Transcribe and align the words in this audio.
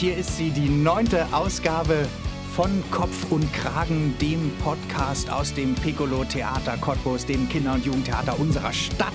Hier 0.00 0.16
ist 0.16 0.38
sie, 0.38 0.48
die 0.48 0.70
neunte 0.70 1.26
Ausgabe 1.30 2.08
von 2.56 2.82
Kopf 2.90 3.30
und 3.30 3.52
Kragen, 3.52 4.16
dem 4.18 4.50
Podcast 4.64 5.28
aus 5.28 5.52
dem 5.52 5.74
Piccolo 5.74 6.24
Theater 6.24 6.78
Cottbus, 6.78 7.26
dem 7.26 7.46
Kinder- 7.50 7.74
und 7.74 7.84
Jugendtheater 7.84 8.40
unserer 8.40 8.72
Stadt. 8.72 9.12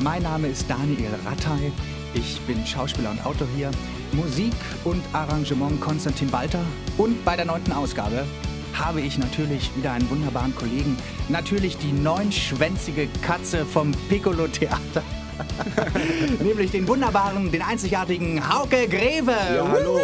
Mein 0.00 0.22
Name 0.22 0.48
ist 0.48 0.68
Daniel 0.68 1.14
Rattay. 1.24 1.72
Ich 2.12 2.38
bin 2.42 2.66
Schauspieler 2.66 3.12
und 3.12 3.24
Autor 3.24 3.48
hier. 3.56 3.70
Musik 4.12 4.52
und 4.84 5.02
Arrangement 5.14 5.80
Konstantin 5.80 6.30
Walter. 6.30 6.60
Und 6.98 7.24
bei 7.24 7.34
der 7.34 7.46
neunten 7.46 7.72
Ausgabe 7.72 8.26
habe 8.74 9.00
ich 9.00 9.16
natürlich 9.16 9.74
wieder 9.74 9.92
einen 9.92 10.10
wunderbaren 10.10 10.54
Kollegen. 10.54 10.94
Natürlich 11.30 11.78
die 11.78 11.92
neunschwänzige 11.92 13.08
Katze 13.22 13.64
vom 13.64 13.92
Piccolo 14.10 14.46
Theater. 14.46 15.02
Nämlich 16.42 16.70
den 16.70 16.86
wunderbaren, 16.88 17.50
den 17.50 17.62
einzigartigen 17.62 18.48
Hauke 18.48 18.88
Greve. 18.88 19.32
Ja, 19.32 19.68
hallo. 19.68 19.98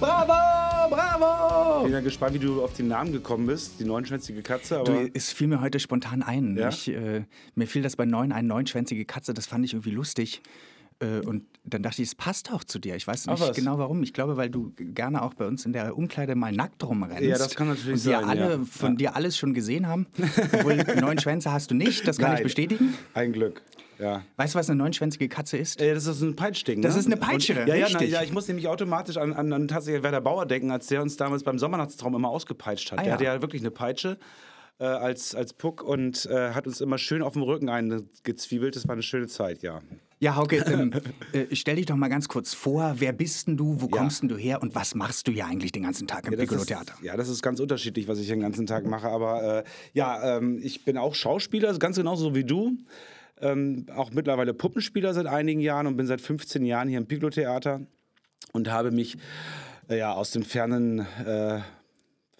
Bravo, 0.00 0.32
bravo. 0.94 1.82
bin 1.84 1.92
ja 1.92 2.00
gespannt, 2.00 2.34
wie 2.34 2.38
du 2.38 2.62
auf 2.62 2.72
den 2.74 2.88
Namen 2.88 3.12
gekommen 3.12 3.46
bist, 3.46 3.80
die 3.80 3.84
neunschwänzige 3.84 4.42
Katze. 4.42 4.78
Aber 4.80 4.84
Du, 4.92 5.10
es 5.14 5.32
fiel 5.32 5.46
mir 5.48 5.60
heute 5.60 5.80
spontan 5.80 6.22
ein. 6.22 6.56
Ja? 6.56 6.68
Ich, 6.68 6.88
äh, 6.88 7.24
mir 7.54 7.66
fiel 7.66 7.82
das 7.82 7.96
bei 7.96 8.04
neun 8.04 8.32
ein, 8.32 8.46
neunschwänzige 8.46 9.04
Katze, 9.04 9.34
das 9.34 9.46
fand 9.46 9.64
ich 9.64 9.72
irgendwie 9.74 9.90
lustig. 9.90 10.42
Äh, 10.98 11.20
und 11.26 11.44
dann 11.64 11.82
dachte 11.82 12.00
ich, 12.00 12.08
es 12.08 12.14
passt 12.14 12.50
auch 12.52 12.64
zu 12.64 12.78
dir. 12.78 12.96
Ich 12.96 13.06
weiß 13.06 13.26
nicht 13.26 13.54
genau 13.54 13.76
warum. 13.78 14.02
Ich 14.02 14.14
glaube, 14.14 14.38
weil 14.38 14.48
du 14.48 14.72
gerne 14.78 15.20
auch 15.20 15.34
bei 15.34 15.46
uns 15.46 15.66
in 15.66 15.74
der 15.74 15.94
Umkleide 15.96 16.34
mal 16.34 16.52
nackt 16.52 16.82
rumrennst. 16.84 17.22
Ja, 17.22 17.36
das 17.36 17.54
kann 17.54 17.68
natürlich 17.68 18.00
und 18.00 18.04
wir 18.06 18.18
sein, 18.20 18.24
alle 18.24 18.50
ja. 18.52 18.58
von 18.64 18.92
Ja. 18.92 18.96
dir 18.96 19.16
alles 19.16 19.36
schon 19.36 19.52
gesehen 19.52 19.86
haben. 19.88 20.06
Obwohl 20.54 20.76
neun 20.98 21.18
Schwänze 21.18 21.52
hast 21.52 21.70
du 21.70 21.74
nicht, 21.74 22.08
das 22.08 22.16
kann 22.16 22.28
ich 22.32 22.34
Nein. 22.36 22.42
bestätigen. 22.44 22.94
ein 23.12 23.32
Glück. 23.32 23.60
Ja. 23.98 24.22
Weißt 24.36 24.54
du, 24.54 24.58
was 24.58 24.68
eine 24.68 24.76
neunschwänzige 24.78 25.28
Katze 25.28 25.56
ist? 25.56 25.80
Äh, 25.80 25.94
Das 25.94 26.06
ist 26.06 26.20
ein 26.22 26.36
Peitschding. 26.36 26.82
Das 26.82 26.94
ne? 26.94 27.00
ist 27.00 27.06
eine 27.06 27.16
Peitsche, 27.16 27.60
Und, 27.60 27.68
ja, 27.68 27.74
ja, 27.74 27.86
na, 27.92 28.02
ja, 28.02 28.22
ich 28.22 28.32
muss 28.32 28.46
nämlich 28.48 28.68
automatisch 28.68 29.16
an, 29.16 29.32
an, 29.32 29.52
an 29.52 29.68
tatsächlich 29.68 30.02
Werder 30.02 30.20
Bauer 30.20 30.46
denken, 30.46 30.70
als 30.70 30.86
der 30.88 31.02
uns 31.02 31.16
damals 31.16 31.42
beim 31.42 31.58
Sommernachtstraum 31.58 32.14
immer 32.14 32.28
ausgepeitscht 32.28 32.92
hat. 32.92 32.98
Ah, 32.98 33.02
der 33.02 33.08
ja. 33.08 33.14
hatte 33.14 33.24
ja 33.24 33.42
wirklich 33.42 33.62
eine 33.62 33.70
Peitsche 33.70 34.18
äh, 34.78 34.84
als, 34.84 35.34
als 35.34 35.52
Puck 35.54 35.82
und 35.82 36.26
äh, 36.26 36.50
hat 36.50 36.66
uns 36.66 36.80
immer 36.80 36.98
schön 36.98 37.22
auf 37.22 37.32
dem 37.32 37.42
Rücken 37.42 37.68
eingezwiebelt. 37.70 38.76
Das 38.76 38.86
war 38.86 38.92
eine 38.92 39.02
schöne 39.02 39.26
Zeit, 39.28 39.62
ja. 39.62 39.80
Ja, 40.18 40.34
Hauke, 40.34 40.56
ähm, 40.56 40.92
äh, 41.32 41.54
stell 41.54 41.76
dich 41.76 41.84
doch 41.86 41.96
mal 41.96 42.08
ganz 42.08 42.26
kurz 42.28 42.54
vor. 42.54 42.94
Wer 42.98 43.12
bist 43.12 43.48
denn 43.48 43.56
du? 43.58 43.80
Wo 43.82 43.86
Ja. 43.86 43.98
kommst 43.98 44.22
denn 44.22 44.30
du 44.30 44.36
her? 44.36 44.62
Und 44.62 44.74
was 44.74 44.94
machst 44.94 45.28
du 45.28 45.32
hier 45.32 45.46
eigentlich 45.46 45.72
den 45.72 45.82
ganzen 45.82 46.06
Tag 46.06 46.24
im 46.26 46.32
Ja, 46.32 46.36
das 46.38 46.42
Piccolo 46.44 46.60
ist- 46.62 46.68
Theater? 46.68 46.94
Ja, 47.02 47.16
das 47.18 47.28
ist 47.28 47.42
ganz 47.42 47.60
unterschiedlich, 47.60 48.08
was 48.08 48.18
ich 48.18 48.26
den 48.26 48.40
ganzen 48.40 48.66
Tag 48.66 48.86
mache. 48.86 49.08
Aber 49.08 49.58
äh, 49.58 49.64
ja, 49.92 50.38
ähm, 50.38 50.58
ich 50.62 50.84
bin 50.86 50.96
auch 50.96 51.14
Schauspieler, 51.14 51.76
ganz 51.78 51.96
genauso 51.96 52.34
wie 52.34 52.44
du. 52.44 52.78
Ähm, 53.40 53.86
auch 53.94 54.12
mittlerweile 54.12 54.54
Puppenspieler 54.54 55.12
seit 55.12 55.26
einigen 55.26 55.60
Jahren 55.60 55.86
und 55.86 55.96
bin 55.96 56.06
seit 56.06 56.20
15 56.20 56.64
Jahren 56.64 56.88
hier 56.88 56.98
im 56.98 57.06
Piccolo 57.06 57.30
Theater 57.30 57.80
und 58.52 58.70
habe 58.70 58.90
mich 58.90 59.18
äh, 59.88 59.98
ja, 59.98 60.12
aus 60.12 60.30
dem 60.30 60.42
fernen 60.42 61.00
äh, 61.24 61.60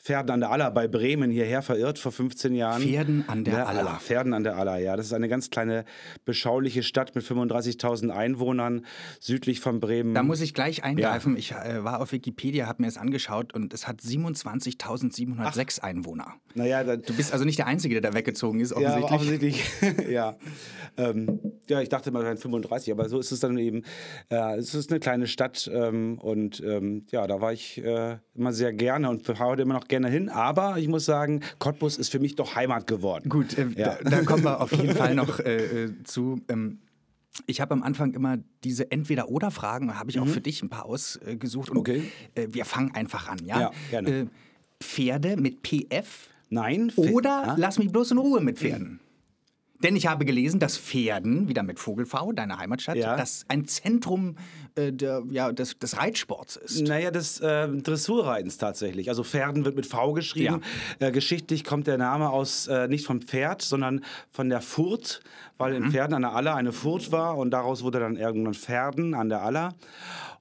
Pferden 0.07 0.31
an 0.31 0.39
der 0.39 0.53
Aller 0.53 0.71
bei 0.71 0.87
Bremen 0.87 1.33
hierher 1.33 1.63
verirrt 1.63 1.99
vor 1.99 2.13
15 2.13 2.55
Jahren. 2.55 2.81
Pferden 2.81 3.25
an 3.27 3.43
der 3.43 3.67
Aller. 3.69 3.99
Pferden 4.01 4.35
an 4.35 4.45
der 4.45 4.57
Aller, 4.57 4.79
ja. 4.79 4.97
Das 4.97 5.07
ist 5.07 5.13
eine 5.13 5.29
ganz 5.29 5.51
kleine, 5.51 5.85
beschauliche 6.25 6.85
Stadt 6.85 7.17
mit 7.17 7.25
35.000 7.25 8.11
Einwohnern 8.11 8.87
südlich 9.19 9.59
von 9.59 9.81
Bremen. 9.81 10.15
Da 10.15 10.23
muss 10.23 10.41
ich 10.41 10.55
gleich 10.55 10.85
eingreifen. 10.85 11.37
Ich 11.37 11.51
äh, 11.51 11.83
war 11.83 12.01
auf 12.01 12.13
Wikipedia, 12.13 12.69
habe 12.69 12.83
mir 12.83 12.89
es 12.89 12.99
angeschaut 12.99 13.53
und 13.53 13.75
es 13.75 13.89
hat 13.89 14.01
27.706 14.01 15.81
Einwohner. 15.81 16.35
naja, 16.55 16.85
Du 16.85 17.17
bist 17.17 17.33
also 17.33 17.45
nicht 17.45 17.59
der 17.59 17.67
Einzige, 17.67 18.01
der 18.01 18.13
da 18.13 18.17
weggezogen 18.17 18.61
ist, 18.61 18.79
Ja, 18.79 18.99
offensichtlich. 19.01 19.65
offensichtlich. 19.83 20.09
ja. 20.09 20.37
Ähm, 20.97 21.41
ja, 21.69 21.81
ich 21.81 21.89
dachte 21.89 22.13
mal, 22.13 22.21
es 22.21 22.27
wären 22.27 22.39
35, 22.39 22.93
aber 22.93 23.09
so 23.09 23.19
ist 23.19 23.33
es 23.33 23.41
dann 23.41 23.59
eben. 23.59 23.83
Äh, 24.31 24.57
es 24.57 24.73
ist 24.73 24.91
eine 24.91 25.01
kleine 25.01 25.27
Stadt 25.27 25.69
ähm, 25.73 26.19
und 26.21 26.63
ähm, 26.65 27.07
ja, 27.11 27.27
da 27.27 27.41
war 27.41 27.53
ich 27.53 27.83
äh, 27.85 28.19
immer 28.37 28.53
sehr 28.53 28.73
gerne 28.73 29.11
und 29.11 29.27
heute 29.41 29.63
immer 29.63 29.75
noch 29.75 29.89
gerne 29.89 29.96
hin. 30.05 30.29
Aber 30.29 30.79
ich 30.79 30.89
muss 30.89 31.05
sagen, 31.05 31.41
Cottbus 31.59 31.97
ist 31.99 32.11
für 32.11 32.19
mich 32.19 32.35
doch 32.35 32.55
Heimat 32.55 32.87
geworden. 32.87 33.29
Gut, 33.29 33.57
äh, 33.57 33.67
Ja. 33.77 33.97
da, 34.03 34.11
da 34.11 34.23
kommen 34.23 34.45
wir 34.45 34.61
auf 34.61 34.73
jeden 34.73 34.95
Fall 34.95 35.15
noch 35.15 35.41
äh, 35.41 35.85
äh, 35.85 35.93
zu. 36.05 36.41
Ähm, 36.49 36.79
ich 37.47 37.61
habe 37.61 37.75
am 37.75 37.83
Anfang 37.83 38.15
immer 38.15 38.39
diese 38.65 38.91
Entweder-Oder-Fragen, 38.91 39.99
habe 39.99 40.11
ich 40.11 40.19
auch 40.19 40.27
für 40.27 40.41
dich 40.41 40.63
ein 40.63 40.71
paar 40.71 40.87
ausgesucht. 40.87 41.69
Und 41.71 41.77
Mhm. 41.77 41.81
Okay. 41.81 42.03
äh, 42.35 42.47
wir 42.51 42.65
fangen 42.65 42.95
einfach 42.95 43.29
an, 43.29 43.39
ja? 43.45 43.61
Ja, 43.61 43.71
gerne. 43.91 44.09
Äh, 44.11 44.27
Pferde 44.83 45.37
mit 45.37 45.63
PF 45.63 46.29
Nein. 46.49 46.93
Oder 46.97 47.43
Ah? 47.51 47.55
lass 47.59 47.79
mich 47.79 47.91
bloß 47.91 48.13
in 48.13 48.19
Ruhe 48.19 48.41
mit 48.41 48.59
Pferden. 48.59 49.01
Denn 49.83 49.97
ich 49.97 50.07
habe 50.07 50.25
gelesen, 50.25 50.61
dass 50.61 50.79
Pferden, 50.79 51.49
wieder 51.49 51.63
mit 51.63 51.79
Vogelfau, 51.79 52.33
deiner 52.33 52.59
Heimatstadt, 52.59 52.97
Ja. 52.97 53.17
das 53.17 53.45
ein 53.49 53.67
Zentrum 53.67 54.37
äh, 54.75 54.93
der, 54.93 55.23
ja, 55.31 55.53
des, 55.53 55.79
des 55.79 55.97
Reitsports 55.99 56.57
ist. 56.57 56.83
Naja, 56.87 57.11
des 57.11 57.41
äh, 57.41 57.69
Dressurreitens 57.69 58.59
tatsächlich. 58.59 59.09
Also 59.09 59.23
Pferden 59.25 59.65
wird 59.65 59.77
mit 59.77 59.87
V 59.87 60.13
geschrieben. 60.13 60.63
Äh, 60.99 61.13
geschichtlich 61.13 61.65
kommt 61.65 61.87
der 61.87 61.99
Name 61.99 62.31
aus 62.31 62.67
äh, 62.69 62.89
nicht 62.89 63.07
vom 63.07 63.21
Pferd, 63.21 63.63
sondern 63.63 64.05
von 64.31 64.49
der 64.49 64.61
Furt, 64.61 65.21
weil 65.59 65.75
in 65.75 65.91
Pferden 65.91 66.15
an 66.15 66.23
der 66.23 66.33
Aller 66.33 66.55
eine 66.55 66.73
Furt 66.73 67.13
war 67.13 67.37
und 67.37 67.51
daraus 67.51 67.83
wurde 67.83 68.01
dann 68.01 68.17
irgendwann 68.17 68.55
Pferden 68.55 69.15
an 69.15 69.29
der 69.29 69.43
Aller. 69.43 69.75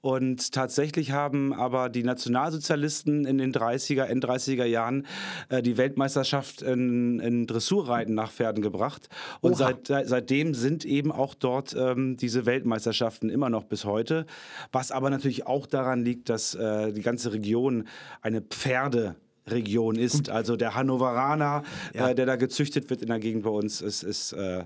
Und 0.05 0.51
tatsächlich 0.51 1.13
haben 1.13 1.51
aber 1.51 1.89
die 1.89 2.03
Nationalsozialisten 2.03 3.25
in 3.25 3.39
den 3.39 3.51
30er, 3.51 4.03
End-30er 4.03 4.63
Jahren 4.66 5.07
äh, 5.49 5.63
die 5.63 5.77
Weltmeisterschaft 5.77 6.61
in, 6.61 7.19
in 7.19 7.47
Dressurreiten 7.47 8.13
nach 8.13 8.31
Pferden 8.31 8.61
gebracht. 8.61 9.09
Und 9.41 9.57
seit, 9.57 9.88
seit- 9.88 10.07
seitdem 10.07 10.53
sind 10.53 10.85
eben 10.85 11.11
auch 11.11 11.33
dort 11.33 11.75
ähm, 11.75 12.17
diese 12.17 12.45
Weltmeisterschaften 12.45 13.31
immer 13.31 13.49
noch 13.49 13.63
bis 13.63 13.83
heute. 13.83 14.27
Was 14.71 14.91
aber 14.91 15.09
natürlich 15.09 15.47
auch 15.47 15.66
daran 15.66 16.05
liegt, 16.05 16.29
dass 16.29 16.53
äh, 16.53 16.93
die 16.93 17.01
ganze 17.01 17.33
Region 17.33 17.87
eine 18.22 18.41
Pferderegion 18.41 19.95
ist. 19.95 20.29
Also 20.29 20.55
der 20.55 20.75
Hannoveraner, 20.75 21.63
Ja. 21.95 22.09
äh, 22.09 22.16
der 22.16 22.27
da 22.27 22.35
gezüchtet 22.35 22.91
wird 22.91 23.01
in 23.01 23.07
der 23.07 23.19
Gegend 23.19 23.41
bei 23.43 23.49
uns, 23.49 23.81
ist, 23.81 24.03
ist 24.03 24.33
äh, 24.33 24.66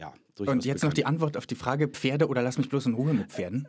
ja 0.00 0.12
durchaus 0.34 0.52
Und 0.54 0.64
jetzt 0.64 0.82
noch 0.82 0.90
bekannt. 0.90 0.98
die 0.98 1.04
Antwort 1.06 1.36
auf 1.36 1.46
die 1.46 1.54
Frage: 1.54 1.86
Pferde 1.86 2.26
oder 2.26 2.42
lass 2.42 2.58
mich 2.58 2.68
bloß 2.68 2.86
in 2.86 2.94
Ruhe 2.94 3.14
mit 3.14 3.30
Pferden? 3.30 3.68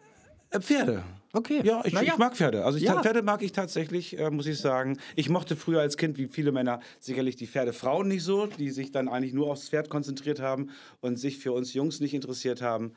Äh, 0.51 0.59
Pferde. 0.59 1.03
Okay. 1.33 1.61
Ja, 1.63 1.81
ich, 1.85 1.93
ja. 1.93 2.01
ich 2.01 2.17
mag 2.17 2.35
Pferde. 2.35 2.65
Also 2.65 2.77
ich, 2.77 2.83
Ja. 2.83 3.01
Pferde 3.01 3.23
mag 3.23 3.41
ich 3.41 3.53
tatsächlich, 3.53 4.19
äh, 4.19 4.29
muss 4.29 4.45
ich 4.45 4.59
sagen. 4.59 4.97
Ich 5.15 5.29
mochte 5.29 5.55
früher 5.55 5.79
als 5.79 5.95
Kind, 5.97 6.17
wie 6.17 6.27
viele 6.27 6.51
Männer, 6.51 6.81
sicherlich 6.99 7.37
die 7.37 7.47
Pferdefrauen 7.47 8.07
nicht 8.07 8.23
so, 8.23 8.47
die 8.47 8.69
sich 8.69 8.91
dann 8.91 9.07
eigentlich 9.07 9.33
nur 9.33 9.49
aufs 9.49 9.69
Pferd 9.69 9.89
konzentriert 9.89 10.39
haben 10.41 10.69
und 10.99 11.17
sich 11.17 11.37
für 11.37 11.53
uns 11.53 11.73
Jungs 11.73 12.01
nicht 12.01 12.13
interessiert 12.13 12.61
haben. 12.61 12.93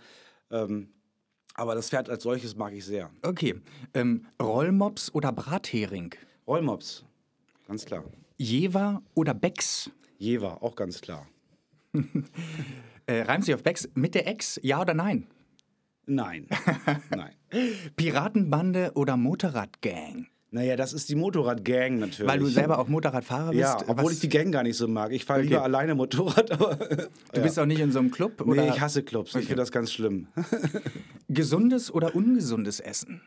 Ähm, 0.51 0.89
aber 1.55 1.77
das 1.77 1.91
Pferd 1.91 2.11
als 2.11 2.25
solches 2.25 2.56
mag 2.56 2.73
ich 2.73 2.85
sehr. 2.85 3.11
Okay. 3.23 3.55
Ähm, 3.95 4.27
Rollmops 4.43 5.15
oder 5.15 5.31
Brathering? 5.31 6.12
Rollmops, 6.49 7.05
ganz 7.69 7.85
klar. 7.85 8.05
Jever 8.37 9.00
oder 9.15 9.33
Becks? 9.33 9.91
Jever, 10.19 10.61
auch 10.62 10.75
ganz 10.75 11.00
klar. 11.00 11.27
Äh, 13.07 13.21
reimt 13.21 13.45
sich 13.45 13.55
auf 13.55 13.62
Becks 13.62 13.87
mit 13.93 14.15
der 14.15 14.27
Ex? 14.27 14.59
Ja 14.62 14.81
oder 14.81 14.95
nein? 14.95 15.27
Nein, 16.06 16.47
nein. 17.11 17.33
Piratenbande 17.97 18.93
oder 18.95 19.17
Motorradgang? 19.17 20.27
Naja, 20.51 20.77
das 20.77 20.93
ist 20.93 21.09
die 21.09 21.17
Motorradgang 21.17 21.99
natürlich. 21.99 22.31
Weil 22.31 22.39
du 22.39 22.47
selber 22.47 22.79
auch 22.79 22.87
Motorradfahrer 22.87 23.51
bist. 23.51 23.61
Ja, 23.61 23.77
obwohl 23.89 24.06
Was- 24.06 24.12
ich 24.15 24.21
die 24.21 24.29
Gang 24.29 24.53
gar 24.53 24.62
nicht 24.62 24.77
so 24.77 24.87
mag. 24.87 25.11
Ich 25.11 25.25
fahre 25.25 25.41
Okay. 25.41 25.49
lieber 25.49 25.62
alleine 25.65 25.95
Motorrad, 25.97 26.51
aber. 26.53 26.77
Du 27.33 27.43
bist 27.43 27.59
auch 27.59 27.67
nicht 27.67 27.81
in 27.81 27.91
so 27.91 27.99
einem 27.99 28.11
Club? 28.12 28.41
Oder 28.41 28.62
Nee, 28.62 28.69
ich 28.71 28.81
hasse 28.81 29.03
Clubs. 29.03 29.35
Ich 29.35 29.47
finde 29.47 29.56
das 29.62 29.73
ganz 29.73 29.93
schlimm. 29.93 30.29
Gesundes 31.29 31.93
oder 31.93 32.15
ungesundes 32.15 32.79
Essen? 32.79 33.21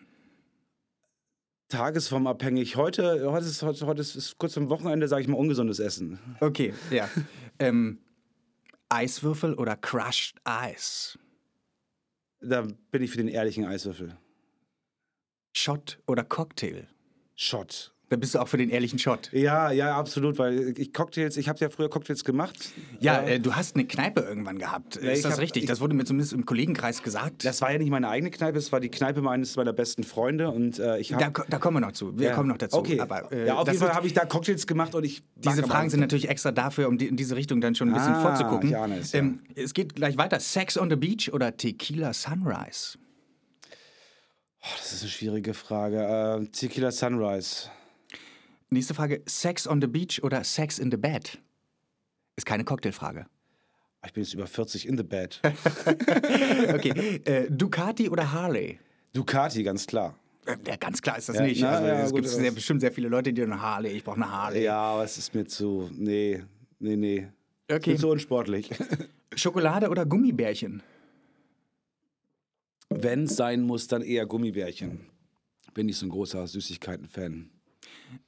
Tagesformabhängig. 1.70 2.78
Heute, 2.78 3.30
heute, 3.30 3.46
ist, 3.46 3.62
heute, 3.62 3.86
heute 3.88 4.02
ist, 4.02 4.16
ist 4.16 4.38
kurz 4.38 4.58
am 4.58 4.70
Wochenende, 4.70 5.08
sage 5.10 5.24
ich 5.24 5.28
mal, 5.28 5.36
ungesundes 5.38 5.80
Essen. 5.80 6.20
Okay, 6.40 6.74
ja. 6.92 7.10
ähm, 7.60 7.98
Eiswürfel 8.88 9.54
oder 9.56 9.76
Crushed 9.76 10.36
Ice? 10.48 11.20
Da 12.40 12.68
bin 12.92 13.02
ich 13.02 13.12
für 13.12 13.18
den 13.18 13.28
ehrlichen 13.28 13.66
Eiswürfel. 13.66 14.18
Shot 15.56 16.00
oder 16.08 16.24
Cocktail? 16.24 16.88
Shot. 17.36 17.94
Da 18.10 18.16
bist 18.16 18.34
du 18.36 18.40
auch 18.40 18.48
für 18.48 18.56
den 18.56 18.70
ehrlichen 18.70 19.00
Shot. 19.00 19.30
Ja, 19.34 19.70
ja, 19.70 19.98
absolut, 19.98 20.38
weil 20.40 20.74
ich 20.78 20.94
Cocktails, 20.94 21.36
ich 21.36 21.50
habe 21.50 21.60
ja 21.60 21.70
früher 21.70 21.90
Cocktails 21.90 22.24
gemacht. 22.24 22.56
Ja, 23.02 23.20
Äh, 23.20 23.36
äh, 23.36 23.40
du 23.42 23.54
hast 23.54 23.76
eine 23.76 23.86
Kneipe 23.86 24.22
irgendwann 24.22 24.58
gehabt. 24.60 24.96
Ja, 24.96 25.12
ist 25.12 25.26
das 25.26 25.34
hab- 25.34 25.40
richtig? 25.42 25.64
ich- 25.64 25.68
das 25.70 25.82
wurde 25.82 25.94
mir 25.94 26.06
zumindest 26.06 26.32
im 26.32 26.46
Kollegenkreis 26.46 27.04
gesagt. 27.04 27.44
das 27.44 27.60
war 27.62 27.70
ja 27.74 27.78
nicht 27.80 27.90
meine 27.90 28.08
eigene 28.08 28.32
Kneipe, 28.32 28.58
es 28.60 28.72
war 28.72 28.80
die 28.80 28.88
Kneipe 28.88 29.22
meines 29.22 29.58
meiner 29.58 29.74
besten 29.74 30.04
Freunde 30.06 30.50
und 30.52 30.80
äh, 30.80 31.00
ich 31.00 31.10
da, 31.10 31.20
habe 31.20 31.34
ko- 31.34 31.44
da 31.50 31.58
kommen 31.60 31.76
wir 31.78 31.82
noch 31.82 31.92
zu. 31.92 32.18
Wir 32.18 32.32
kommen 32.32 32.48
noch 32.48 32.58
dazu. 32.58 32.78
Okay, 32.78 32.98
Aber, 33.02 33.30
äh, 33.30 33.46
ja, 33.48 33.56
auf 33.58 33.68
jeden 33.68 33.80
Fall 33.80 33.94
habe 33.94 34.08
ich 34.08 34.14
da 34.14 34.24
Cocktails 34.26 34.66
gemacht 34.68 34.96
und 34.96 35.04
ich 35.04 35.22
Diese 35.36 35.64
Fragen 35.64 35.90
sind 35.90 36.00
natürlich 36.00 36.30
extra 36.30 36.54
dafür, 36.54 36.88
um 36.88 36.98
die, 36.98 37.08
in 37.08 37.18
diese 37.18 37.36
Richtung 37.36 37.60
dann 37.60 37.76
schon 37.76 37.90
ein 37.90 37.94
bisschen 37.94 38.14
Ah, 38.14 38.22
vorzugucken. 38.22 38.70
ich 38.70 38.78
ahne 38.78 39.00
es, 39.00 39.12
ja. 39.12 39.20
ähm, 39.20 39.42
es 39.56 39.74
geht 39.74 39.96
gleich 39.96 40.18
weiter. 40.18 40.40
Sex 40.40 40.78
on 40.78 40.90
the 40.90 40.96
Beach 40.96 41.34
oder 41.34 41.58
Tequila 41.58 42.14
Sunrise? 42.14 42.98
Oh, 44.62 44.68
das 44.78 44.94
ist 44.94 45.02
eine 45.02 45.12
schwierige 45.12 45.54
Frage. 45.54 45.98
Äh, 46.42 46.46
Tequila 46.54 46.92
Sunrise. 46.92 47.68
Nächste 48.70 48.94
Frage. 48.94 49.22
Sex 49.28 49.68
on 49.68 49.82
the 49.82 49.88
Beach 49.88 50.22
oder 50.24 50.44
Sex 50.44 50.80
in 50.80 50.92
the 50.92 50.98
Bed? 50.98 51.40
Ist 52.36 52.46
keine 52.46 52.64
Cocktailfrage. 52.64 53.26
Ich 54.06 54.14
bin 54.14 54.24
jetzt 54.24 54.34
über 54.34 54.48
40 54.48 54.88
in 54.88 54.98
the 54.98 55.04
bed. 55.04 55.42
Okay. 56.74 57.22
äh, 57.26 57.50
Ducati 57.50 58.10
oder 58.10 58.32
Harley? 58.32 58.80
Ducati, 59.14 59.64
ganz 59.64 59.86
klar. 59.88 60.16
Ja, 60.66 60.76
ganz 60.78 61.02
klar 61.02 61.18
ist 61.18 61.28
das 61.30 61.38
Ja, 61.38 61.42
nicht. 61.44 61.62
na, 61.62 61.70
also, 61.72 61.88
ja, 61.88 62.04
es 62.04 62.14
gibt 62.14 62.28
sehr, 62.28 62.52
bestimmt 62.52 62.80
sehr 62.82 62.92
viele 62.92 63.10
Leute, 63.10 63.34
die 63.34 63.42
eine 63.44 63.60
Harley, 63.62 63.92
ich 63.92 64.04
brauche 64.04 64.16
eine 64.18 64.32
Harley. 64.32 64.64
Ja, 64.64 64.78
aber 64.80 65.04
es 65.04 65.18
ist 65.18 65.34
mir 65.36 65.46
zu. 65.46 65.90
Nee, 65.94 66.44
nee, 66.80 66.96
nee. 66.96 67.28
Okay. 67.70 67.94
Ist 67.96 68.02
zu 68.02 68.10
unsportlich. 68.10 68.70
Schokolade 69.36 69.90
oder 69.90 70.06
Gummibärchen? 70.06 70.84
Wenn 72.90 73.24
es 73.24 73.36
sein 73.36 73.62
muss, 73.64 73.88
dann 73.88 74.02
eher 74.02 74.26
Gummibärchen. 74.26 75.02
Bin 75.74 75.90
ich 75.90 75.98
so 75.98 76.06
ein 76.06 76.10
großer 76.10 76.48
Süßigkeiten-Fan. 76.48 77.50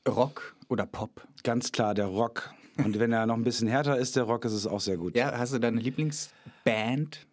Rock 0.08 0.56
oder 0.68 0.86
Pop? 0.86 1.22
Ganz 1.44 1.72
klar 1.72 1.94
der 1.94 2.08
Rock. 2.08 2.54
Und 2.78 3.00
wenn 3.00 3.12
er 3.12 3.26
noch 3.26 3.36
ein 3.36 3.44
bisschen 3.44 3.68
härter 3.68 3.98
ist, 3.98 4.16
der 4.16 4.24
Rock, 4.24 4.46
ist 4.46 4.54
es 4.54 4.66
auch 4.66 4.80
sehr 4.80 4.98
gut. 4.98 5.16
Ja, 5.16 5.38
hast 5.38 5.54
du 5.54 5.60
deine 5.60 5.82
Lieblingsband? 5.82 7.28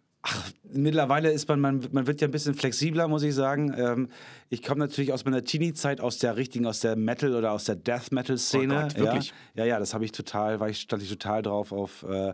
Mittlerweile 0.63 1.31
ist 1.31 1.47
man, 1.47 1.59
man, 1.61 1.87
man 1.91 2.05
wird 2.05 2.19
ja 2.19 2.27
ein 2.27 2.31
bisschen 2.31 2.53
flexibler, 2.53 3.07
muss 3.07 3.23
ich 3.23 3.33
sagen. 3.33 3.73
Ähm, 3.77 4.09
ich 4.49 4.63
komme 4.63 4.79
natürlich 4.79 5.11
aus 5.13 5.25
meiner 5.25 5.43
Teenie-Zeit 5.43 5.99
aus 6.01 6.19
der 6.19 6.37
richtigen, 6.37 6.65
aus 6.65 6.79
der 6.79 6.95
Metal- 6.95 7.35
oder 7.35 7.51
aus 7.51 7.65
der 7.65 7.75
Death-Metal-Szene. 7.75 8.87
Oh 8.95 8.99
wirklich? 8.99 9.33
Ja, 9.55 9.63
ja, 9.63 9.69
ja, 9.73 9.79
das 9.79 9.93
habe 9.93 10.05
ich 10.05 10.11
total, 10.11 10.59
war 10.59 10.69
ich, 10.69 10.79
stand 10.79 11.03
ich 11.03 11.09
total 11.09 11.41
drauf 11.41 11.71
auf, 11.71 12.03
äh, 12.03 12.33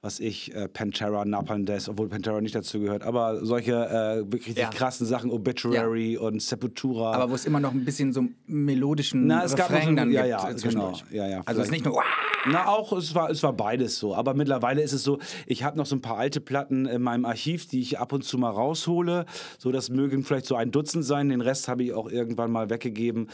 was 0.00 0.20
ich, 0.20 0.54
äh, 0.54 0.68
Pantera, 0.68 1.24
Napalm 1.24 1.64
Death, 1.64 1.88
obwohl 1.88 2.08
Pantera 2.08 2.40
nicht 2.40 2.54
dazu 2.54 2.80
gehört. 2.80 3.02
Aber 3.04 3.44
solche 3.44 3.72
äh, 3.72 4.32
wirklich 4.32 4.56
Ja. 4.56 4.68
krassen 4.68 5.06
Sachen, 5.06 5.30
Obituary 5.30 6.18
und 6.18 6.42
Sepultura. 6.42 7.12
Aber 7.12 7.30
wo 7.30 7.34
es 7.34 7.44
immer 7.46 7.60
noch 7.60 7.72
ein 7.72 7.84
bisschen 7.84 8.12
so 8.12 8.24
melodischen 8.46 9.26
Na, 9.26 9.44
es 9.44 9.54
gab 9.54 9.70
Refrain 9.70 9.90
so- 9.90 9.94
dann 9.96 10.10
ja, 10.12 10.22
gibt 10.22 10.30
ja, 10.30 10.50
äh, 10.50 10.54
genau. 10.54 10.92
Ja, 11.10 11.26
ja, 11.28 11.42
also 11.46 11.60
es 11.60 11.68
ist 11.68 11.72
nicht 11.72 11.84
nur 11.84 12.02
Na, 12.50 12.66
auch, 12.66 12.92
es 12.92 13.14
war, 13.14 13.30
es 13.30 13.42
war 13.42 13.54
beides 13.54 13.98
so. 13.98 14.14
Aber 14.14 14.34
mittlerweile 14.34 14.82
ist 14.82 14.92
es 14.92 15.02
so, 15.02 15.18
ich 15.46 15.62
habe 15.64 15.78
noch 15.78 15.86
so 15.86 15.96
ein 15.96 16.02
paar 16.02 16.18
alte 16.18 16.40
Platten 16.42 16.84
in 16.84 17.00
meinem 17.00 17.24
Archiv, 17.24 17.66
die 17.66 17.80
ich 17.80 17.98
ab 17.98 18.12
und 18.12 18.22
zu 18.24 18.36
mal 18.36 18.50
raushole. 18.50 19.24
So, 19.58 19.72
das 19.72 19.88
mögen 19.88 20.22
vielleicht 20.24 20.44
so 20.46 20.54
ein 20.56 20.70
Dutzend 20.70 21.04
sein. 21.06 21.30
Den 21.30 21.40
Rest 21.44 21.68
habe 21.68 21.82
ich 21.84 21.92
auch 21.92 22.10
irgendwann 22.10 22.50
mal 22.50 22.70
weggegeben. 22.70 23.28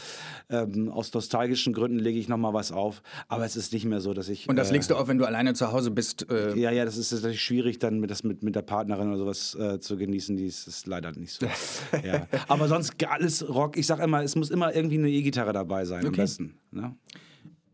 Ähm, 0.49 0.91
aus 0.91 1.13
nostalgischen 1.13 1.73
Gründen 1.73 1.99
lege 1.99 2.19
ich 2.19 2.29
noch 2.29 2.37
mal 2.39 2.53
was 2.55 2.73
auf. 2.73 3.03
Aber 3.29 3.45
es 3.45 3.57
ist 3.57 3.73
nicht 3.73 3.85
mehr 3.85 4.01
so, 4.01 4.15
dass 4.15 4.29
ich. 4.29 4.49
Und 4.49 4.57
das 4.57 4.71
äh, 4.71 4.73
legst 4.75 4.91
du 4.91 4.97
auf, 4.97 5.09
wenn 5.09 5.19
du 5.19 5.25
alleine 5.25 5.55
zu 5.55 5.73
Hause 5.73 5.91
bist. 5.91 6.31
Äh, 6.31 6.57
ja, 6.59 6.71
ja, 6.71 6.85
das 6.85 6.97
ist 6.97 7.13
natürlich 7.13 7.43
schwierig, 7.43 7.79
dann 7.79 8.01
mit, 8.01 8.11
das 8.11 8.25
mit, 8.25 8.43
mit 8.43 8.55
der 8.55 8.63
Partnerin 8.63 9.09
oder 9.09 9.19
sowas 9.19 9.55
äh, 9.55 9.81
zu 9.81 9.97
genießen. 9.97 10.37
Die 10.37 10.47
ist, 10.47 10.67
ist 10.67 10.87
leider 10.87 11.13
nicht 11.13 11.33
so. 11.33 11.47
ja. 12.05 12.27
Aber 12.49 12.69
sonst 12.69 12.95
alles 13.07 13.49
Rock. 13.49 13.77
Ich 13.77 13.87
sage 13.87 14.03
immer, 14.03 14.23
es 14.23 14.37
muss 14.37 14.51
immer 14.51 14.75
irgendwie 14.75 14.99
eine 14.99 15.09
E-Gitarre 15.11 15.53
dabei 15.53 15.85
sein, 15.85 16.01
am 16.03 16.09
Okay. 16.09 16.23
besten. 16.23 16.59
Ne? 16.71 16.95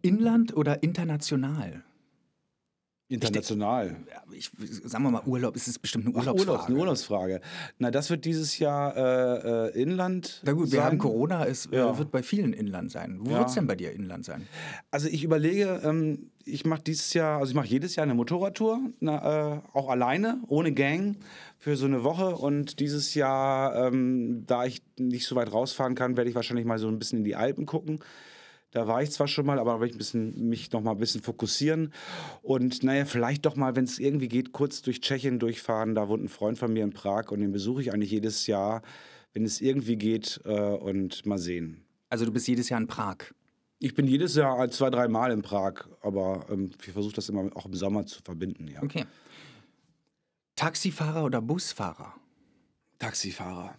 Inland 0.02 0.56
oder 0.56 0.82
international? 0.82 1.82
International. 3.08 3.96
Ja, 4.10 4.22
ich, 4.32 4.50
sagen 4.84 5.04
wir 5.04 5.10
mal, 5.12 5.22
Urlaub, 5.26 5.54
ist 5.54 5.68
es 5.68 5.78
bestimmt 5.78 6.06
eine 6.06 6.14
Urlaubsfrage. 6.14 6.50
Urlaubs, 6.50 6.66
eine 6.68 6.76
Urlaubsfrage. 6.78 7.40
Na, 7.78 7.90
das 7.92 8.10
wird 8.10 8.24
dieses 8.24 8.58
Jahr 8.58 8.96
äh, 8.96 9.68
äh, 9.68 9.80
Inland. 9.82 10.42
Na 10.44 10.52
gut, 10.52 10.72
wir 10.72 10.78
sein. 10.78 10.84
haben 10.84 10.98
Corona, 10.98 11.44
es 11.46 11.66
äh, 11.66 11.76
Ja. 11.76 11.96
wird 11.98 12.10
bei 12.10 12.22
vielen 12.24 12.52
Inland 12.52 12.90
sein. 12.90 13.18
Wo 13.20 13.30
Ja. 13.30 13.38
wird 13.38 13.48
es 13.48 13.54
denn 13.54 13.68
bei 13.68 13.76
dir 13.76 13.92
Inland 13.92 14.24
sein? 14.24 14.48
Also 14.90 15.06
ich 15.08 15.22
überlege, 15.22 15.80
ähm, 15.84 16.30
ich 16.44 16.64
mache 16.66 16.82
dieses 16.82 17.14
Jahr, 17.14 17.38
also 17.38 17.50
ich 17.50 17.54
mache 17.56 17.68
jedes 17.68 17.94
Jahr 17.94 18.04
eine 18.04 18.14
Motorradtour, 18.14 18.80
na, 18.98 19.54
äh, 19.56 19.60
auch 19.72 19.88
alleine, 19.88 20.40
ohne 20.48 20.72
Gang, 20.72 21.16
für 21.58 21.76
so 21.76 21.86
eine 21.86 22.02
Woche. 22.02 22.34
Und 22.36 22.80
dieses 22.80 23.14
Jahr, 23.14 23.86
ähm, 23.86 24.44
da 24.48 24.64
ich 24.64 24.82
nicht 24.98 25.26
so 25.26 25.36
weit 25.36 25.52
rausfahren 25.52 25.94
kann, 25.94 26.16
werde 26.16 26.28
ich 26.30 26.34
wahrscheinlich 26.36 26.66
mal 26.66 26.78
so 26.78 26.88
ein 26.88 26.98
bisschen 26.98 27.18
in 27.18 27.24
die 27.24 27.36
Alpen 27.36 27.66
gucken. 27.66 28.00
Da 28.76 28.86
war 28.86 29.02
ich 29.02 29.10
zwar 29.10 29.26
schon 29.26 29.46
mal, 29.46 29.58
aber 29.58 29.72
da 29.72 29.80
werde 29.80 29.86
ich 29.86 29.94
ein 29.94 29.98
bisschen, 29.98 30.50
mich 30.50 30.70
noch 30.70 30.82
mal 30.82 30.90
ein 30.90 30.98
bisschen 30.98 31.22
fokussieren. 31.22 31.94
Und 32.42 32.82
naja, 32.82 33.06
vielleicht 33.06 33.46
doch 33.46 33.56
mal, 33.56 33.74
wenn 33.74 33.84
es 33.84 33.98
irgendwie 33.98 34.28
geht, 34.28 34.52
kurz 34.52 34.82
durch 34.82 35.00
Tschechien 35.00 35.38
durchfahren. 35.38 35.94
Da 35.94 36.10
wohnt 36.10 36.22
ein 36.22 36.28
Freund 36.28 36.58
von 36.58 36.74
mir 36.74 36.84
in 36.84 36.92
Prag 36.92 37.30
und 37.30 37.40
den 37.40 37.52
besuche 37.52 37.80
ich 37.80 37.94
eigentlich 37.94 38.10
jedes 38.10 38.46
Jahr, 38.46 38.82
wenn 39.32 39.46
es 39.46 39.62
irgendwie 39.62 39.96
geht. 39.96 40.42
Äh, 40.44 40.50
und 40.50 41.24
mal 41.24 41.38
sehen. 41.38 41.86
Also 42.10 42.26
du 42.26 42.32
bist 42.32 42.46
jedes 42.48 42.68
Jahr 42.68 42.78
in 42.78 42.86
Prag. 42.86 43.16
Ich 43.78 43.94
bin 43.94 44.06
jedes 44.06 44.34
Jahr 44.34 44.70
zwei, 44.70 44.90
drei 44.90 45.08
Mal 45.08 45.32
in 45.32 45.40
Prag, 45.40 45.86
aber 46.02 46.44
ähm, 46.50 46.72
ich 46.78 46.92
versuche 46.92 47.14
das 47.14 47.30
immer 47.30 47.48
auch 47.54 47.64
im 47.64 47.72
Sommer 47.72 48.04
zu 48.04 48.20
verbinden. 48.22 48.68
Ja. 48.68 48.82
Okay. 48.82 49.06
Taxifahrer 50.54 51.24
oder 51.24 51.40
Busfahrer? 51.40 52.12
Taxifahrer. 52.98 53.74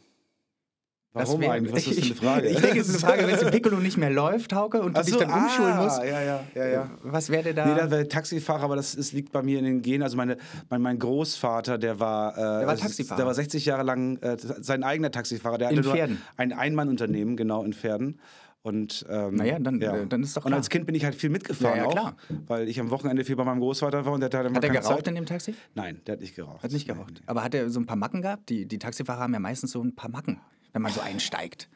Warum 1.17 1.41
wär- 1.41 1.51
eigentlich? 1.51 1.73
Was 1.73 1.87
ist 1.87 1.97
das 1.97 1.97
für 1.97 2.01
eine 2.01 2.11
Ich- 2.13 2.19
Frage? 2.19 2.47
Ich 2.49 2.61
denke, 2.61 2.79
es 2.79 2.87
ist 2.89 3.03
eine 3.03 3.13
Frage, 3.13 3.27
wenn 3.27 3.35
es 3.35 3.41
im 3.41 3.51
Piccolo 3.51 3.77
nicht 3.77 3.97
mehr 3.97 4.09
läuft, 4.09 4.53
Hauke, 4.53 4.81
und 4.81 4.95
du 4.95 5.01
Ach 5.01 5.05
dich 5.05 5.13
so, 5.13 5.19
dann 5.19 5.31
umschulen 5.31 5.73
ah, 5.73 5.83
musst. 5.83 5.97
Ja, 6.03 6.21
ja, 6.21 6.43
ja, 6.55 6.67
ja. 6.67 6.91
Was 7.03 7.29
wäre 7.29 7.53
da? 7.53 7.65
Nee, 7.65 7.75
da 7.79 7.89
wäre 7.91 8.07
Taxifahrer, 8.07 8.63
aber 8.63 8.75
das 8.75 8.95
ist, 8.95 9.13
liegt 9.13 9.31
bei 9.31 9.41
mir 9.41 9.59
in 9.59 9.65
den 9.65 9.81
Genen. 9.81 10.03
Also 10.03 10.17
meine, 10.17 10.37
mein, 10.69 10.81
mein 10.81 10.99
Großvater, 10.99 11.77
der 11.77 11.99
war, 11.99 12.37
äh, 12.37 12.41
war 12.41 12.69
also 12.69 12.83
Taxifahrer. 12.83 13.17
Der 13.17 13.25
war 13.25 13.33
60 13.33 13.65
Jahre 13.65 13.83
lang 13.83 14.17
äh, 14.17 14.37
sein 14.39 14.83
eigener 14.83 15.11
Taxifahrer. 15.11 15.57
Der 15.57 15.69
In 15.71 15.77
hatte 15.77 15.87
nur 15.87 15.95
Pferden. 15.95 16.21
ein 16.37 16.53
Einmannunternehmen, 16.53 17.35
genau, 17.37 17.63
in 17.63 17.73
Pferden. 17.73 18.19
Und, 18.63 19.05
ähm, 19.09 19.35
Naja, 19.35 19.59
dann- 19.59 19.81
äh, 19.81 20.07
dann 20.07 20.23
ist 20.23 20.35
doch 20.35 20.43
Und 20.43 20.49
klar. 20.49 20.57
als 20.57 20.69
Kind 20.69 20.85
bin 20.87 20.93
ich 20.95 21.05
halt 21.05 21.15
viel 21.15 21.29
mitgefahren 21.29 21.77
Ja, 21.77 21.83
ja, 21.83 21.87
auch, 21.87 21.91
klar. 21.91 22.15
weil 22.47 22.67
ich 22.67 22.77
am 22.81 22.89
Wochenende 22.89 23.23
viel 23.23 23.37
bei 23.37 23.45
meinem 23.45 23.59
Großvater 23.61 24.05
war 24.05 24.11
und 24.11 24.19
der 24.19 24.25
hat 24.25 24.33
dann 24.33 24.53
hat 24.53 24.61
er 24.63 24.69
geraucht 24.71 24.85
Zeit. 24.97 25.07
in 25.07 25.15
dem 25.15 25.25
Taxi? 25.25 25.55
Nein, 25.73 26.01
der 26.05 26.13
hat 26.13 26.19
nicht 26.19 26.35
geraucht. 26.35 26.63
Hat 26.63 26.71
nicht 26.73 26.85
geraucht. 26.85 27.21
Aber 27.27 27.43
hat 27.45 27.53
er 27.55 27.69
so 27.69 27.79
ein 27.79 27.85
paar 27.85 27.95
Macken 27.95 28.21
gehabt? 28.21 28.49
Die, 28.49 28.65
die 28.65 28.77
Taxifahrer 28.77 29.21
haben 29.21 29.33
ja 29.33 29.39
meistens 29.39 29.71
so 29.71 29.81
ein 29.81 29.95
paar 29.95 30.09
Macken, 30.09 30.41
wenn 30.77 30.83
man 30.83 30.91
so 30.93 31.01
einsteigt. 31.01 31.67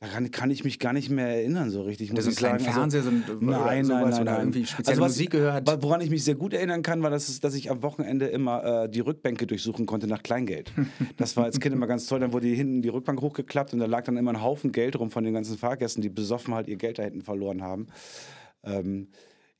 Daran 0.00 0.30
kann 0.32 0.50
ich 0.50 0.64
mich 0.64 0.78
gar 0.80 0.92
nicht 0.92 1.08
mehr 1.08 1.28
erinnern 1.28 1.70
so 1.70 1.80
richtig. 1.82 2.12
Muss 2.12 2.26
ich 2.26 2.36
kleinen 2.36 2.58
sagen. 2.58 2.74
Fernseher 2.74 3.02
so 3.04 3.08
ein- 3.10 3.24
nein, 3.40 3.86
nein, 3.86 4.10
nein, 4.10 4.24
nein. 4.24 4.38
irgendwie 4.40 4.66
spezielle 4.66 5.00
was- 5.00 5.12
Musik 5.12 5.30
gehört? 5.30 5.66
Woran 5.82 6.00
ich 6.02 6.10
mich 6.10 6.24
sehr 6.24 6.34
gut 6.34 6.52
erinnern 6.52 6.82
kann, 6.82 7.02
war, 7.02 7.08
dass, 7.10 7.28
es- 7.30 7.40
dass 7.40 7.54
ich 7.54 7.70
am 7.70 7.82
Wochenende 7.82 8.26
immer 8.26 8.84
äh, 8.84 8.88
die 8.90 9.00
Rückbänke 9.00 9.46
durchsuchen 9.46 9.86
konnte 9.86 10.06
nach 10.06 10.22
Kleingeld. 10.22 10.72
Das 11.16 11.36
war 11.38 11.44
als 11.44 11.58
Kind 11.60 11.74
immer 11.74 11.86
ganz 11.86 12.06
toll. 12.06 12.20
Dann 12.20 12.32
wurde 12.34 12.48
hinten 12.48 12.82
die 12.82 12.88
Rückbank 12.90 13.20
hochgeklappt 13.22 13.72
und 13.72 13.78
da 13.78 13.86
lag 13.86 14.02
dann 14.04 14.16
immer 14.18 14.32
ein 14.32 14.42
Haufen 14.42 14.72
Geld 14.72 14.98
rum 14.98 15.10
von 15.10 15.24
den 15.24 15.32
ganzen 15.32 15.56
Fahrgästen, 15.56 16.02
die 16.02 16.10
besoffen 16.10 16.52
halt 16.52 16.66
ihr 16.68 16.76
Geld 16.76 16.98
da 16.98 17.04
hinten 17.04 17.22
verloren 17.22 17.62
haben. 17.62 17.86
Ähm, 18.64 19.08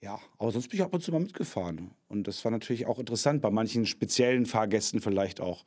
ja, 0.02 0.18
aber 0.38 0.50
sonst 0.50 0.68
bin 0.68 0.80
ich 0.80 0.84
ab 0.84 0.92
und 0.92 1.02
zu 1.02 1.10
mal 1.12 1.20
mitgefahren. 1.20 1.92
Und 2.08 2.28
das 2.28 2.44
war 2.44 2.50
natürlich 2.50 2.84
auch 2.86 2.98
interessant, 2.98 3.40
bei 3.40 3.50
manchen 3.50 3.86
speziellen 3.86 4.44
Fahrgästen 4.44 5.00
vielleicht 5.00 5.40
auch. 5.40 5.64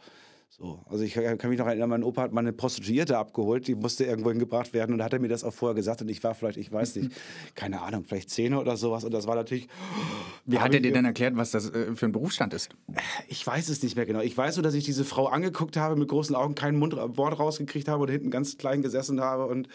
So, 0.49 0.83
also 0.89 1.03
ich 1.03 1.13
kann 1.13 1.49
mich 1.49 1.59
noch 1.59 1.67
erinnern, 1.67 1.89
mein 1.89 2.03
Opa 2.03 2.23
hat 2.23 2.31
mal 2.31 2.39
eine 2.41 2.53
Prostituierte 2.53 3.17
abgeholt, 3.17 3.67
die 3.67 3.75
musste 3.75 4.05
irgendwo 4.05 4.29
hingebracht 4.29 4.73
werden 4.73 4.93
und 4.93 4.99
da 4.99 5.05
hat 5.05 5.13
er 5.13 5.19
mir 5.19 5.27
das 5.27 5.43
auch 5.43 5.53
vorher 5.53 5.75
gesagt 5.75 6.01
und 6.01 6.09
ich 6.09 6.23
war 6.23 6.33
vielleicht, 6.33 6.57
ich 6.57 6.71
weiß 6.71 6.95
nicht, 6.95 7.11
keine 7.55 7.81
Ahnung, 7.81 8.05
vielleicht 8.05 8.31
zehn 8.31 8.55
oder 8.55 8.75
sowas 8.75 9.03
und 9.03 9.13
das 9.13 9.27
war 9.27 9.35
natürlich, 9.35 9.67
Wie 10.45 10.57
hat 10.57 10.73
er 10.73 10.79
dir 10.79 10.91
denn 10.91 11.05
erklärt, 11.05 11.35
was 11.35 11.51
das 11.51 11.69
äh, 11.69 11.95
für 11.95 12.07
ein 12.07 12.11
Berufsstand 12.11 12.53
ist? 12.53 12.69
ich 13.27 13.45
weiß 13.45 13.69
es 13.69 13.83
nicht 13.83 13.95
mehr 13.95 14.05
genau. 14.05 14.21
Ich 14.21 14.35
weiß 14.35 14.55
nur, 14.55 14.63
dass 14.63 14.73
ich 14.73 14.85
diese 14.85 15.05
Frau 15.05 15.27
angeguckt 15.27 15.77
habe, 15.77 15.95
mit 15.95 16.07
großen 16.07 16.35
Augen 16.35 16.55
kein 16.55 16.77
Mund, 16.77 16.95
Wort 16.95 17.37
rausgekriegt 17.37 17.87
habe 17.87 18.03
und 18.03 18.09
hinten 18.09 18.31
ganz 18.31 18.57
klein 18.57 18.81
gesessen 18.81 19.21
habe 19.21 19.45
und 19.45 19.67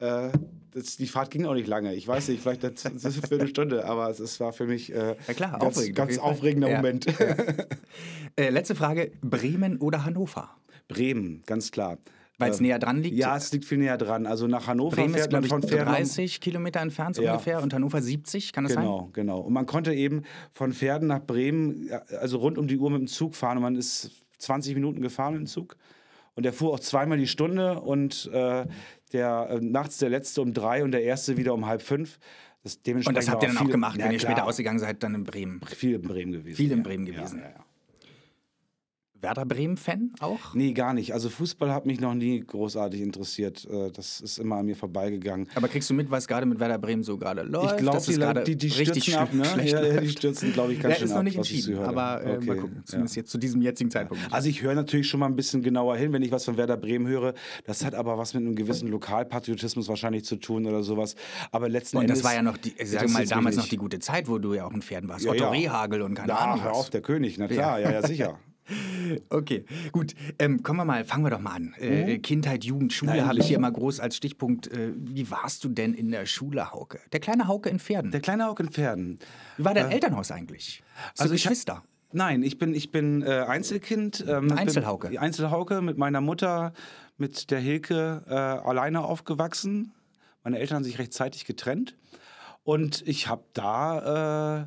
äh, 0.00 0.30
das, 0.72 0.96
die 0.96 1.06
Fahrt 1.06 1.30
ging 1.30 1.46
auch 1.46 1.54
nicht 1.54 1.66
lange. 1.66 1.94
Ich 1.94 2.06
weiß 2.06 2.28
nicht, 2.28 2.42
vielleicht 2.42 2.62
das, 2.62 2.74
das 2.82 3.04
ist 3.04 3.26
für 3.28 3.34
eine 3.36 3.48
Stunde, 3.48 3.84
aber 3.84 4.08
es, 4.10 4.20
es 4.20 4.38
war 4.40 4.52
für 4.52 4.66
mich 4.66 4.92
äh, 4.92 5.16
Ja 5.26 5.34
klar, 5.34 5.58
ganz, 5.58 5.76
aufregend, 5.76 6.00
auf 6.00 6.06
ganz 6.08 6.18
aufregender 6.18 6.68
Ja. 6.70 6.76
Moment. 6.76 7.06
Äh, 8.36 8.50
letzte 8.50 8.74
Frage: 8.74 9.10
Bremen 9.20 9.78
oder 9.78 10.04
Hannover? 10.04 10.50
Bremen, 10.88 11.42
ganz 11.46 11.70
klar. 11.72 11.98
Weil 12.38 12.52
es 12.52 12.58
Ähm, 12.58 12.66
näher 12.66 12.78
dran 12.78 13.02
liegt? 13.02 13.16
Ja, 13.16 13.36
es 13.36 13.52
liegt 13.52 13.64
viel 13.66 13.78
näher 13.78 13.98
dran. 13.98 14.26
Also 14.26 14.46
nach 14.46 14.66
Hannover 14.66 14.96
Bremen 14.96 15.10
ist, 15.14 15.20
fährt 15.20 15.32
man 15.32 15.42
glaube 15.42 15.60
ich, 15.60 15.68
von 15.68 15.76
Pferden. 15.76 15.92
30 15.92 16.40
Kilometer 16.40 16.80
entfernt 16.80 17.16
so 17.16 17.22
Ja. 17.22 17.32
ungefähr 17.32 17.62
und 17.62 17.74
Hannover 17.74 18.00
70, 18.00 18.52
kann 18.52 18.64
das 18.64 18.72
sein? 18.72 18.84
Genau, 18.84 19.10
genau. 19.12 19.40
Und 19.40 19.52
man 19.52 19.66
konnte 19.66 19.92
eben 19.92 20.22
von 20.52 20.72
Pferden 20.72 21.08
nach 21.08 21.20
Bremen, 21.20 21.88
ja, 21.88 21.98
also 22.20 22.38
rund 22.38 22.56
um 22.56 22.66
die 22.66 22.78
Uhr 22.78 22.90
mit 22.90 23.00
dem 23.00 23.08
Zug 23.08 23.34
fahren. 23.34 23.58
Und 23.58 23.62
man 23.64 23.76
ist 23.76 24.10
20 24.38 24.74
Minuten 24.74 25.02
gefahren 25.02 25.34
mit 25.34 25.42
dem 25.42 25.46
Zug. 25.46 25.76
Und 26.34 26.44
der 26.44 26.52
fuhr 26.54 26.72
auch 26.72 26.80
zweimal 26.80 27.18
die 27.18 27.26
Stunde 27.26 27.78
und 27.80 28.30
äh, 28.32 28.64
der 29.12 29.48
äh, 29.50 29.60
nachts 29.60 29.98
der 29.98 30.10
letzte 30.10 30.42
um 30.42 30.52
drei 30.52 30.84
und 30.84 30.92
der 30.92 31.02
erste 31.02 31.36
wieder 31.36 31.54
um 31.54 31.66
halb 31.66 31.82
fünf. 31.82 32.18
Das 32.62 32.78
Und 32.84 33.14
das 33.16 33.30
habt 33.30 33.42
ihr 33.42 33.48
dann 33.48 33.58
auch 33.58 33.70
gemacht, 33.70 33.98
Ja, 33.98 34.04
wenn 34.04 34.12
ihr 34.12 34.18
klar, 34.18 34.32
später 34.32 34.46
ausgegangen 34.46 34.78
seid, 34.78 35.02
dann 35.02 35.14
in 35.14 35.24
Bremen. 35.24 35.60
Viel 35.66 35.94
in 35.94 36.02
Bremen 36.02 36.32
gewesen. 36.32 36.56
Viel 36.56 36.72
in. 36.72 36.82
Bremen 36.82 37.06
gewesen. 37.06 37.38
Ja, 37.38 37.48
ja. 37.50 37.64
Werder 39.22 39.44
Bremen-Fan 39.44 40.12
auch? 40.20 40.54
Nee, 40.54 40.72
gar 40.72 40.94
nicht. 40.94 41.12
Also 41.12 41.28
Fußball 41.28 41.72
hat 41.72 41.86
mich 41.86 42.00
noch 42.00 42.14
nie 42.14 42.40
großartig 42.40 43.00
interessiert. 43.00 43.66
Äh, 43.70 43.90
Das 43.90 44.20
ist 44.20 44.38
immer 44.38 44.56
an 44.56 44.66
mir 44.66 44.76
vorbeigegangen. 44.76 45.48
Aber 45.54 45.68
kriegst 45.68 45.90
du 45.90 45.94
mit, 45.94 46.10
was 46.10 46.26
gerade 46.26 46.46
mit 46.46 46.58
Werder 46.60 46.78
Bremen 46.78 47.02
so 47.02 47.18
gerade 47.18 47.42
läuft? 47.42 47.72
Ich 47.74 47.76
glaube, 47.78 48.00
die, 48.06 48.14
gerade 48.14 48.44
die, 48.44 48.56
die 48.56 48.70
stürzen 48.70 49.14
ab, 49.14 49.32
ne? 49.32 49.44
Ja, 49.64 49.84
ja, 49.84 50.00
die 50.00 50.08
stürzen, 50.08 50.52
glaube 50.52 50.72
ich, 50.72 50.80
ganz 50.80 50.92
Ja, 50.94 50.98
schön 50.98 51.04
ist 51.06 51.10
noch 51.12 51.18
ab, 51.18 51.24
nicht 51.24 51.36
entschieden, 51.36 51.78
aber 51.78 52.22
äh, 52.22 52.26
mal 52.26 52.36
Okay, 52.36 52.60
gucken. 52.60 52.76
ja. 52.76 52.84
Zumindest 52.84 53.16
jetzt 53.16 53.30
zu 53.30 53.38
diesem 53.38 53.62
jetzigen 53.62 53.90
Zeitpunkt. 53.90 54.22
Also 54.32 54.48
ich 54.48 54.62
höre 54.62 54.74
natürlich 54.74 55.08
schon 55.08 55.20
mal 55.20 55.26
ein 55.26 55.36
bisschen 55.36 55.62
genauer 55.62 55.96
hin, 55.96 56.12
wenn 56.12 56.22
ich 56.22 56.30
was 56.32 56.44
von 56.44 56.56
Werder 56.56 56.76
Bremen 56.76 57.06
höre. 57.06 57.34
Das 57.66 57.84
hat 57.84 57.94
aber 57.94 58.16
was 58.18 58.34
mit 58.34 58.44
einem 58.44 58.54
gewissen 58.56 58.88
Lokalpatriotismus 58.88 59.88
wahrscheinlich 59.88 60.24
zu 60.24 60.36
tun 60.36 60.66
oder 60.66 60.82
sowas. 60.82 61.14
Aber 61.52 61.68
letzten 61.68 61.98
und 61.98 62.04
Endes... 62.04 62.18
das 62.18 62.24
war 62.24 62.34
ja 62.34 62.42
noch, 62.42 62.56
die, 62.56 62.74
sage 62.84 63.08
mal, 63.08 63.26
damals 63.26 63.56
noch 63.56 63.68
die 63.68 63.76
gute 63.76 63.98
Zeit, 63.98 64.28
wo 64.28 64.38
du 64.38 64.54
ja 64.54 64.64
auch 64.66 64.72
ein 64.72 64.82
Pferd 64.82 65.06
warst. 65.08 65.24
Ja, 65.24 65.32
Otto 65.32 65.44
ja. 65.44 65.50
Rehagel 65.50 66.02
und 66.02 66.14
keine 66.14 66.28
Ja, 66.32 66.38
Ahnung 66.38 66.64
hör 66.64 66.72
auf, 66.72 66.90
der 66.90 67.02
König, 67.02 67.38
na 67.38 67.48
klar, 67.48 67.78
ja, 67.80 67.90
ja, 67.92 68.06
sicher. 68.06 68.38
Okay, 69.28 69.64
gut. 69.92 70.14
Ähm, 70.38 70.62
kommen 70.62 70.78
wir 70.78 70.84
mal, 70.84 71.04
fangen 71.04 71.24
wir 71.24 71.30
doch 71.30 71.40
mal 71.40 71.52
an. 71.54 71.74
Äh, 71.78 72.18
Kindheit, 72.18 72.64
Jugend, 72.64 72.92
Schule 72.92 73.14
Mhm. 73.22 73.26
Habe 73.26 73.38
ich 73.38 73.46
hier 73.46 73.56
immer 73.56 73.70
groß 73.72 74.00
als 74.00 74.16
Stichpunkt. 74.16 74.68
Äh, 74.68 74.92
wie 74.96 75.30
warst 75.30 75.64
du 75.64 75.68
denn 75.68 75.94
in 75.94 76.10
der 76.10 76.26
Schule, 76.26 76.70
Hauke? 76.72 77.00
Der 77.12 77.20
kleine 77.20 77.48
Hauke 77.48 77.68
in 77.68 77.78
Pferden. 77.78 78.10
Der 78.10 78.20
kleine 78.20 78.44
Hauke 78.44 78.62
in 78.62 78.70
Pferden. 78.70 79.18
wie 79.56 79.64
war 79.64 79.74
dein 79.74 79.90
Elternhaus 79.90 80.30
eigentlich? 80.30 80.82
Hast 81.10 81.18
du 81.18 81.22
Also 81.24 81.34
ich 81.34 81.44
hab- 81.46 81.50
Geschwister? 81.50 81.82
Nein, 82.12 82.42
ich 82.42 82.58
bin, 82.58 82.74
ich 82.74 82.90
bin 82.90 83.22
äh, 83.22 83.44
Einzelkind. 83.46 84.24
Ähm, 84.28 84.50
Einzelhauke. 84.52 85.08
Bin, 85.08 85.18
Einzelhauke 85.18 85.80
mit 85.80 85.96
meiner 85.96 86.20
Mutter, 86.20 86.72
mit 87.18 87.50
der 87.52 87.60
Hilke 87.60 88.22
äh, 88.28 88.32
alleine 88.34 89.02
aufgewachsen. 89.02 89.92
Meine 90.42 90.58
Eltern 90.58 90.76
haben 90.76 90.84
sich 90.84 90.98
rechtzeitig 90.98 91.44
getrennt. 91.44 91.96
Und 92.64 93.06
ich 93.06 93.28
habe 93.28 93.44
da, 93.52 94.62
äh, 94.62 94.66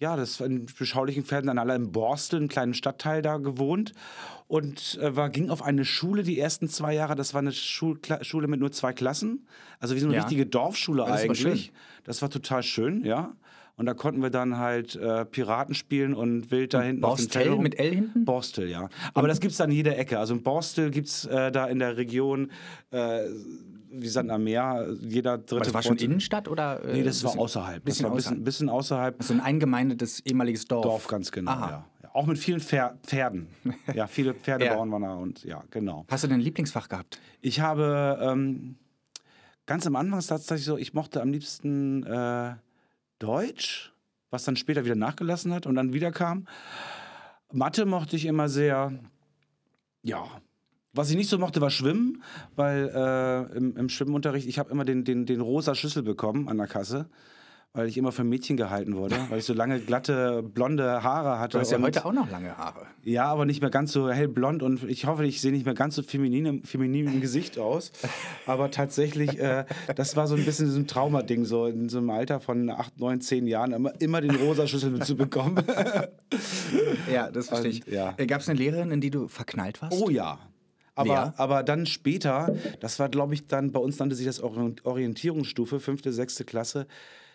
ja, 0.00 0.16
das 0.16 0.40
war 0.40 0.46
in 0.46 0.66
beschaulichen 0.66 1.24
Pferden 1.24 1.46
dann 1.48 1.58
alle 1.58 1.74
in 1.74 1.92
Borstel, 1.92 2.38
einem 2.40 2.48
kleinen 2.48 2.74
Stadtteil 2.74 3.22
da 3.22 3.36
gewohnt. 3.38 3.92
Und 4.46 4.98
äh, 5.00 5.16
war, 5.16 5.30
ging 5.30 5.48
auf 5.50 5.62
eine 5.62 5.84
Schule 5.84 6.22
die 6.22 6.38
ersten 6.38 6.68
zwei 6.68 6.94
Jahre. 6.94 7.14
Das 7.16 7.32
war 7.32 7.40
eine 7.40 7.52
Schul 7.52 7.98
Schule 8.22 8.46
mit 8.48 8.60
nur 8.60 8.72
zwei 8.72 8.92
Klassen. 8.92 9.46
Also 9.80 9.94
wie 9.94 10.00
so 10.00 10.06
eine 10.06 10.16
Ja. 10.16 10.22
richtige 10.22 10.46
Dorfschule 10.46 10.98
das 11.02 11.08
war 11.10 11.18
eigentlich. 11.18 11.40
schön. 11.40 11.58
Das 12.04 12.20
war 12.22 12.28
total 12.30 12.62
schön, 12.62 13.04
ja. 13.04 13.32
Und 13.76 13.86
da 13.86 13.94
konnten 13.94 14.22
wir 14.22 14.30
dann 14.30 14.58
halt 14.58 14.94
äh, 14.94 15.24
Piraten 15.24 15.74
spielen 15.74 16.14
und 16.14 16.52
wild 16.52 16.74
da 16.74 16.82
hinten 16.82 17.02
auf 17.04 17.16
dem 17.16 17.24
Borstel 17.24 17.42
Feld 17.42 17.54
rum- 17.54 17.62
mit 17.62 17.78
L 17.78 17.90
hinten? 17.94 18.24
Borstel, 18.24 18.68
ja. 18.68 18.88
Aber 19.14 19.26
das 19.26 19.40
gibt 19.40 19.52
es 19.52 19.60
an 19.60 19.72
jeder 19.72 19.98
Ecke. 19.98 20.18
Also 20.20 20.34
in 20.34 20.42
Borstel 20.44 20.90
gibt 20.92 21.08
es 21.08 21.24
äh, 21.24 21.50
da 21.50 21.66
in 21.66 21.80
der 21.80 21.96
Region, 21.96 22.52
äh, 22.92 23.22
wie 24.00 24.08
Sand 24.08 24.30
am 24.30 24.44
Meer, 24.44 24.88
jeder 25.00 25.38
dritte 25.38 25.56
Aber 25.56 25.64
das 25.64 25.74
war 25.74 25.82
schon 25.82 25.96
Innenstadt 25.96 26.48
oder? 26.48 26.82
äh, 26.84 26.92
Nee, 26.94 27.02
das 27.02 27.22
war 27.22 27.30
bisschen- 27.32 27.40
außerhalb. 27.40 27.84
Das 27.84 27.94
bisschen 27.96 28.04
war 28.04 28.10
ein 28.12 28.16
bisschen, 28.16 28.28
außerhalb. 28.32 28.44
bisschen 28.44 28.68
außerhalb. 28.68 29.22
So 29.22 29.34
ein 29.34 29.40
eingemeindetes 29.40 30.20
ehemaliges 30.20 30.64
Dorf. 30.66 30.82
Dorf, 30.84 31.06
ganz 31.08 31.30
genau, 31.32 31.52
ja. 31.52 31.84
ja. 32.02 32.10
Auch 32.12 32.26
mit 32.26 32.38
vielen 32.38 32.60
Pfer 32.60 32.96
Pferden. 33.04 33.48
Ja, 33.94 34.06
viele 34.06 34.34
Pferdebauern 34.34 34.90
waren 34.92 35.02
da 35.02 35.14
und 35.14 35.42
ja, 35.44 35.64
genau. 35.70 36.04
Hast 36.08 36.24
du 36.24 36.28
denn 36.28 36.38
ein 36.38 36.42
Lieblingsfach 36.42 36.88
gehabt? 36.88 37.18
Ich 37.40 37.60
habe 37.60 38.18
ähm, 38.22 38.76
ganz 39.66 39.86
am 39.86 39.96
Anfang 39.96 40.20
tatsächlich 40.20 40.64
so, 40.64 40.76
ich 40.78 40.94
mochte 40.94 41.20
am 41.22 41.32
liebsten 41.32 42.04
äh, 42.04 42.54
Deutsch, 43.18 43.92
was 44.30 44.44
dann 44.44 44.56
später 44.56 44.84
wieder 44.84 44.94
nachgelassen 44.96 45.52
hat 45.52 45.66
und 45.66 45.74
dann 45.74 45.92
wieder 45.92 46.12
kam. 46.12 46.46
Mathe 47.52 47.84
mochte 47.86 48.16
ich 48.16 48.26
immer 48.26 48.48
sehr, 48.48 48.92
ja. 50.02 50.24
Was 50.94 51.10
ich 51.10 51.16
nicht 51.16 51.28
so 51.28 51.38
mochte, 51.38 51.60
war 51.60 51.70
Schwimmen, 51.70 52.22
weil 52.54 52.88
äh, 52.94 53.56
im, 53.56 53.76
im 53.76 53.88
Schwimmunterricht, 53.88 54.46
ich 54.46 54.60
habe 54.60 54.70
immer 54.70 54.84
den, 54.84 55.04
den, 55.04 55.26
den 55.26 55.40
rosa 55.40 55.74
Schlüssel 55.74 56.04
bekommen 56.04 56.48
an 56.48 56.56
der 56.56 56.68
Kasse, 56.68 57.06
weil 57.72 57.88
ich 57.88 57.98
immer 57.98 58.12
für 58.12 58.22
Mädchen 58.22 58.56
gehalten 58.56 58.94
wurde, 58.94 59.16
weil 59.28 59.40
ich 59.40 59.44
so 59.44 59.54
lange, 59.54 59.80
glatte, 59.80 60.44
blonde 60.44 61.02
Haare 61.02 61.40
hatte. 61.40 61.58
Du 61.58 61.58
hast 61.58 61.72
ja 61.72 61.80
heute 61.80 62.04
auch 62.04 62.12
noch 62.12 62.30
lange 62.30 62.56
Haare. 62.56 62.86
ja, 63.02 63.24
aber 63.24 63.44
nicht 63.44 63.60
mehr 63.60 63.70
ganz 63.70 63.90
so 63.90 64.08
hellblond 64.08 64.62
und 64.62 64.84
ich 64.84 65.06
hoffe, 65.06 65.26
ich 65.26 65.40
sehe 65.40 65.50
nicht 65.50 65.64
mehr 65.64 65.74
ganz 65.74 65.96
so 65.96 66.04
feminin 66.04 66.46
im, 66.46 66.62
feminin 66.62 67.08
im 67.08 67.20
Gesicht 67.20 67.58
aus. 67.58 67.90
Aber 68.46 68.70
tatsächlich, 68.70 69.40
äh, 69.40 69.64
das 69.96 70.14
war 70.14 70.28
so 70.28 70.36
ein 70.36 70.44
bisschen 70.44 70.70
so 70.70 70.78
ein 70.78 70.86
Traumading, 70.86 71.44
so 71.44 71.66
in 71.66 71.88
so 71.88 71.98
einem 71.98 72.10
Alter 72.10 72.38
von 72.38 72.70
8, 72.70 73.00
9, 73.00 73.20
10 73.20 73.46
Jahren, 73.48 73.72
immer, 73.72 74.00
immer 74.00 74.20
den 74.20 74.36
rosa 74.36 74.68
Schlüssel 74.68 75.02
zu 75.02 75.16
bekommen. 75.16 75.56
Ja, 77.12 77.30
das 77.32 77.48
verstehe 77.48 77.70
ich. 77.70 77.86
Ja. 77.86 78.12
Gab 78.12 78.40
es 78.40 78.48
eine 78.48 78.58
Lehrerin, 78.58 78.92
in 78.92 79.00
die 79.00 79.10
du 79.10 79.26
verknallt 79.26 79.82
warst? 79.82 80.00
oh 80.00 80.08
ja. 80.08 80.38
Aber, 80.94 81.10
Wer? 81.10 81.34
aber 81.38 81.62
dann 81.62 81.86
später, 81.86 82.54
das 82.80 82.98
war 82.98 83.08
glaube 83.08 83.34
ich 83.34 83.46
dann, 83.46 83.72
bei 83.72 83.80
uns 83.80 83.98
nannte 83.98 84.14
sich 84.14 84.26
das 84.26 84.40
Orient- 84.40 84.84
Orientierungsstufe, 84.84 85.80
fünfte, 85.80 86.12
sechste 86.12 86.44
Klasse, 86.44 86.86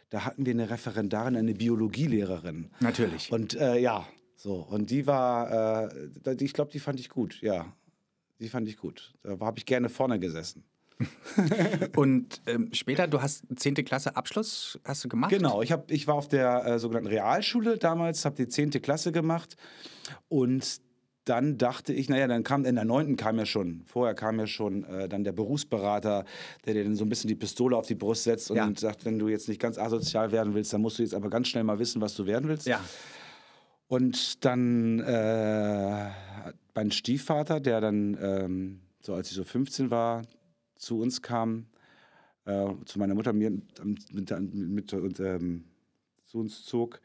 da 0.09 0.25
hatten 0.25 0.45
wir 0.45 0.53
eine 0.53 0.69
Referendarin, 0.69 1.35
eine 1.35 1.53
Biologielehrerin. 1.53 2.71
Natürlich. 2.79 3.31
Und 3.31 3.55
äh, 3.55 3.77
ja, 3.77 4.07
so. 4.35 4.55
Und 4.55 4.89
die 4.89 5.05
war, 5.05 5.89
äh, 5.91 6.35
ich 6.39 6.53
glaube, 6.53 6.71
die 6.71 6.79
fand 6.79 6.99
ich 6.99 7.09
gut, 7.09 7.41
ja. 7.41 7.73
Die 8.39 8.47
fand 8.47 8.67
ich 8.69 8.77
gut. 8.77 9.13
Da 9.23 9.37
habe 9.39 9.59
ich 9.59 9.65
gerne 9.65 9.89
vorne 9.89 10.17
gesessen. 10.19 10.63
Und 11.95 12.41
ähm, 12.45 12.69
später, 12.73 13.07
du 13.07 13.21
hast 13.21 13.43
10. 13.55 13.75
Klasse 13.85 14.15
Abschluss, 14.15 14.79
hast 14.83 15.03
du 15.03 15.09
gemacht? 15.09 15.31
Genau, 15.31 15.61
ich, 15.61 15.71
hab, 15.71 15.89
ich 15.91 16.07
war 16.07 16.15
auf 16.15 16.27
der 16.27 16.65
äh, 16.65 16.79
sogenannten 16.79 17.07
Realschule 17.07 17.77
damals, 17.77 18.25
habe 18.25 18.35
die 18.35 18.47
10. 18.47 18.71
Klasse 18.81 19.11
gemacht 19.11 19.55
und 20.27 20.81
dann 21.29 21.57
dachte 21.57 21.93
ich, 21.93 22.09
naja, 22.09 22.27
dann 22.27 22.43
kam 22.43 22.65
in 22.65 22.75
der 22.75 22.85
9. 22.85 23.15
kam 23.15 23.37
ja 23.37 23.45
schon, 23.45 23.83
vorher 23.85 24.15
kam 24.15 24.39
ja 24.39 24.47
schon 24.47 24.83
äh, 24.85 25.07
dann 25.07 25.23
der 25.23 25.31
Berufsberater, 25.31 26.25
der 26.65 26.73
dir 26.73 26.83
dann 26.83 26.95
so 26.95 27.05
ein 27.05 27.09
bisschen 27.09 27.27
die 27.27 27.35
Pistole 27.35 27.77
auf 27.77 27.85
die 27.87 27.95
Brust 27.95 28.23
setzt 28.23 28.49
und 28.51 28.57
Ja. 28.57 28.69
sagt, 28.75 29.05
wenn 29.05 29.19
du 29.19 29.27
jetzt 29.27 29.47
nicht 29.47 29.61
ganz 29.61 29.77
asozial 29.77 30.31
werden 30.31 30.53
willst, 30.55 30.73
dann 30.73 30.81
musst 30.81 30.97
du 30.99 31.03
jetzt 31.03 31.13
aber 31.13 31.29
ganz 31.29 31.47
schnell 31.47 31.63
mal 31.63 31.79
wissen, 31.79 32.01
was 32.01 32.15
du 32.15 32.25
werden 32.25 32.49
willst. 32.49 32.67
Ja. 32.67 32.81
Und 33.87 34.43
dann 34.45 34.99
äh, 34.99 36.09
mein 36.75 36.91
Stiefvater, 36.91 37.59
der 37.59 37.81
dann, 37.81 38.17
ähm, 38.21 38.79
so 39.01 39.13
als 39.13 39.29
ich 39.29 39.35
so 39.35 39.43
15 39.43 39.89
war, 39.91 40.21
zu 40.75 40.99
uns 40.99 41.21
kam, 41.21 41.65
äh, 42.45 42.67
zu 42.85 42.99
meiner 42.99 43.15
Mutter, 43.15 43.33
mir 43.33 43.51
mit, 43.51 44.13
mit, 44.13 44.31
mit 44.51 44.93
und, 44.93 45.19
ähm, 45.19 45.63
zu 46.25 46.39
uns 46.39 46.63
zog 46.65 47.01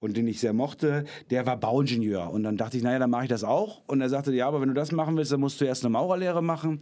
und 0.00 0.16
den 0.16 0.26
ich 0.26 0.40
sehr 0.40 0.52
mochte, 0.52 1.04
der 1.30 1.46
war 1.46 1.56
Bauingenieur. 1.56 2.30
Und 2.30 2.42
dann 2.42 2.56
dachte 2.56 2.76
ich, 2.76 2.82
naja, 2.82 2.98
dann 2.98 3.10
mache 3.10 3.24
ich 3.24 3.28
das 3.28 3.44
auch. 3.44 3.82
Und 3.86 4.00
er 4.00 4.08
sagte, 4.08 4.32
ja, 4.32 4.46
aber 4.46 4.60
wenn 4.60 4.68
du 4.68 4.74
das 4.74 4.92
machen 4.92 5.16
willst, 5.16 5.32
dann 5.32 5.40
musst 5.40 5.60
du 5.60 5.64
erst 5.64 5.84
eine 5.84 5.90
Maurerlehre 5.90 6.42
machen. 6.42 6.80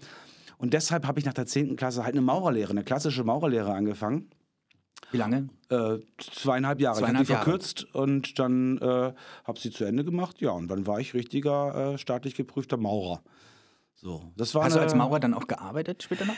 Und 0.59 0.75
deshalb 0.75 1.07
habe 1.07 1.19
ich 1.19 1.25
nach 1.25 1.35
der 1.35 1.47
10. 1.47 1.77
Klasse 1.77 2.05
halt 2.05 2.15
eine 2.15 2.23
Maurerlehre, 2.23 2.71
eine 2.71 2.85
klassische 2.85 3.25
Maurerlehre 3.25 3.73
angefangen. 3.73 4.31
Wie 5.11 5.19
lange? 5.19 5.49
Äh, 5.69 5.99
zweieinhalb 6.19 6.81
Jahre. 6.81 6.99
Zweieinhalb 6.99 7.29
ich 7.29 7.35
habe 7.35 7.49
Jahre. 7.49 7.59
die 7.59 7.67
verkürzt 7.67 7.95
und 7.95 8.39
dann 8.39 8.79
äh, 8.79 9.13
habe 9.45 9.61
sie 9.61 9.71
zu 9.71 9.85
Ende 9.85 10.05
gemacht. 10.05 10.41
Ja, 10.41 10.53
und 10.53 10.69
dann 10.69 10.87
war 10.87 11.01
ich 11.01 11.15
richtiger 11.15 11.95
äh, 11.95 11.99
staatlich 11.99 12.35
geprüfter 12.35 12.77
Maurer. 12.77 13.23
So, 14.05 14.33
das 14.37 14.53
war 14.57 14.65
Hast 14.65 14.73
du 14.75 14.81
eine- 14.81 14.87
als 14.87 14.97
Maurer 14.97 15.21
dann 15.21 15.33
auch 15.33 15.47
gearbeitet 15.47 16.03
später 16.03 16.25
noch? 16.25 16.35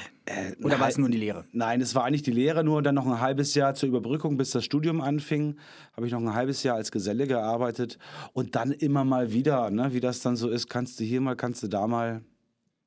Oder 0.63 0.79
war 0.79 0.89
es 0.89 0.99
nur 0.99 1.09
die 1.09 1.17
Lehre? 1.17 1.47
Nein, 1.53 1.81
es 1.81 1.95
war 1.95 2.05
eigentlich 2.05 2.23
die 2.23 2.31
Lehre, 2.31 2.63
nur 2.63 2.83
dann 2.83 2.95
noch 2.95 3.07
ein 3.07 3.21
halbes 3.23 3.55
Jahr 3.55 3.75
zur 3.75 3.89
Überbrückung, 3.89 4.37
bis 4.37 4.51
das 4.51 4.67
Studium 4.67 5.01
anfing. 5.01 5.57
Habe 5.97 6.07
ich 6.07 6.13
noch 6.13 6.21
ein 6.21 6.35
halbes 6.35 6.63
Jahr 6.63 6.77
als 6.77 6.93
Geselle 6.93 7.27
gearbeitet 7.27 7.99
und 8.35 8.55
dann 8.55 8.71
immer 8.71 9.05
mal 9.05 9.33
wieder, 9.33 9.71
ne, 9.71 9.95
wie 9.95 10.01
das 10.01 10.21
dann 10.21 10.37
so 10.37 10.51
ist, 10.51 10.69
kannst 10.69 11.01
du 11.01 11.05
hier 11.05 11.23
mal, 11.23 11.37
kannst 11.37 11.63
du 11.63 11.69
da 11.69 11.87
mal. 11.87 12.21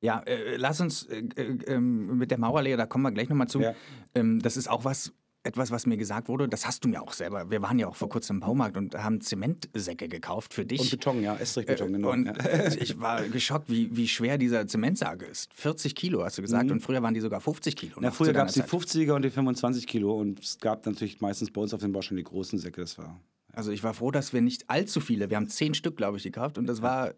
Ja, 0.00 0.20
äh, 0.20 0.56
lass 0.58 0.80
uns 0.80 1.02
äh, 1.06 1.24
äh, 1.34 1.58
ähm, 1.66 2.16
mit 2.16 2.30
der 2.30 2.38
Maurerlehre, 2.38 2.76
da 2.78 2.86
kommen 2.86 3.02
wir 3.02 3.10
gleich 3.10 3.28
nochmal 3.28 3.48
zu. 3.48 3.60
Ja. 3.60 3.74
Ähm, 4.14 4.38
das 4.40 4.56
ist 4.56 4.70
auch 4.70 4.84
was, 4.84 5.12
etwas, 5.42 5.70
was 5.70 5.86
mir 5.86 5.96
gesagt 5.96 6.28
wurde. 6.28 6.48
Das 6.48 6.66
hast 6.66 6.84
du 6.84 6.88
mir 6.88 7.02
auch 7.02 7.12
selber. 7.12 7.50
Wir 7.50 7.62
waren 7.62 7.78
ja 7.78 7.86
auch 7.86 7.96
vor 7.96 8.08
kurzem 8.08 8.36
im 8.36 8.40
Baumarkt 8.40 8.76
und 8.76 8.94
haben 8.96 9.20
Zementsäcke 9.20 10.08
gekauft 10.08 10.52
für 10.52 10.64
dich. 10.64 10.80
Und 10.80 10.90
Beton, 10.90 11.22
ja, 11.22 11.36
Estrichbeton, 11.36 11.92
genau. 11.92 12.10
Und 12.10 12.26
ja. 12.26 12.32
äh, 12.32 12.76
ich 12.80 13.00
war 13.00 13.22
geschockt, 13.28 13.70
wie, 13.70 13.96
wie 13.96 14.08
schwer 14.08 14.38
dieser 14.38 14.66
Zementsack 14.66 15.22
ist. 15.22 15.52
40 15.54 15.94
Kilo, 15.94 16.24
hast 16.24 16.38
du 16.38 16.42
gesagt. 16.42 16.70
Und 16.70 16.80
früher 16.80 17.02
waren 17.02 17.14
die 17.14 17.20
sogar 17.20 17.40
50 17.40 17.76
Kilo. 17.76 17.94
Mhm. 17.98 18.04
Ja, 18.04 18.10
früher 18.10 18.32
gab 18.32 18.48
es 18.48 18.54
die 18.54 18.60
deiner 18.60 18.70
Zeit. 18.70 18.88
50er 18.88 19.12
und 19.12 19.22
die 19.22 19.30
25 19.30 19.86
Kilo 19.86 20.18
und 20.18 20.40
es 20.40 20.58
gab 20.58 20.84
natürlich 20.86 21.20
meistens 21.20 21.50
bei 21.50 21.60
uns 21.60 21.72
auf 21.72 21.80
dem 21.80 21.92
Baustellen 21.92 22.18
die 22.18 22.24
großen 22.24 22.58
Säcke. 22.58 22.80
Das 22.80 22.98
war. 22.98 23.20
Also 23.52 23.72
ich 23.72 23.82
war 23.82 23.94
froh, 23.94 24.10
dass 24.10 24.32
wir 24.32 24.40
nicht 24.40 24.68
allzu 24.68 25.00
viele, 25.00 25.30
wir 25.30 25.36
haben 25.36 25.48
zehn 25.48 25.74
Stück, 25.74 25.96
glaube 25.96 26.18
ich, 26.18 26.22
gekauft. 26.22 26.58
Und 26.58 26.66
das 26.66 26.82
war, 26.82 27.06
schon 27.08 27.14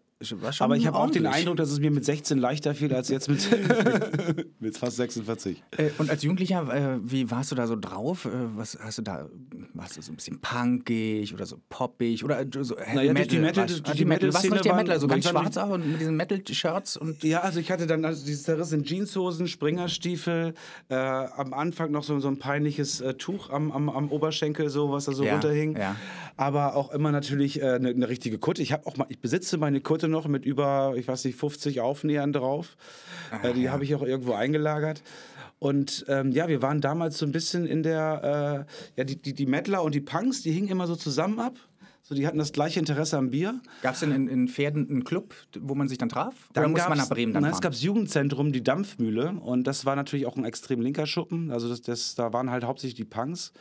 Aber 0.59 0.75
ich 0.77 0.87
habe 0.87 0.97
auch 0.97 1.09
den. 1.09 1.25
Eindruck, 1.25 1.57
dass 1.57 1.71
es 1.71 1.79
mir 1.79 1.91
mit 1.91 2.03
16 2.05 2.37
leichter 2.37 2.75
fiel 2.75 2.93
als 2.93 3.09
jetzt 3.09 3.29
mit, 3.29 3.47
mit 4.59 4.77
fast 4.77 4.97
46. 4.97 5.63
Äh, 5.77 5.89
und 5.97 6.09
als 6.09 6.23
Jugendlicher, 6.23 6.95
äh, 6.95 6.99
wie 7.03 7.29
warst 7.31 7.51
du 7.51 7.55
da 7.55 7.67
so 7.67 7.75
drauf? 7.75 8.25
Äh, 8.25 8.29
was 8.55 8.77
hast 8.81 8.97
du 8.97 9.01
da, 9.01 9.29
warst 9.73 9.97
du 9.97 10.01
so 10.01 10.11
ein 10.11 10.15
bisschen 10.15 10.39
punkig 10.41 11.33
oder 11.33 11.45
so 11.45 11.57
poppig 11.69 12.23
oder 12.23 12.39
äh, 12.41 12.45
so 12.61 12.77
Heavy 12.77 12.95
Naja, 12.95 13.13
durch 13.13 13.27
die 13.27 13.39
Metal- 13.39 13.63
warst- 13.63 13.79
durch 13.85 13.89
ah, 13.89 13.93
die 13.97 14.05
Metal, 14.05 14.33
was 14.33 14.43
waren- 14.49 14.75
Metal, 14.77 14.91
also 14.91 15.07
ganz 15.07 15.27
schwarz 15.29 15.57
auch 15.57 15.69
und 15.69 15.89
mit 15.91 15.99
diesen 16.01 16.15
Metal-Shirts 16.15 16.97
und 16.97 17.23
Ja, 17.23 17.41
also 17.41 17.59
ich 17.59 17.71
hatte 17.71 17.87
dann 17.87 18.03
also 18.05 18.25
diese 18.25 18.43
zerrissenen 18.43 18.83
Jeanshosen, 18.85 19.47
Springerstiefel, 19.47 20.53
äh, 20.89 20.95
am 20.95 21.53
Anfang 21.53 21.91
noch 21.91 22.03
so, 22.03 22.19
so 22.19 22.27
ein 22.27 22.37
peinliches 22.39 23.01
äh, 23.01 23.13
Tuch 23.15 23.49
am, 23.49 23.71
am, 23.71 23.89
am 23.89 24.11
Oberschenkel, 24.11 24.69
so 24.69 24.91
was 24.91 25.05
da 25.05 25.13
so 25.13 25.23
Ja, 25.23 25.33
runterhing. 25.33 25.77
ja. 25.77 25.95
Aber 26.37 26.75
auch 26.75 26.91
immer 26.91 27.11
natürlich 27.11 27.63
eine 27.63 27.89
äh, 27.89 27.93
ne 27.93 28.09
richtige 28.09 28.37
Kutte. 28.37 28.61
Ich 28.61 28.71
habe 28.71 28.87
auch 28.87 28.97
mal, 28.97 29.05
ich 29.09 29.19
besitze 29.19 29.57
meine 29.57 29.81
Kutte 29.81 30.07
noch 30.07 30.27
mit 30.27 30.45
über, 30.45 30.93
ich 30.97 31.07
weiß 31.07 31.25
nicht, 31.25 31.37
50 31.37 31.81
Aufnähern 31.81 32.33
drauf. 32.33 32.77
äh, 33.43 33.53
die 33.53 33.69
habe 33.69 33.83
ich 33.83 33.95
auch 33.95 34.03
irgendwo 34.03 34.33
eingelagert. 34.33 35.03
Und 35.59 36.05
ähm, 36.07 36.31
ja, 36.31 36.47
wir 36.47 36.63
waren 36.63 36.81
damals 36.81 37.19
so 37.19 37.25
ein 37.25 37.31
bisschen 37.31 37.67
in 37.67 37.83
der, 37.83 38.65
äh, 38.67 38.99
ja, 38.99 39.03
die, 39.03 39.21
die, 39.21 39.33
die 39.33 39.45
Mettler 39.45 39.83
und 39.83 39.93
die 39.93 40.01
Punks, 40.01 40.41
die 40.41 40.51
hingen 40.51 40.69
immer 40.69 40.87
so 40.87 40.95
zusammen 40.95 41.39
ab. 41.39 41.55
So, 42.01 42.15
die 42.15 42.25
hatten 42.25 42.39
das 42.39 42.51
gleiche 42.51 42.79
Interesse 42.79 43.17
am 43.17 43.29
Bier. 43.29 43.61
gab 43.83 43.93
es 43.93 43.99
denn 43.99 44.11
in, 44.11 44.27
in 44.27 44.47
Pferden 44.47 44.89
einen 44.89 45.03
Club, 45.03 45.35
wo 45.59 45.75
man 45.75 45.87
sich 45.87 45.99
dann 45.99 46.09
traf? 46.09 46.33
Oder 46.49 46.67
muss 46.67 46.81
man 46.89 46.97
nach 46.97 47.09
Bremen 47.09 47.31
dann 47.31 47.43
Nein, 47.43 47.51
es 47.51 47.57
fahren? 47.57 47.61
gab 47.61 47.71
das 47.73 47.83
Jugendzentrum, 47.83 48.51
die 48.51 48.63
Dampfmühle. 48.63 49.33
Und 49.39 49.65
das 49.67 49.85
war 49.85 49.95
natürlich 49.95 50.25
auch 50.25 50.35
ein 50.35 50.45
extrem 50.45 50.81
linker 50.81 51.05
Schuppen. 51.05 51.51
Also 51.51 51.69
das, 51.69 51.81
das, 51.81 52.15
da 52.15 52.33
waren 52.33 52.49
halt 52.49 52.63
hauptsächlich 52.63 52.95
die 52.95 53.05
Punks. 53.05 53.53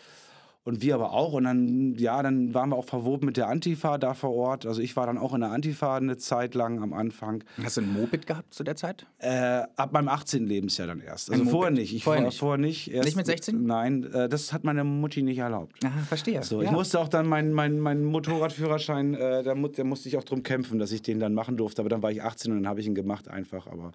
Und 0.62 0.82
wir 0.82 0.94
aber 0.94 1.12
auch. 1.12 1.32
Und 1.32 1.44
dann, 1.44 1.94
ja, 1.96 2.22
dann 2.22 2.52
waren 2.52 2.68
wir 2.68 2.76
auch 2.76 2.84
verwoben 2.84 3.24
mit 3.26 3.38
der 3.38 3.48
Antifa 3.48 3.96
da 3.96 4.12
vor 4.12 4.34
Ort. 4.34 4.66
Also 4.66 4.82
ich 4.82 4.94
war 4.94 5.06
dann 5.06 5.16
auch 5.16 5.32
in 5.32 5.40
der 5.40 5.50
Antifa 5.52 5.96
eine 5.96 6.18
Zeit 6.18 6.54
lang 6.54 6.82
am 6.82 6.92
Anfang. 6.92 7.42
Hast 7.62 7.78
du 7.78 7.80
ein 7.80 7.92
Moped 7.92 8.26
gehabt 8.26 8.52
zu 8.52 8.62
der 8.62 8.76
Zeit? 8.76 9.06
Äh, 9.18 9.62
ab 9.76 9.92
meinem 9.92 10.08
18. 10.08 10.46
Lebensjahr 10.46 10.86
dann 10.86 11.00
erst. 11.00 11.30
Also 11.32 11.44
vorher 11.46 11.70
nicht. 11.70 11.94
Ich 11.94 12.04
Vorher 12.04 12.22
nicht. 12.24 12.38
vorher 12.38 12.58
nicht. 12.58 12.90
Erst, 12.92 13.06
Nicht 13.06 13.16
mit 13.16 13.26
16? 13.26 13.64
Nein, 13.64 14.04
äh, 14.12 14.28
das 14.28 14.52
hat 14.52 14.64
meine 14.64 14.84
Mutti 14.84 15.22
nicht 15.22 15.38
erlaubt. 15.38 15.76
Ah, 15.82 15.90
verstehe. 16.06 16.42
So, 16.42 16.60
ja. 16.60 16.66
Ich 16.68 16.72
musste 16.72 17.00
auch 17.00 17.08
dann 17.08 17.26
meinen 17.26 17.52
mein, 17.54 17.80
mein 17.80 18.04
Motorradführerschein, 18.04 19.14
äh, 19.14 19.42
da, 19.42 19.54
mu 19.54 19.68
musste 19.84 20.08
ich 20.10 20.18
auch 20.18 20.24
drum 20.24 20.42
kämpfen, 20.42 20.78
dass 20.78 20.92
ich 20.92 21.00
den 21.02 21.20
dann 21.20 21.32
machen 21.32 21.56
durfte. 21.56 21.80
Aber 21.80 21.88
dann 21.88 22.02
war 22.02 22.10
ich 22.10 22.22
18 22.22 22.52
und 22.52 22.58
dann 22.58 22.68
habe 22.68 22.80
ich 22.80 22.86
ihn 22.86 22.94
gemacht 22.94 23.28
einfach. 23.28 23.66
Aber 23.66 23.92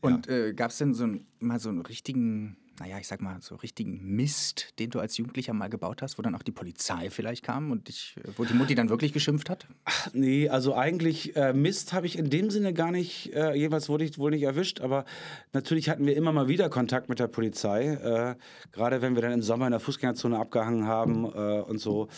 Und 0.00 0.28
äh, 0.28 0.52
gab 0.54 0.70
es 0.70 0.78
denn 0.78 0.92
so 0.94 1.04
ein, 1.04 1.26
mal 1.38 1.60
so 1.60 1.68
einen 1.68 1.82
richtigen, 1.82 2.56
naja, 2.80 2.96
ich 2.98 3.06
sag 3.06 3.20
mal, 3.20 3.36
so 3.42 3.56
richtigen 3.56 4.00
Mist, 4.16 4.72
den 4.78 4.88
du 4.88 5.00
als 5.00 5.18
Jugendlicher 5.18 5.52
mal 5.52 5.68
gebaut 5.68 6.00
hast, 6.00 6.16
wo 6.16 6.22
dann 6.22 6.34
auch 6.34 6.42
die 6.42 6.50
Polizei 6.50 7.10
vielleicht 7.10 7.44
kam 7.44 7.70
und 7.70 7.88
dich, 7.88 8.16
wo 8.38 8.44
die 8.46 8.54
Mutti 8.54 8.74
dann 8.74 8.88
wirklich 8.88 9.12
geschimpft 9.12 9.50
hat? 9.50 9.66
Ach, 9.84 10.08
nee, 10.14 10.48
also 10.48 10.74
eigentlich 10.74 11.36
äh, 11.36 11.52
Mist 11.52 11.92
habe 11.92 12.06
ich 12.06 12.16
in 12.16 12.30
dem 12.30 12.48
Sinne 12.48 12.72
gar 12.72 12.90
nicht, 12.90 13.34
äh, 13.34 13.52
jeweils 13.52 13.90
wurde 13.90 14.04
ich 14.04 14.18
wohl 14.18 14.30
nicht 14.30 14.44
erwischt, 14.44 14.80
aber 14.80 15.04
natürlich 15.52 15.90
hatten 15.90 16.06
wir 16.06 16.16
immer 16.16 16.32
mal 16.32 16.48
wieder 16.48 16.70
Kontakt 16.70 17.10
mit 17.10 17.18
der 17.18 17.28
Polizei, 17.28 17.84
äh, 17.84 18.34
gerade 18.72 19.02
wenn 19.02 19.14
wir 19.14 19.20
dann 19.20 19.32
im 19.32 19.42
Sommer 19.42 19.66
in 19.66 19.72
der 19.72 19.80
Fußgängerzone 19.80 20.38
abgehangen 20.38 20.86
haben 20.86 21.26
äh, 21.26 21.60
und 21.60 21.78
so. 21.80 22.08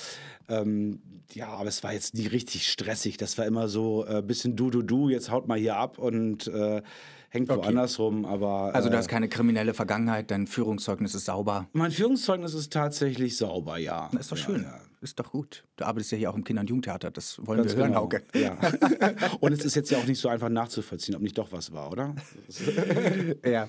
Ähm, 0.49 1.01
ja, 1.33 1.49
aber 1.49 1.69
es 1.69 1.83
war 1.83 1.93
jetzt 1.93 2.15
nie 2.15 2.27
richtig 2.29 2.71
stressig. 2.71 3.17
Das 3.17 3.37
war 3.37 3.47
immer 3.47 3.67
so 3.67 4.05
ein 4.05 4.19
äh, 4.19 4.23
bisschen 4.23 4.55
du, 4.55 4.71
du, 4.71 4.83
du, 4.83 5.09
jetzt 5.09 5.31
haut 5.31 5.49
mal 5.49 5.59
hier 5.59 5.77
ab 5.77 5.99
und 5.99 6.47
äh, 6.47 6.83
hängt 7.33 7.51
okay. 7.51 7.65
woanders 7.65 7.99
rum, 7.99 8.25
aber. 8.25 8.75
Also 8.75 8.91
du 8.91 8.97
hast 8.97 9.07
äh, 9.07 9.11
keine 9.11 9.29
kriminelle 9.29 9.75
Vergangenheit, 9.75 10.31
dein 10.31 10.47
Führungszeugnis 10.47 11.15
ist 11.15 11.25
sauber. 11.25 11.69
Mein 11.73 11.91
Führungszeugnis 11.91 12.55
ist 12.55 12.73
tatsächlich 12.73 13.37
sauber, 13.37 13.79
ja. 13.79 14.11
Das 14.13 14.23
ist 14.23 14.33
doch 14.33 14.37
schön. 14.37 14.63
Ja. 14.63 14.81
Ist 15.01 15.19
doch 15.19 15.33
gut. 15.33 15.65
Du 15.75 15.85
arbeitest 15.85 16.13
ja 16.13 16.19
hier 16.19 16.31
auch 16.31 16.37
im 16.37 16.45
Kinder- 16.45 16.61
und 16.61 16.69
Jugendtheater, 16.69 17.11
das 17.11 17.45
wollen 17.45 17.59
Ganz 17.59 17.73
wir 17.73 17.79
hören, 17.79 17.89
genau. 17.89 18.03
Hauke. 18.03 18.23
Ja. 18.35 18.57
und 19.41 19.53
es 19.53 19.65
ist 19.65 19.75
jetzt 19.75 19.91
ja 19.91 19.99
auch 19.99 20.07
nicht 20.07 20.21
so 20.21 20.29
einfach 20.29 20.49
nachzuvollziehen, 20.49 21.17
ob 21.17 21.23
nicht 21.23 21.37
doch 21.37 21.51
was 21.51 21.73
war, 21.73 21.91
oder? 21.91 22.15
ja. 23.45 23.69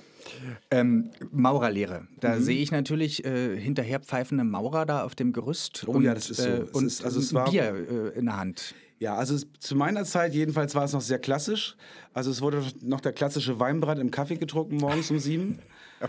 Ähm, 0.70 1.10
Maurerlehre. 1.32 2.08
Da 2.20 2.36
mhm. 2.36 2.43
sehe 2.43 2.62
ich 2.62 2.72
natürlich 2.72 3.25
äh, 3.25 3.60
hinterher 3.60 4.00
pfeifende 4.00 4.43
Maurer 4.43 4.86
da 4.86 5.03
auf 5.03 5.15
dem 5.15 5.34
Gerüst. 5.34 5.86
Oh 5.88 5.93
und, 5.93 6.03
ja, 6.03 6.13
das 6.13 6.29
ist 6.29 6.41
so. 6.41 6.50
Äh, 6.50 6.65
und 6.72 6.86
ist, 6.86 7.03
also 7.03 7.20
es 7.20 7.34
war, 7.34 7.50
Bier 7.50 8.12
äh, 8.13 8.20
in 8.20 8.25
der 8.25 8.38
Hand. 8.38 8.75
Ja, 9.03 9.15
also 9.15 9.36
es, 9.36 9.45
zu 9.60 9.75
meiner 9.75 10.05
Zeit 10.05 10.33
jedenfalls 10.33 10.75
war 10.75 10.86
es 10.86 10.93
noch 10.93 11.01
sehr 11.01 11.19
klassisch. 11.19 11.75
Also 12.13 12.31
es 12.31 12.39
wurde 12.39 12.63
noch 12.79 13.01
der 13.01 13.12
klassische 13.12 13.60
Weinbrand 13.60 14.00
im 14.00 14.12
Kaffee 14.12 14.38
getrunken 14.38 14.77
morgens 14.77 15.12
um 15.12 15.19
sieben. 15.19 15.60
oh 16.01 16.07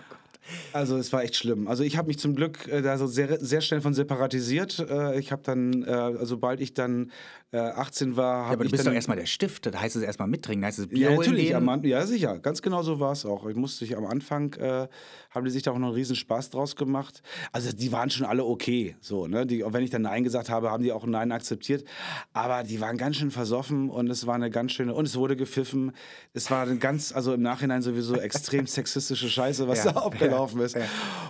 also 0.73 0.97
es 0.97 1.13
war 1.13 1.25
echt 1.25 1.35
schlimm. 1.35 1.67
Also 1.67 1.83
ich 1.83 1.97
habe 1.97 2.07
mich 2.07 2.21
zum 2.21 2.37
Glück 2.37 2.69
äh, 2.69 2.83
da 2.83 2.97
so 2.97 3.09
sehr, 3.09 3.45
sehr 3.45 3.63
schnell 3.63 3.81
von 3.81 3.95
separatisiert. 3.95 4.79
Äh, 4.79 5.19
ich 5.19 5.33
habe 5.33 5.43
dann, 5.43 5.83
äh, 5.83 6.25
sobald 6.25 6.61
ich 6.61 6.73
dann 6.73 7.11
18 7.59 8.13
äh, 8.13 8.17
war, 8.17 8.25
habe 8.25 8.47
ja, 8.47 8.53
aber 8.53 8.65
du 8.65 8.71
bist 8.71 8.81
dann, 8.81 8.93
doch 8.93 8.95
erstmal 8.95 9.17
der 9.17 9.27
Stift. 9.27 9.67
Da 9.67 9.81
heißt 9.81 9.97
es 9.97 10.03
erstmal 10.03 10.29
mittrinken, 10.29 10.65
heißt 10.65 10.79
es 10.79 10.87
Bier 10.89 11.11
Ja, 11.11 11.17
natürlich. 11.17 11.55
Am, 11.55 11.85
ja, 11.85 12.07
sicher. 12.07 12.39
Ganz 12.39 12.63
genau 12.63 12.83
so 12.83 13.01
war 13.01 13.13
es 13.13 13.25
auch. 13.25 13.47
Ich 13.47 13.57
musste 13.57 13.85
sich 13.85 13.97
am 13.97 14.07
Anfang, 14.07 14.55
äh, 14.55 14.89
haben 15.31 15.45
die 15.45 15.51
sich 15.51 15.63
da 15.63 15.73
auch 15.73 15.79
noch 15.79 15.89
einen 15.89 15.97
riesen 15.97 16.17
Spaß 16.17 16.51
draus 16.51 16.77
gemacht. 16.77 17.23
Also 17.53 17.73
die 17.73 17.93
waren 17.93 18.11
schon 18.11 18.27
alle 18.27 18.45
okay. 18.45 18.97
So, 19.01 19.27
ne? 19.27 19.47
die, 19.47 19.65
wenn 19.67 19.83
ich 19.83 19.91
dann 19.91 20.03
Nein 20.03 20.25
gesagt 20.25 20.51
habe, 20.51 20.71
haben 20.71 20.83
die 20.83 20.93
auch 20.93 21.05
ein 21.05 21.11
Nein 21.11 21.33
akzeptiert. 21.33 21.85
Aber 22.33 22.63
die 22.63 22.81
waren 22.81 22.97
ganz 22.97 23.17
schön 23.17 23.31
versoffen 23.31 23.91
und 23.91 24.11
es 24.11 24.27
war 24.27 24.35
eine 24.35 24.51
ganz 24.51 24.73
schöne, 24.73 24.95
und 24.95 25.07
es 25.07 25.17
wurde 25.17 25.37
gepfiffen. 25.37 25.93
Es 26.33 26.51
war 26.51 26.67
ein 26.67 26.81
ganz, 26.81 27.13
also 27.13 27.35
im 27.35 27.43
Nachhinein 27.43 27.83
sowieso 27.83 28.17
extrem 28.17 28.67
sexistische 28.67 29.29
Scheiße, 29.29 29.69
was 29.69 29.85
ja, 29.85 29.93
da 29.93 30.01
abgelaufen 30.01 30.61
ja, 30.61 30.67
ist. 30.67 30.77
Ja. 30.77 30.83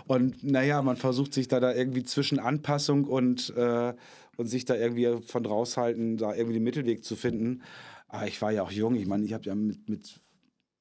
Und 0.06 0.44
naja, 0.44 0.82
man 0.82 0.96
versucht 0.96 1.34
sich 1.34 1.48
da, 1.48 1.60
da 1.60 1.72
irgendwie 1.72 2.04
zwischen 2.04 2.38
Anpassung 2.38 3.04
und 3.04 3.54
äh, 3.56 3.94
und 4.36 4.46
sich 4.46 4.64
da 4.64 4.74
irgendwie 4.74 5.22
von 5.26 5.46
raushalten, 5.46 6.16
da 6.16 6.34
irgendwie 6.34 6.54
den 6.54 6.64
Mittelweg 6.64 7.04
zu 7.04 7.16
finden. 7.16 7.62
Aber 8.08 8.26
ich 8.26 8.40
war 8.42 8.52
ja 8.52 8.62
auch 8.62 8.70
jung. 8.70 8.94
Ich 8.94 9.06
meine, 9.06 9.24
ich 9.24 9.32
habe 9.32 9.44
ja 9.44 9.54
mit, 9.54 9.88
mit, 9.88 10.20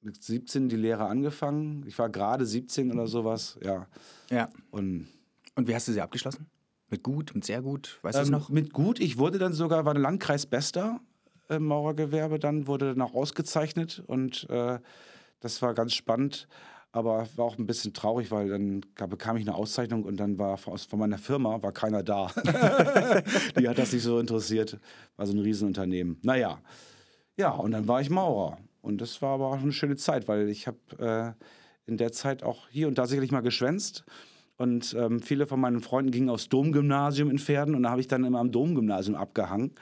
mit 0.00 0.22
17 0.22 0.68
die 0.68 0.76
Lehre 0.76 1.06
angefangen. 1.06 1.84
Ich 1.86 1.98
war 1.98 2.08
gerade 2.08 2.46
17 2.46 2.92
oder 2.92 3.06
sowas. 3.06 3.58
Ja. 3.62 3.86
Ja. 4.30 4.50
Und, 4.70 5.08
und 5.54 5.68
wie 5.68 5.74
hast 5.74 5.88
du 5.88 5.92
sie 5.92 6.00
abgeschlossen? 6.00 6.46
Mit 6.90 7.02
gut, 7.02 7.34
mit 7.34 7.44
sehr 7.44 7.62
gut? 7.62 7.98
Weißt 8.02 8.18
ähm, 8.18 8.24
du 8.26 8.30
noch? 8.30 8.48
Mit 8.50 8.72
gut. 8.72 9.00
Ich 9.00 9.18
wurde 9.18 9.38
dann 9.38 9.52
sogar, 9.52 9.84
war 9.84 9.94
Landkreis 9.94 10.46
Bester 10.46 11.00
im 11.48 11.64
Maurergewerbe, 11.66 12.38
dann 12.38 12.66
wurde 12.66 12.94
dann 12.94 13.02
auch 13.02 13.14
ausgezeichnet 13.14 14.02
und 14.06 14.48
äh, 14.48 14.78
das 15.40 15.60
war 15.60 15.74
ganz 15.74 15.92
spannend 15.92 16.48
aber 16.94 17.26
war 17.34 17.44
auch 17.44 17.58
ein 17.58 17.66
bisschen 17.66 17.92
traurig, 17.92 18.30
weil 18.30 18.48
dann 18.48 18.82
bekam 19.10 19.36
ich 19.36 19.42
eine 19.42 19.56
Auszeichnung 19.56 20.04
und 20.04 20.16
dann 20.16 20.38
war 20.38 20.56
von 20.56 20.78
meiner 20.96 21.18
Firma 21.18 21.60
war 21.60 21.72
keiner 21.72 22.04
da. 22.04 22.30
Die 23.58 23.68
hat 23.68 23.78
das 23.78 23.92
nicht 23.92 24.04
so 24.04 24.20
interessiert. 24.20 24.78
War 25.16 25.26
so 25.26 25.32
ein 25.32 25.40
Riesenunternehmen. 25.40 26.18
Naja, 26.22 26.60
ja, 27.36 27.50
und 27.50 27.72
dann 27.72 27.88
war 27.88 28.00
ich 28.00 28.10
Maurer. 28.10 28.58
Und 28.80 29.00
das 29.00 29.20
war 29.22 29.34
aber 29.34 29.48
auch 29.48 29.60
eine 29.60 29.72
schöne 29.72 29.96
Zeit, 29.96 30.28
weil 30.28 30.48
ich 30.48 30.68
habe 30.68 30.78
äh, 31.00 31.90
in 31.90 31.96
der 31.96 32.12
Zeit 32.12 32.44
auch 32.44 32.68
hier 32.68 32.86
und 32.86 32.96
da 32.96 33.08
sicherlich 33.08 33.32
mal 33.32 33.40
geschwänzt. 33.40 34.04
Und 34.56 34.94
ähm, 34.96 35.20
viele 35.20 35.48
von 35.48 35.58
meinen 35.58 35.80
Freunden 35.80 36.12
gingen 36.12 36.30
aufs 36.30 36.48
Domgymnasium 36.48 37.28
in 37.28 37.40
Pferden 37.40 37.74
und 37.74 37.82
da 37.82 37.90
habe 37.90 38.02
ich 38.02 38.06
dann 38.08 38.22
immer 38.22 38.38
am 38.38 38.52
Domgymnasium 38.52 39.16
abgehangen 39.16 39.72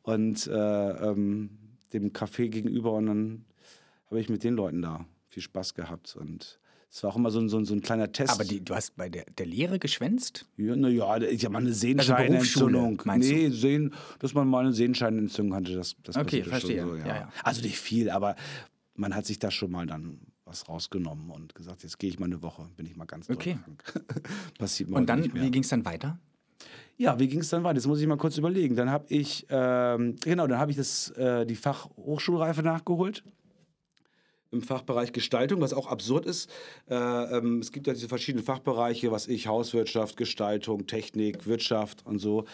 und 0.00 0.46
äh, 0.46 1.10
ähm, 1.10 1.50
dem 1.92 2.12
Café 2.12 2.48
gegenüber 2.48 2.92
und 2.92 3.04
dann 3.04 3.44
habe 4.06 4.18
ich 4.18 4.30
mit 4.30 4.44
den 4.44 4.54
Leuten 4.54 4.80
da 4.80 5.04
viel 5.34 5.42
Spaß 5.42 5.74
gehabt 5.74 6.16
und 6.16 6.58
es 6.94 7.02
war 7.02 7.10
auch 7.10 7.16
immer 7.16 7.32
so 7.32 7.40
ein, 7.40 7.48
so 7.48 7.58
ein, 7.58 7.64
so 7.64 7.74
ein 7.74 7.80
kleiner 7.80 8.12
Test. 8.12 8.32
Aber 8.32 8.44
die, 8.44 8.64
du 8.64 8.72
hast 8.72 8.96
bei 8.96 9.08
der, 9.08 9.24
der 9.36 9.46
Lehre 9.46 9.80
geschwänzt? 9.80 10.46
Ja, 10.56 10.76
naja, 10.76 11.16
ich 11.22 11.44
habe 11.44 11.52
mal 11.52 11.58
eine 11.58 11.70
also 11.70 11.80
Sehenscheinentzündung. 11.80 13.00
Also 13.00 13.18
nee, 13.18 13.48
Sehen, 13.48 13.92
dass 14.20 14.32
man 14.32 14.46
mal 14.46 14.60
eine 14.60 14.72
Sehenscheinentzündung 14.72 15.56
hatte, 15.56 15.74
das, 15.74 15.96
das 16.04 16.16
Okay, 16.16 16.44
verstehe. 16.44 16.84
So, 16.84 16.94
ja. 16.94 17.06
Ja, 17.06 17.16
ja. 17.16 17.32
Also 17.42 17.62
nicht 17.62 17.80
viel, 17.80 18.10
aber 18.10 18.36
man 18.94 19.12
hat 19.12 19.26
sich 19.26 19.40
da 19.40 19.50
schon 19.50 19.72
mal 19.72 19.86
dann 19.86 20.20
was 20.44 20.68
rausgenommen 20.68 21.30
und 21.30 21.56
gesagt, 21.56 21.82
jetzt 21.82 21.98
gehe 21.98 22.10
ich 22.10 22.20
mal 22.20 22.26
eine 22.26 22.42
Woche, 22.42 22.68
bin 22.76 22.86
ich 22.86 22.94
mal 22.94 23.06
ganz 23.06 23.28
okay. 23.28 23.58
krank. 23.64 24.04
Passiert 24.60 24.88
mal 24.88 24.98
Und 24.98 25.06
dann, 25.08 25.34
wie 25.34 25.50
ging 25.50 25.62
es 25.64 25.70
dann 25.70 25.84
weiter? 25.84 26.20
Ja, 26.96 27.18
wie 27.18 27.26
ging 27.26 27.40
es 27.40 27.48
dann 27.48 27.64
weiter? 27.64 27.74
Das 27.74 27.88
muss 27.88 28.00
ich 28.00 28.06
mal 28.06 28.18
kurz 28.18 28.38
überlegen. 28.38 28.76
Dann 28.76 28.88
habe 28.88 29.06
ich, 29.08 29.46
ähm, 29.50 30.14
genau, 30.22 30.46
dann 30.46 30.60
habe 30.60 30.70
ich 30.70 30.76
das, 30.76 31.10
äh, 31.10 31.44
die 31.44 31.56
Fachhochschulreife 31.56 32.62
nachgeholt 32.62 33.24
im 34.54 34.62
Fachbereich 34.62 35.12
Gestaltung, 35.12 35.60
was 35.60 35.74
auch 35.74 35.88
absurd 35.88 36.26
ist. 36.26 36.48
Äh, 36.88 36.94
ähm, 36.94 37.58
es 37.58 37.72
gibt 37.72 37.86
ja 37.86 37.92
diese 37.92 38.08
verschiedenen 38.08 38.44
Fachbereiche, 38.44 39.10
was 39.10 39.26
ich, 39.26 39.46
Hauswirtschaft, 39.46 40.16
Gestaltung, 40.16 40.86
Technik, 40.86 41.46
Wirtschaft 41.46 42.06
und 42.06 42.18
so. 42.18 42.44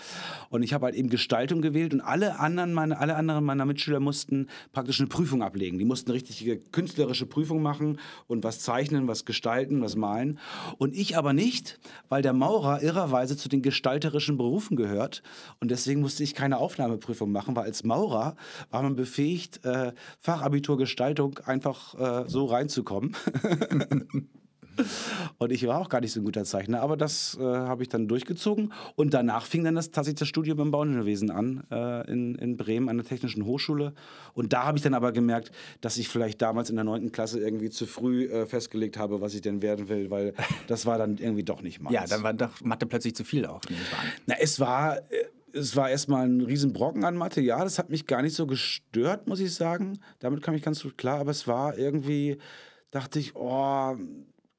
Und 0.49 0.63
ich 0.63 0.73
habe 0.73 0.87
halt 0.87 0.95
eben 0.95 1.11
Gestaltung 1.11 1.61
gewählt 1.63 1.93
und 1.95 2.01
alle 2.01 2.41
anderen, 2.41 2.73
meine, 2.73 2.99
alle 2.99 3.17
anderen 3.17 3.45
meiner 3.45 3.67
Mitschüler 3.67 4.01
mussten 4.01 4.49
praktisch 4.73 5.01
eine 5.01 5.09
Prüfung 5.09 5.43
ablegen. 5.43 5.79
Die 5.79 5.85
mussten 5.85 6.11
eine 6.11 6.17
richtige 6.17 6.59
künstlerische 6.59 7.27
Prüfung 7.27 7.63
machen 7.63 7.99
und 8.27 8.43
was 8.43 8.61
zeichnen, 8.61 9.07
was 9.07 9.25
gestalten, 9.25 9.83
was 9.83 9.95
malen. 9.95 10.39
Und 10.79 10.97
ich 10.97 11.17
aber 11.17 11.33
nicht, 11.33 11.79
weil 12.09 12.23
der 12.23 12.33
Maurer 12.33 12.83
irrerweise 12.83 13.37
zu 13.37 13.49
den 13.49 13.63
gestalterischen 13.63 14.37
Berufen 14.37 14.77
gehört. 14.77 15.23
Und 15.61 15.71
deswegen 15.71 16.01
musste 16.01 16.25
ich 16.25 16.35
keine 16.35 16.59
Aufnahmeprüfung 16.59 17.31
machen, 17.31 17.55
weil 17.55 17.65
als 17.65 17.85
Maurer 17.85 18.37
war 18.71 18.83
man 18.83 18.97
befähigt, 18.97 19.65
äh, 19.65 19.93
Fachabitur 20.21 20.79
Gestaltung 20.79 21.39
einfach 21.45 21.90
äh, 21.99 22.25
so 22.27 22.47
reinzukommen. 22.47 23.17
und 25.39 25.53
ich 25.53 25.67
war 25.67 25.79
auch 25.79 25.89
gar 25.89 26.01
nicht 26.01 26.13
so 26.13 26.21
ein 26.21 26.25
guter 26.25 26.45
Zeichner, 26.45 26.81
aber 26.81 26.97
das 26.97 27.37
äh, 27.41 27.43
habe 27.43 27.83
ich 27.83 27.89
dann 27.89 28.09
durchgezogen. 28.09 28.73
Und 28.97 29.15
danach 29.15 29.47
fing 29.47 29.65
dann 29.65 29.75
das, 29.75 29.91
tatsächlich 29.91 30.21
das 30.21 30.29
Studium 30.29 30.61
im 30.61 30.71
Bauingenieurwesen 30.71 31.31
an, 31.31 31.65
äh, 31.71 32.11
in, 32.11 32.35
in 32.37 32.57
Bremen 32.57 32.89
an 32.89 32.97
der 32.97 33.07
Technischen 33.07 33.45
Hochschule. 33.45 33.95
Und 34.35 34.53
da 34.53 34.65
habe 34.65 34.79
ich 34.79 34.83
dann 34.83 34.95
aber 34.95 35.13
gemerkt, 35.13 35.51
dass 35.81 35.97
ich 35.97 36.09
vielleicht 36.09 36.41
damals 36.43 36.71
in 36.71 36.77
der 36.77 36.85
9. 36.85 37.13
Klasse 37.13 37.41
irgendwie 37.41 37.71
zu 37.71 37.87
früh 37.87 38.27
äh, 38.27 38.47
festgelegt 38.47 38.97
habe, 38.97 39.21
was 39.21 39.35
ich 39.35 39.43
denn 39.43 39.63
werden 39.63 39.89
will, 39.89 40.11
weil 40.11 40.35
das 40.67 40.87
war 40.87 40.99
dann 40.99 41.19
irgendwie 41.19 41.45
doch 41.45 41.63
nicht 41.63 41.81
meins. 41.81 41.95
Ja, 41.95 42.07
dann 42.07 42.23
war 42.23 42.33
doch 42.33 42.61
Mathe 42.63 42.87
plötzlich 42.87 43.15
zu 43.15 43.25
viel 43.25 43.47
auch. 43.47 43.61
Na, 44.27 44.37
es 44.41 44.61
war 44.61 44.99
äh, 44.99 45.03
es 45.53 45.77
war 45.77 45.91
erstmal 45.91 46.27
ein 46.27 46.41
Riesenbrocken 46.41 47.05
an 47.05 47.17
Material. 47.17 47.65
Das 47.65 47.79
hat 47.79 47.91
mich 47.91 48.07
gar 48.07 48.23
nicht 48.23 48.35
so 48.35 48.47
gestört, 48.47 49.27
muss 49.29 49.41
ich 49.41 49.55
sagen. 49.55 49.99
Damit 50.19 50.43
kam 50.43 50.55
ich 50.55 50.63
ganz 50.63 50.83
gut 50.83 50.99
klar. 50.99 51.21
Aber 51.21 51.31
es 51.31 51.47
war 51.47 51.77
irgendwie, 51.79 52.39
dachte 52.91 53.19
ich, 53.19 53.35
oh, 53.37 53.97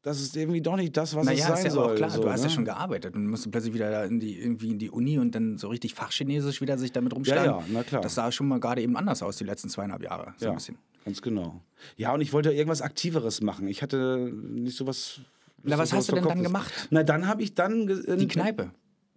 das 0.02 0.20
ist 0.20 0.36
irgendwie 0.36 0.62
doch 0.62 0.76
nicht 0.76 0.98
das, 0.98 1.16
was 1.16 1.26
naja, 1.26 1.40
es 1.40 1.48
sein 1.48 1.58
ist 1.58 1.64
ja 1.64 1.70
soll. 1.72 1.92
Auch 1.92 1.96
klar, 1.96 2.10
so, 2.10 2.22
du 2.22 2.30
hast 2.30 2.42
ne? 2.42 2.48
ja 2.48 2.54
schon 2.54 2.66
gearbeitet 2.66 3.16
und 3.16 3.28
musst 3.28 3.50
plötzlich 3.52 3.74
wieder 3.74 4.04
in 4.06 4.20
die, 4.20 4.40
irgendwie 4.40 4.72
in 4.72 4.80
die 4.80 4.90
Uni 4.90 5.20
und 5.20 5.36
dann 5.36 5.58
so 5.58 5.68
richtig 5.68 5.94
Fachchinesisch 5.94 6.60
wieder 6.62 6.78
sich 6.78 6.92
damit 6.92 7.14
rumschlagen. 7.14 7.46
Ja, 7.46 7.60
ja, 7.60 7.66
na 7.72 7.84
klar. 7.84 8.02
Das 8.02 8.16
sah 8.16 8.32
schon 8.32 8.48
mal 8.48 8.60
gerade 8.60 8.82
eben 8.82 8.98
anders 8.98 9.22
aus, 9.22 9.38
die 9.38 9.44
letzten 9.44 9.70
zweieinhalb 9.70 10.02
Jahre. 10.02 10.34
So 10.38 10.48
ja, 10.48 10.58
ganz 11.06 11.22
genau. 11.22 11.62
Ja, 11.98 12.14
und 12.14 12.22
ich 12.22 12.34
wollte 12.34 12.52
irgendwas 12.52 12.82
Aktiveres 12.82 13.42
machen. 13.42 13.68
Ich 13.68 13.82
hatte 13.82 14.32
nicht 14.34 14.76
so 14.76 14.88
was... 14.88 15.22
Na, 15.64 15.78
was 15.78 15.94
hast 15.94 16.10
du 16.10 16.16
denn 16.16 16.24
dann 16.24 16.42
gemacht? 16.42 16.74
Na, 16.90 17.04
dann 17.04 17.28
habe 17.28 17.44
ich 17.44 17.54
dann... 17.54 17.86
Die 17.86 18.28
Kneipe. 18.28 18.72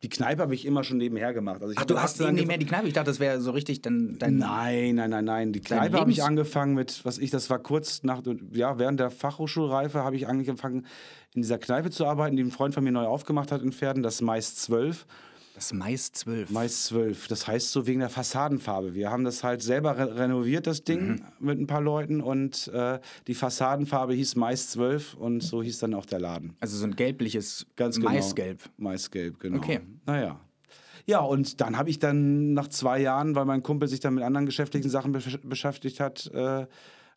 Die 0.05 0.11
Kneipe 0.11 0.43
habe 0.43 0.55
ich 0.55 0.67
immer 0.67 0.85
schon 0.85 0.99
nebenher 0.99 1.33
gemacht. 1.33 1.62
Also 1.62 1.73
Ach, 1.79 1.87
du 1.87 1.99
hast 1.99 2.21
eben 2.21 2.35
nicht 2.35 2.47
mehr 2.47 2.59
die 2.59 2.67
Kneipe? 2.67 2.87
Ich 2.87 2.93
dachte, 2.93 3.11
das 3.11 3.21
wäre 3.21 3.40
so 3.40 3.53
richtig 3.53 3.81
dann 3.81 4.19
dein. 4.19 4.37
Nein, 4.37 4.97
nein, 4.97 5.09
nein, 5.09 5.25
nein. 5.25 5.53
Die 5.55 5.61
Kneipe 5.61 5.99
habe 5.99 6.11
ich 6.11 6.23
angefangen 6.23 6.75
mit, 6.75 7.03
was 7.07 7.17
ich, 7.17 7.31
das 7.31 7.49
war 7.49 7.59
kurz 7.59 8.03
nach, 8.03 8.21
ja, 8.53 8.79
während 8.79 9.01
der 9.01 9.11
Fachhochschulreife 9.11 10.05
habe 10.05 10.17
ich 10.17 10.29
angefangen, 10.29 10.85
in 11.33 11.40
dieser 11.40 11.57
Kneipe 11.57 11.90
zu 11.90 12.05
arbeiten, 12.05 12.37
die 12.37 12.43
ein 12.43 12.51
Freund 12.51 12.75
von 12.75 12.85
mir 12.85 12.93
neu 12.93 13.07
aufgemacht 13.07 13.51
hat 13.51 13.62
in 13.62 13.73
Pferden, 13.73 14.03
das 14.03 14.21
Mais 14.21 14.57
12. 14.57 15.07
Das 15.55 15.73
Mais 15.73 16.11
12. 16.11 16.51
Mais 16.51 16.87
12. 16.87 17.29
Das 17.29 17.47
heißt 17.47 17.71
so 17.71 17.87
wegen 17.87 18.01
der 18.01 18.09
Fassadenfarbe. 18.09 18.95
Wir 18.95 19.11
haben 19.11 19.23
das 19.23 19.45
halt 19.45 19.62
selber 19.62 19.97
re 19.97 20.17
renoviert, 20.17 20.67
das 20.67 20.83
Ding, 20.83 21.07
mhm. 21.07 21.23
mit 21.38 21.61
ein 21.61 21.69
paar 21.69 21.81
Leuten. 21.81 22.21
Und 22.21 22.69
äh, 22.69 22.99
die 23.29 23.35
Fassadenfarbe 23.35 24.14
hieß 24.14 24.35
Mais 24.35 24.71
12 24.71 25.14
und 25.14 25.43
so 25.43 25.62
hieß 25.62 25.79
dann 25.79 25.95
auch 25.95 26.07
der 26.07 26.19
Laden. 26.19 26.57
Also 26.59 26.77
so 26.77 26.85
ein 26.85 26.97
gelbliches 26.97 27.67
Ganz 27.77 27.97
genau. 27.97 28.11
Maisgelb. 28.11 28.62
Maisgelb, 28.79 29.38
genau. 29.38 29.59
Okay. 29.59 29.81
Naja. 30.07 30.40
Ja, 31.07 31.21
und 31.21 31.61
dann 31.61 31.79
habe 31.79 31.90
ich 31.90 32.01
dann 32.01 32.55
nach 32.55 32.69
zwei 32.69 33.01
Jahren, 33.01 33.37
weil 33.37 33.45
mein 33.45 33.62
Kumpel 33.62 33.88
sich 33.88 34.01
dann 34.01 34.14
mit 34.14 34.25
anderen 34.25 34.47
geschäftlichen 34.47 34.90
Sachen 34.90 35.12
besch 35.12 35.38
beschäftigt 35.43 36.01
hat, 36.01 36.27
äh, 36.35 36.67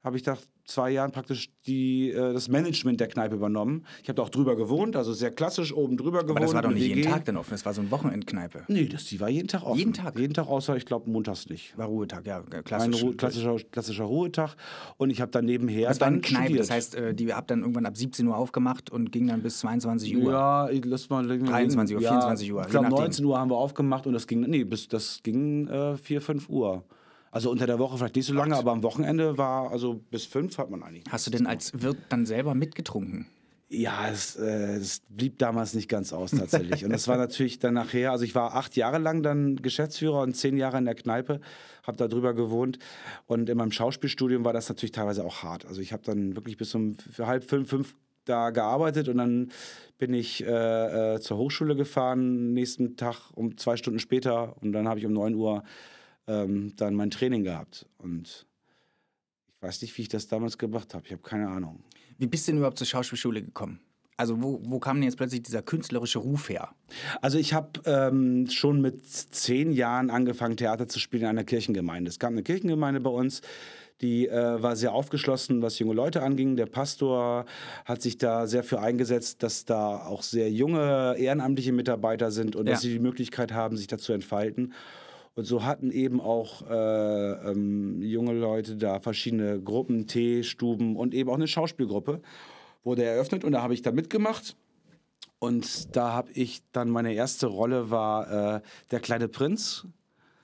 habe 0.03 0.17
ich 0.17 0.25
nach 0.25 0.39
zwei 0.67 0.91
Jahren 0.91 1.11
praktisch 1.11 1.49
die, 1.65 2.11
äh, 2.11 2.33
das 2.33 2.49
Management 2.49 2.99
der 2.99 3.07
Kneipe 3.07 3.35
übernommen. 3.35 3.85
Ich 4.03 4.09
habe 4.09 4.17
da 4.17 4.23
auch 4.23 4.29
drüber 4.29 4.55
gewohnt, 4.55 4.95
also 4.95 5.13
sehr 5.13 5.31
klassisch 5.31 5.73
oben 5.73 5.97
drüber 5.97 6.23
gewohnt. 6.23 6.37
Aber 6.37 6.45
das 6.45 6.53
war 6.53 6.61
doch 6.61 6.71
nicht 6.71 6.83
WG. 6.83 6.95
jeden 6.95 7.11
Tag 7.11 7.25
dann 7.25 7.37
offen, 7.37 7.51
das 7.51 7.65
war 7.65 7.73
so 7.73 7.81
ein 7.81 7.89
Wochenendkneipe. 7.89 8.63
Nee, 8.67 8.85
das, 8.85 9.05
die 9.05 9.19
war 9.19 9.29
jeden 9.29 9.47
Tag 9.47 9.63
offen. 9.63 9.79
Jeden 9.79 9.93
Tag? 9.93 10.19
Jeden 10.19 10.33
Tag, 10.33 10.47
außer 10.47 10.75
ich 10.75 10.85
glaube 10.85 11.09
montags 11.09 11.49
nicht. 11.49 11.77
War 11.77 11.87
Ruhetag, 11.87 12.25
ja, 12.25 12.41
klassisch. 12.41 13.01
Ruhe, 13.01 13.15
klassischer, 13.15 13.57
klassischer 13.71 14.03
Ruhetag. 14.03 14.55
Und 14.97 15.09
ich 15.09 15.21
habe 15.21 15.31
dann 15.31 15.45
nebenher 15.45 15.87
das 15.87 15.99
war 16.01 16.07
dann 16.07 16.15
eine 16.15 16.21
Kneipe, 16.21 16.43
studiert. 16.43 16.59
das 16.59 16.71
heißt, 16.71 16.95
äh, 16.95 17.13
die 17.15 17.33
habt 17.33 17.49
dann 17.49 17.61
irgendwann 17.61 17.85
ab 17.85 17.95
17 17.95 18.27
Uhr 18.27 18.35
aufgemacht 18.35 18.89
und 18.89 19.11
ging 19.11 19.27
dann 19.27 19.41
bis 19.41 19.59
22 19.59 20.17
Uhr. 20.17 20.31
Ja, 20.31 20.69
lass 20.83 21.09
mal 21.09 21.25
23 21.25 21.95
Uhr, 21.95 22.01
24 22.01 22.53
Uhr, 22.53 22.61
Ich 22.61 22.69
glaube, 22.69 22.89
nachdem. 22.89 23.03
19 23.03 23.25
Uhr 23.25 23.39
haben 23.39 23.49
wir 23.49 23.57
aufgemacht 23.57 24.05
und 24.05 24.13
das 24.13 24.27
ging, 24.27 24.41
nee, 24.41 24.63
bis, 24.63 24.87
das 24.87 25.21
ging 25.23 25.67
äh, 25.67 25.97
4, 25.97 26.21
5 26.21 26.49
Uhr. 26.49 26.83
Also 27.31 27.51
unter 27.51 27.67
der 27.67 27.79
Woche 27.79 27.97
vielleicht 27.97 28.15
nicht 28.15 28.25
so 28.25 28.33
lange, 28.33 28.55
aber 28.55 28.71
am 28.71 28.83
Wochenende 28.83 29.37
war, 29.37 29.71
also 29.71 29.95
bis 30.11 30.25
5 30.25 30.57
hat 30.57 30.69
man 30.69 30.83
eigentlich. 30.83 31.03
Hast 31.09 31.27
du 31.27 31.31
denn 31.31 31.45
als 31.45 31.81
Wirt 31.81 31.97
dann 32.09 32.25
selber 32.25 32.55
mitgetrunken? 32.55 33.27
Ja, 33.69 34.07
es, 34.09 34.37
äh, 34.37 34.77
es 34.77 35.01
blieb 35.09 35.39
damals 35.39 35.73
nicht 35.73 35.89
ganz 35.89 36.13
aus 36.13 36.31
tatsächlich. 36.31 36.85
und 36.85 36.91
das 36.91 37.09
war 37.09 37.17
natürlich 37.17 37.59
dann 37.59 37.73
nachher, 37.73 38.11
also 38.11 38.23
ich 38.23 38.33
war 38.33 38.55
acht 38.55 38.77
Jahre 38.77 38.97
lang 38.97 39.23
dann 39.23 39.57
Geschäftsführer 39.57 40.21
und 40.21 40.35
zehn 40.35 40.55
Jahre 40.55 40.77
in 40.77 40.85
der 40.85 40.95
Kneipe, 40.95 41.41
habe 41.83 41.97
da 41.97 42.07
drüber 42.07 42.33
gewohnt. 42.33 42.79
Und 43.25 43.49
in 43.49 43.57
meinem 43.57 43.73
Schauspielstudium 43.73 44.45
war 44.45 44.53
das 44.53 44.69
natürlich 44.69 44.93
teilweise 44.93 45.25
auch 45.25 45.43
hart. 45.43 45.65
Also 45.65 45.81
ich 45.81 45.91
habe 45.91 46.03
dann 46.03 46.37
wirklich 46.37 46.55
bis 46.55 46.73
um 46.75 46.95
halb 47.19 47.43
fünf, 47.43 47.69
fünf 47.69 47.95
da 48.23 48.51
gearbeitet 48.51 49.09
und 49.09 49.17
dann 49.17 49.51
bin 49.97 50.13
ich 50.13 50.45
äh, 50.45 51.15
äh, 51.15 51.19
zur 51.19 51.37
Hochschule 51.37 51.75
gefahren, 51.75 52.53
nächsten 52.53 52.95
Tag 52.95 53.31
um 53.33 53.57
zwei 53.57 53.75
Stunden 53.77 53.99
später 53.99 54.55
und 54.61 54.71
dann 54.71 54.87
habe 54.87 54.99
ich 54.99 55.05
um 55.05 55.13
9 55.13 55.35
Uhr 55.35 55.63
ähm, 56.27 56.73
dann 56.75 56.93
mein 56.95 57.09
Training 57.11 57.43
gehabt. 57.43 57.85
Und 57.97 58.45
ich 59.47 59.61
weiß 59.61 59.81
nicht, 59.81 59.97
wie 59.97 60.03
ich 60.03 60.09
das 60.09 60.27
damals 60.27 60.57
gemacht 60.57 60.93
habe. 60.93 61.05
Ich 61.05 61.11
habe 61.11 61.21
keine 61.23 61.47
Ahnung. 61.47 61.83
Wie 62.17 62.27
bist 62.27 62.47
du 62.47 62.51
denn 62.51 62.59
überhaupt 62.59 62.77
zur 62.77 62.87
Schauspielschule 62.87 63.41
gekommen? 63.41 63.79
Also 64.19 64.41
wo, 64.41 64.59
wo 64.63 64.79
kam 64.79 64.97
denn 64.97 65.03
jetzt 65.03 65.17
plötzlich 65.17 65.43
dieser 65.43 65.61
künstlerische 65.61 66.17
Ruf 66.17 66.49
her? 66.49 66.69
Also 67.21 67.37
ich 67.37 67.53
habe 67.53 67.79
ähm, 67.85 68.49
schon 68.49 68.81
mit 68.81 69.05
zehn 69.05 69.71
Jahren 69.71 70.09
angefangen, 70.09 70.57
Theater 70.57 70.87
zu 70.87 70.99
spielen 70.99 71.23
in 71.23 71.29
einer 71.29 71.43
Kirchengemeinde. 71.43 72.09
Es 72.09 72.17
gab 72.17 72.31
eine 72.31 72.41
Kirchengemeinde 72.41 72.99
bei 72.99 73.11
uns, 73.11 73.41
die 74.01 74.27
äh, 74.27 74.61
war 74.61 74.75
sehr 74.75 74.93
aufgeschlossen, 74.93 75.61
was 75.61 75.77
junge 75.77 75.93
Leute 75.93 76.23
anging. 76.23 76.55
Der 76.55 76.65
Pastor 76.65 77.45
hat 77.85 78.01
sich 78.01 78.17
da 78.17 78.47
sehr 78.47 78.63
für 78.63 78.79
eingesetzt, 78.79 79.43
dass 79.43 79.65
da 79.65 80.05
auch 80.07 80.23
sehr 80.23 80.51
junge 80.51 81.15
ehrenamtliche 81.19 81.71
Mitarbeiter 81.71 82.31
sind 82.31 82.55
und 82.55 82.65
Ja. 82.65 82.73
dass 82.73 82.81
sie 82.81 82.93
die 82.93 82.99
Möglichkeit 82.99 83.51
haben, 83.53 83.77
sich 83.77 83.85
da 83.87 83.99
zu 83.99 84.13
entfalten. 84.13 84.73
Und 85.37 85.43
so 85.43 85.63
hatten 85.63 85.91
eben 85.91 86.19
auch 86.19 86.67
äh, 86.67 87.51
ähm, 87.51 88.01
junge 88.01 88.33
Leute 88.33 88.75
da 88.75 88.99
verschiedene 88.99 89.61
Gruppen, 89.61 90.07
Teestuben 90.07 90.95
und 90.95 91.13
eben 91.13 91.29
auch 91.29 91.35
eine 91.35 91.47
Schauspielgruppe 91.47 92.23
wurde 92.83 93.03
eröffnet 93.03 93.43
und 93.43 93.51
da 93.51 93.61
habe 93.61 93.75
ich 93.75 93.83
da 93.83 93.91
mitgemacht. 93.91 94.55
Und 95.37 95.95
da 95.95 96.11
habe 96.13 96.31
ich 96.31 96.63
dann 96.71 96.89
meine 96.89 97.13
erste 97.13 97.45
Rolle 97.45 97.91
war 97.91 98.55
äh, 98.55 98.61
der 98.89 98.99
kleine 98.99 99.27
Prinz. 99.27 99.85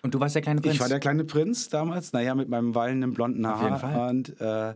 Und 0.04 0.14
du 0.14 0.20
warst 0.20 0.36
der 0.36 0.44
kleine 0.44 0.62
Prinz? 0.62 0.76
Ich 0.76 0.80
war 0.80 0.90
der 0.90 1.00
kleine 1.00 1.24
Prinz 1.24 1.70
damals, 1.70 2.14
naja, 2.14 2.36
mit 2.36 2.50
meinem 2.50 2.76
wallenden 2.76 3.16
blonden 3.16 3.48
Haar. 3.48 3.56
Auf 3.56 3.64
jeden 3.64 3.80
Fall. 3.80 4.10
Und 4.12 4.40
äh, 4.42 4.76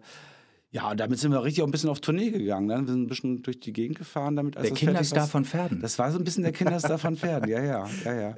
ja, 0.71 0.89
und 0.89 0.99
damit 0.99 1.19
sind 1.19 1.31
wir 1.31 1.43
richtig 1.43 1.61
auch 1.61 1.67
ein 1.67 1.71
bisschen 1.71 1.91
auf 1.91 2.01
Tournee 2.01 2.31
gegangen. 2.31 2.65
Ne? 2.65 2.79
Wir 2.79 2.87
sind 2.87 3.03
ein 3.03 3.07
bisschen 3.07 3.43
durch 3.43 3.59
die 3.59 3.71
Gegend 3.71 3.99
gefahren 3.99 4.35
damit. 4.35 4.55
der 4.55 4.71
Kinderstar 4.71 5.27
von 5.27 5.45
Pferden. 5.45 5.79
Das 5.79 5.99
war 5.99 6.11
so 6.11 6.17
ein 6.17 6.23
bisschen 6.23 6.41
der 6.41 6.53
Kinderstar 6.53 6.97
von 6.97 7.15
Pferden, 7.15 7.47
ja, 7.47 7.63
ja, 7.63 7.87
ja, 8.03 8.13
ja. 8.19 8.35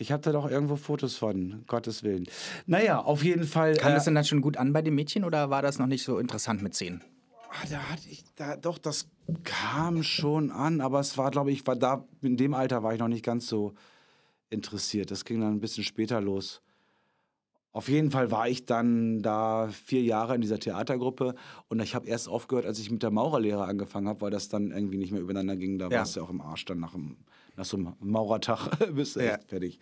Ich 0.00 0.10
habe 0.12 0.22
da 0.22 0.32
doch 0.32 0.50
irgendwo 0.50 0.76
Fotos 0.76 1.16
von, 1.16 1.62
Gottes 1.66 2.02
Willen. 2.02 2.26
Naja, 2.64 3.00
auf 3.00 3.22
jeden 3.22 3.44
Fall. 3.44 3.74
Kam 3.76 3.92
äh, 3.92 3.94
das 3.96 4.04
denn 4.04 4.14
dann 4.14 4.24
schon 4.24 4.40
gut 4.40 4.56
an 4.56 4.72
bei 4.72 4.80
den 4.80 4.94
Mädchen 4.94 5.24
oder 5.24 5.50
war 5.50 5.60
das 5.60 5.78
noch 5.78 5.86
nicht 5.86 6.04
so 6.04 6.18
interessant 6.18 6.62
mit 6.62 6.74
10? 6.74 7.02
Ah, 7.50 7.66
da 7.68 7.76
hatte 7.90 8.08
ich, 8.08 8.24
da, 8.34 8.56
doch, 8.56 8.78
das 8.78 9.08
kam 9.44 10.02
schon 10.02 10.50
an, 10.50 10.80
aber 10.80 11.00
es 11.00 11.18
war, 11.18 11.30
glaube 11.30 11.50
ich, 11.50 11.66
war 11.66 11.76
da, 11.76 12.06
in 12.22 12.38
dem 12.38 12.54
Alter 12.54 12.82
war 12.82 12.94
ich 12.94 12.98
noch 12.98 13.08
nicht 13.08 13.22
ganz 13.24 13.46
so 13.46 13.74
interessiert. 14.48 15.10
Das 15.10 15.26
ging 15.26 15.38
dann 15.42 15.52
ein 15.52 15.60
bisschen 15.60 15.84
später 15.84 16.18
los. 16.22 16.62
Auf 17.72 17.90
jeden 17.90 18.10
Fall 18.10 18.30
war 18.30 18.48
ich 18.48 18.64
dann 18.64 19.20
da 19.20 19.68
vier 19.68 20.02
Jahre 20.02 20.34
in 20.34 20.40
dieser 20.40 20.58
Theatergruppe 20.58 21.34
und 21.68 21.78
ich 21.80 21.94
habe 21.94 22.08
erst 22.08 22.26
aufgehört, 22.26 22.64
als 22.64 22.78
ich 22.78 22.90
mit 22.90 23.02
der 23.02 23.10
Maurerlehre 23.10 23.64
angefangen 23.64 24.08
habe, 24.08 24.22
weil 24.22 24.30
das 24.30 24.48
dann 24.48 24.70
irgendwie 24.70 24.96
nicht 24.96 25.12
mehr 25.12 25.20
übereinander 25.20 25.56
ging. 25.56 25.78
Da 25.78 25.88
Ja. 25.88 25.98
warst 25.98 26.16
du 26.16 26.20
ja 26.20 26.26
auch 26.26 26.30
im 26.30 26.40
Arsch 26.40 26.64
dann 26.64 26.80
nach, 26.80 26.92
dem, 26.92 27.18
nach 27.60 27.66
so 27.66 27.76
einem 27.76 27.94
Maurertag 28.00 28.70
bist 28.94 29.16
du 29.16 29.20
Ja. 29.20 29.34
echt 29.34 29.44
fertig. 29.48 29.78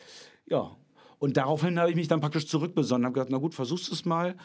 Ja. 0.46 0.76
Und 1.18 1.36
daraufhin 1.36 1.78
habe 1.78 1.90
ich 1.90 1.96
mich 1.96 2.08
dann 2.08 2.20
praktisch 2.20 2.46
zurückbesonnen, 2.46 3.04
habe 3.06 3.14
gesagt, 3.14 3.30
na 3.30 3.38
gut, 3.38 3.54
versuchst 3.54 3.90
es 3.92 4.04
mal 4.04 4.36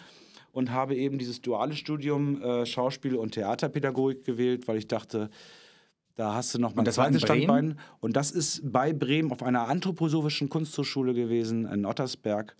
und 0.51 0.71
habe 0.71 0.95
eben 0.95 1.17
dieses 1.17 1.41
duale 1.41 1.73
Studium 1.75 2.41
äh, 2.41 2.65
Schauspiel 2.65 3.15
und 3.15 3.31
Theaterpädagogik 3.31 4.23
gewählt, 4.23 4.67
weil 4.67 4.77
ich 4.77 4.87
dachte, 4.87 5.29
da 6.15 6.35
hast 6.35 6.53
du 6.53 6.59
noch 6.59 6.75
mal 6.75 6.85
ein 6.85 6.91
zweites? 6.91 7.23
Standbein. 7.23 7.79
Und 7.99 8.15
das 8.15 8.29
ist 8.31 8.61
bei 8.71 8.93
Bremen 8.93 9.31
auf 9.31 9.41
einer 9.41 9.67
anthroposophischen 9.67 10.47
Kunsthochschule 10.49 11.13
gewesen, 11.15 11.65
in 11.65 11.85
Ottersberg. 11.87 12.55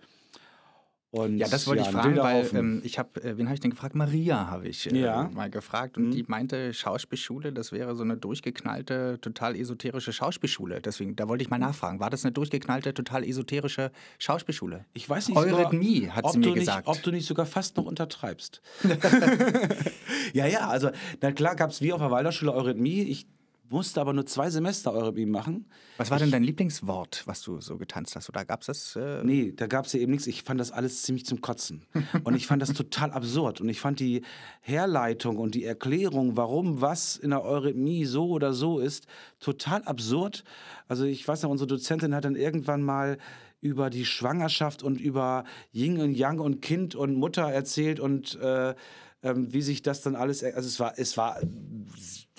Und, 1.14 1.38
Ja, 1.38 1.46
das 1.46 1.68
wollte 1.68 1.82
ich 1.82 1.86
ein 1.88 1.94
fragen, 1.94 2.16
weil 2.16 2.50
ähm, 2.54 2.80
ich 2.82 2.98
habe, 2.98 3.22
äh, 3.22 3.38
wen 3.38 3.46
habe 3.46 3.54
ich 3.54 3.60
denn 3.60 3.70
gefragt? 3.70 3.94
Maria 3.94 4.48
habe 4.50 4.66
ich 4.66 4.90
äh, 4.90 4.98
Ja. 5.00 5.30
mal 5.32 5.48
gefragt 5.48 5.96
und 5.96 6.10
die 6.10 6.24
meinte, 6.26 6.74
Schauspielschule, 6.74 7.52
das 7.52 7.70
wäre 7.70 7.94
so 7.94 8.02
eine 8.02 8.16
durchgeknallte, 8.16 9.18
total 9.20 9.54
esoterische 9.54 10.12
Schauspielschule. 10.12 10.80
Deswegen, 10.80 11.14
da 11.14 11.28
wollte 11.28 11.42
ich 11.44 11.50
mal 11.50 11.58
nachfragen, 11.58 12.00
war 12.00 12.10
das 12.10 12.24
eine 12.24 12.32
durchgeknallte, 12.32 12.94
total 12.94 13.22
esoterische 13.22 13.92
Schauspielschule? 14.18 14.86
ich 14.92 15.08
weiß 15.08 15.28
nicht, 15.28 15.38
Eurythmie, 15.38 16.10
hat 16.10 16.24
ob 16.24 16.32
sie 16.32 16.38
mir 16.38 16.46
du 16.46 16.50
nicht, 16.50 16.58
gesagt. 16.60 16.88
Ob 16.88 17.00
du 17.00 17.12
nicht 17.12 17.26
sogar 17.26 17.46
fast 17.46 17.76
noch 17.76 17.84
untertreibst. 17.86 18.60
ja, 20.32 20.46
ja, 20.46 20.66
also 20.68 20.90
na 21.20 21.30
klar 21.30 21.54
gab 21.54 21.70
es 21.70 21.80
wie 21.80 21.92
auf 21.92 22.00
der 22.00 22.10
Waldorfschule 22.10 22.52
Eurythmie. 22.52 23.02
Ich 23.02 23.28
musste 23.70 24.00
aber 24.00 24.12
nur 24.12 24.26
zwei 24.26 24.50
Semester 24.50 24.92
Eurythmie 24.92 25.26
machen. 25.26 25.66
Was 25.96 26.10
war 26.10 26.18
denn 26.18 26.30
dein 26.30 26.42
Lieblingswort, 26.42 27.22
was 27.26 27.42
du 27.42 27.60
so 27.60 27.78
getanzt 27.78 28.14
hast? 28.16 28.28
Oder 28.28 28.44
gab 28.44 28.60
es 28.60 28.66
das? 28.66 28.96
Äh, 28.96 29.22
Nee, 29.24 29.52
da 29.54 29.66
gab 29.66 29.86
es 29.86 29.92
ja 29.92 30.00
eben 30.00 30.12
nichts. 30.12 30.26
Ich 30.26 30.42
fand 30.42 30.60
das 30.60 30.70
alles 30.70 31.02
ziemlich 31.02 31.24
zum 31.26 31.40
Kotzen. 31.40 31.86
Und 32.24 32.34
ich 32.34 32.46
fand 32.46 32.62
das 32.62 32.72
total 32.72 33.10
absurd. 33.12 33.60
Und 33.60 33.68
ich 33.68 33.80
fand 33.80 34.00
die 34.00 34.22
Herleitung 34.60 35.38
und 35.38 35.54
die 35.54 35.64
Erklärung, 35.64 36.36
warum 36.36 36.80
was 36.80 37.16
in 37.16 37.30
der 37.30 37.42
Eurythmie 37.44 38.04
so 38.04 38.28
oder 38.28 38.52
so 38.52 38.78
ist, 38.78 39.06
total 39.40 39.82
absurd. 39.84 40.44
Also 40.88 41.04
ich 41.04 41.26
weiß 41.26 41.42
noch, 41.42 41.50
unsere 41.50 41.68
Dozentin 41.68 42.14
hat 42.14 42.24
dann 42.24 42.36
irgendwann 42.36 42.82
mal 42.82 43.18
über 43.60 43.88
die 43.88 44.04
Schwangerschaft 44.04 44.82
und 44.82 45.00
über 45.00 45.44
Yin 45.72 45.98
und 46.00 46.14
Yang 46.14 46.40
und 46.40 46.60
Kind 46.60 46.94
und 46.94 47.14
Mutter 47.14 47.50
erzählt 47.50 47.98
und 47.98 48.38
äh, 48.40 48.74
ähm, 49.22 49.52
wie 49.54 49.62
sich 49.62 49.80
das 49.80 50.02
dann 50.02 50.16
alles, 50.16 50.44
also 50.44 50.68
es 50.68 50.78
war, 50.78 50.98
es 50.98 51.16
war 51.16 51.40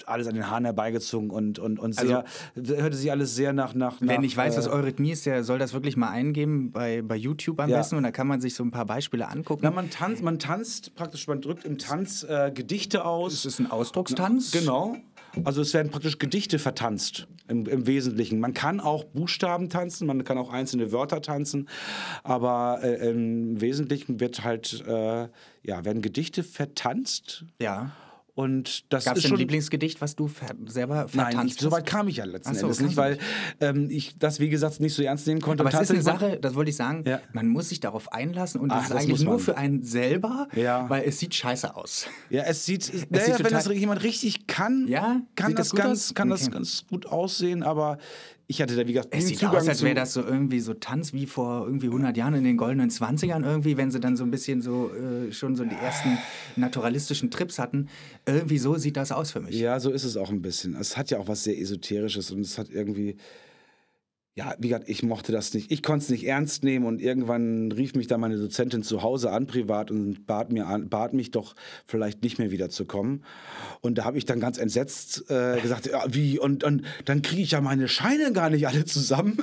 alles 0.06 0.28
an 0.28 0.34
den 0.36 0.50
Haaren 0.50 0.66
herbeigezogen 0.66 1.30
und, 1.30 1.60
und, 1.60 1.80
und 1.80 1.94
sehr, 1.96 2.26
hörte 2.56 2.96
sich 2.98 3.12
alles 3.12 3.36
sehr 3.36 3.54
nach, 3.54 3.74
nach, 3.74 3.98
Wer 4.00 4.16
nach, 4.16 4.22
nicht 4.22 4.36
weiß, 4.36 4.58
was 4.58 4.68
äh, 4.68 4.72
Eurythmie 4.72 5.12
ist, 5.12 5.26
der 5.26 5.44
soll 5.44 5.60
das 5.60 5.74
wirklich 5.74 5.96
mal 5.98 6.10
eingeben 6.10 6.72
bei, 6.72 7.02
bei 7.02 7.16
YouTube 7.16 7.60
am 7.60 7.70
Ja. 7.70 7.78
besten 7.78 7.96
und 7.96 8.04
da 8.04 8.12
kann 8.12 8.28
man 8.28 8.42
sich 8.42 8.56
so 8.56 8.64
ein 8.64 8.72
paar 8.72 8.86
Beispiele 8.86 9.28
angucken. 9.28 9.62
Na, 9.64 9.72
man 9.72 9.90
tanzt, 9.90 10.22
man 10.24 10.40
tanzt 10.40 10.96
praktisch, 10.96 11.28
man 11.28 11.42
drückt 11.42 11.66
im 11.66 11.78
Tanz 11.78 12.24
äh, 12.24 12.52
Gedichte 12.54 13.06
aus. 13.06 13.34
es 13.34 13.46
ist 13.46 13.60
ein 13.60 13.72
Ausdruckstanz. 13.72 14.52
Genau. 14.52 14.96
Also 15.44 15.62
es 15.62 15.74
werden 15.74 15.92
praktisch 15.92 16.18
Gedichte 16.18 16.60
vertanzt 16.60 17.28
im, 17.50 17.66
im 17.68 17.88
Wesentlichen. 17.88 18.40
Man 18.40 18.54
kann 18.54 18.80
auch 18.80 19.04
Buchstaben 19.04 19.70
tanzen, 19.70 20.08
man 20.08 20.24
kann 20.24 20.38
auch 20.38 20.50
einzelne 20.52 20.94
Wörter 20.94 21.22
tanzen, 21.22 21.68
aber 22.24 22.80
äh, 22.84 23.10
im 23.10 23.60
Wesentlichen 23.60 24.20
wird 24.22 24.44
halt, 24.46 24.84
äh, 24.88 25.28
ja, 25.64 25.84
werden 25.84 26.02
Gedichte 26.02 26.44
vertanzt 26.44 27.46
Ja. 27.62 27.92
Und 28.36 28.92
das 28.94 29.06
Gab 29.06 29.16
es 29.18 29.24
ist 29.24 29.32
ein. 29.32 29.38
Lieblingsgedicht, 29.38 30.02
was 30.02 30.16
du 30.16 30.28
ver 30.28 30.48
selber 30.68 31.08
vertanzt 31.08 31.36
Nein, 31.38 31.48
ich, 31.48 31.56
so 31.56 31.72
weit 31.72 31.86
kam 31.86 32.08
ich 32.10 32.18
ja 32.18 32.26
letzten 32.26 32.54
so, 32.54 32.64
Endes 32.68 32.82
nicht, 32.82 32.98
weil 32.98 33.18
ähm, 33.62 33.90
ich 33.90 34.18
das, 34.20 34.40
wie 34.42 34.50
gesagt, 34.50 34.80
nicht 34.82 34.94
so 34.94 35.02
ernst 35.04 35.26
nehmen 35.26 35.40
konnte. 35.42 35.64
Aber 35.66 35.74
es 35.74 35.80
ist 35.82 35.92
eine 35.92 36.02
Sache, 36.02 36.38
das 36.42 36.54
wollte 36.54 36.70
ich 36.70 36.76
sagen, 36.76 37.04
Ja. 37.08 37.22
man 37.32 37.48
muss 37.48 37.70
sich 37.70 37.80
darauf 37.80 38.12
einlassen 38.12 38.60
und 38.60 38.72
Ach, 38.72 38.76
das 38.76 38.84
ist 38.84 38.94
das 38.94 39.04
eigentlich 39.04 39.24
nur 39.24 39.40
für 39.40 39.58
einen 39.58 39.84
selber, 39.84 40.50
Ja. 40.54 40.90
weil 40.90 41.04
es 41.06 41.18
sieht 41.20 41.34
scheiße 41.34 41.76
aus. 41.76 42.08
Ja, 42.30 42.44
es 42.44 42.66
sieht, 42.66 42.82
es 42.94 43.10
naja, 43.10 43.38
sieht 43.38 43.46
wenn 43.46 43.54
das 43.54 43.68
jemand 43.68 44.04
richtig 44.04 44.48
kann, 44.48 44.86
Ja? 44.88 45.22
kann, 45.36 45.52
Sieht 45.52 45.60
das, 45.60 45.70
das 45.70 45.80
ganz, 45.80 46.10
aus? 46.10 46.14
kann 46.14 46.30
das 46.30 46.42
Okay. 46.44 46.52
ganz 46.52 46.86
gut 46.88 47.06
aussehen, 47.06 47.64
aber 47.64 47.98
ich 48.48 48.62
hatte 48.62 48.76
da, 48.76 48.88
wie 48.88 48.94
gesagt, 48.94 49.10
Es 49.12 49.28
sieht 49.28 49.40
Zugang 49.40 49.56
aus, 49.56 49.68
als 49.68 49.82
wäre 49.82 49.96
das 49.96 50.14
so 50.14 50.22
irgendwie 50.22 50.60
so 50.60 50.74
Tanz 50.74 51.14
wie 51.14 51.26
vor 51.26 51.66
irgendwie 51.66 51.88
100 51.88 52.16
Jahren 52.16 52.36
in 52.36 52.44
den 52.44 52.58
goldenen 52.58 52.90
20ern 52.90 53.44
irgendwie, 53.44 53.76
wenn 53.78 53.90
sie 53.90 54.00
dann 54.00 54.16
so 54.16 54.24
ein 54.24 54.32
bisschen 54.32 54.62
so 54.62 54.92
äh, 54.94 55.32
schon 55.32 55.56
so 55.56 55.64
die 55.64 55.76
ersten 55.76 56.18
naturalistischen 56.56 57.32
Trips 57.32 57.58
hatten. 57.58 57.90
Irgendwie 58.26 58.60
so 58.60 58.76
sieht 58.76 58.98
das 58.98 59.12
aus 59.12 59.32
für 59.32 59.40
mich. 59.40 59.56
Ja, 59.56 59.80
so 59.80 59.90
ist 59.90 60.04
es 60.04 60.16
auch 60.16 60.30
ein 60.30 60.42
bisschen. 60.42 60.76
Es 60.76 60.96
hat 60.96 61.10
ja 61.10 61.18
auch 61.20 61.28
was 61.28 61.44
sehr 61.44 61.60
Esoterisches 61.60 62.32
und 62.32 62.42
es 62.42 62.58
hat 62.58 62.70
irgendwie. 62.70 63.18
Ja, 64.38 64.54
wie 64.60 64.68
gesagt, 64.68 64.90
ich 64.90 65.02
mochte 65.02 65.32
das 65.32 65.54
nicht. 65.54 65.72
Ich 65.72 65.82
konnte 65.82 66.04
es 66.04 66.10
nicht 66.10 66.26
ernst 66.26 66.66
nehmen 66.66 66.86
und 66.86 67.02
irgendwann 67.02 67.72
rief 67.72 67.96
mich 67.96 68.08
dann 68.08 68.20
meine 68.20 68.38
Dozentin 68.38 68.84
zu 68.84 69.02
Hause 69.02 69.32
an, 69.32 69.48
privat, 69.48 69.92
und 69.92 70.26
bat, 70.28 70.52
mir 70.52 70.68
an, 70.68 70.90
bat 70.90 71.14
mich 71.14 71.32
doch 71.32 71.56
vielleicht 71.88 72.22
nicht 72.22 72.38
mehr 72.38 72.52
wiederzukommen. 72.52 73.24
Und 73.80 73.98
da 73.98 74.04
habe 74.04 74.18
ich 74.18 74.26
dann 74.26 74.42
ganz 74.42 74.58
entsetzt 74.58 75.32
äh, 75.32 75.62
gesagt, 75.62 75.86
ja, 75.86 76.04
wie? 76.10 76.38
Und, 76.38 76.66
und 76.66 76.82
dann 77.06 77.22
kriege 77.22 77.44
ich 77.44 77.52
ja 77.52 77.62
meine 77.62 77.88
Scheine 77.88 78.34
gar 78.34 78.50
nicht 78.50 78.68
alle 78.68 78.84
zusammen. 78.84 79.38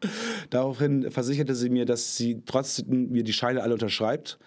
Daraufhin 0.48 1.10
versicherte 1.10 1.54
sie 1.54 1.68
mir, 1.68 1.84
dass 1.84 2.16
sie 2.16 2.42
trotzdem 2.46 3.10
mir 3.10 3.24
die 3.24 3.34
Scheine 3.34 3.62
alle 3.62 3.74
unterschreibt. 3.74 4.38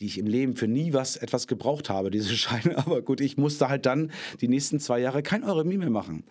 die 0.00 0.06
ich 0.06 0.18
im 0.18 0.26
Leben 0.26 0.56
für 0.56 0.66
nie 0.66 0.92
was 0.92 1.16
etwas 1.16 1.46
gebraucht 1.46 1.88
habe, 1.88 2.10
diese 2.10 2.34
Scheine. 2.36 2.78
Aber 2.78 3.00
gut, 3.00 3.20
ich 3.20 3.36
musste 3.36 3.68
halt 3.68 3.86
dann 3.86 4.10
die 4.40 4.48
nächsten 4.48 4.80
zwei 4.80 4.98
Jahre 4.98 5.22
kein 5.22 5.44
Euremie 5.44 5.78
mehr 5.78 5.90
machen. 5.90 6.24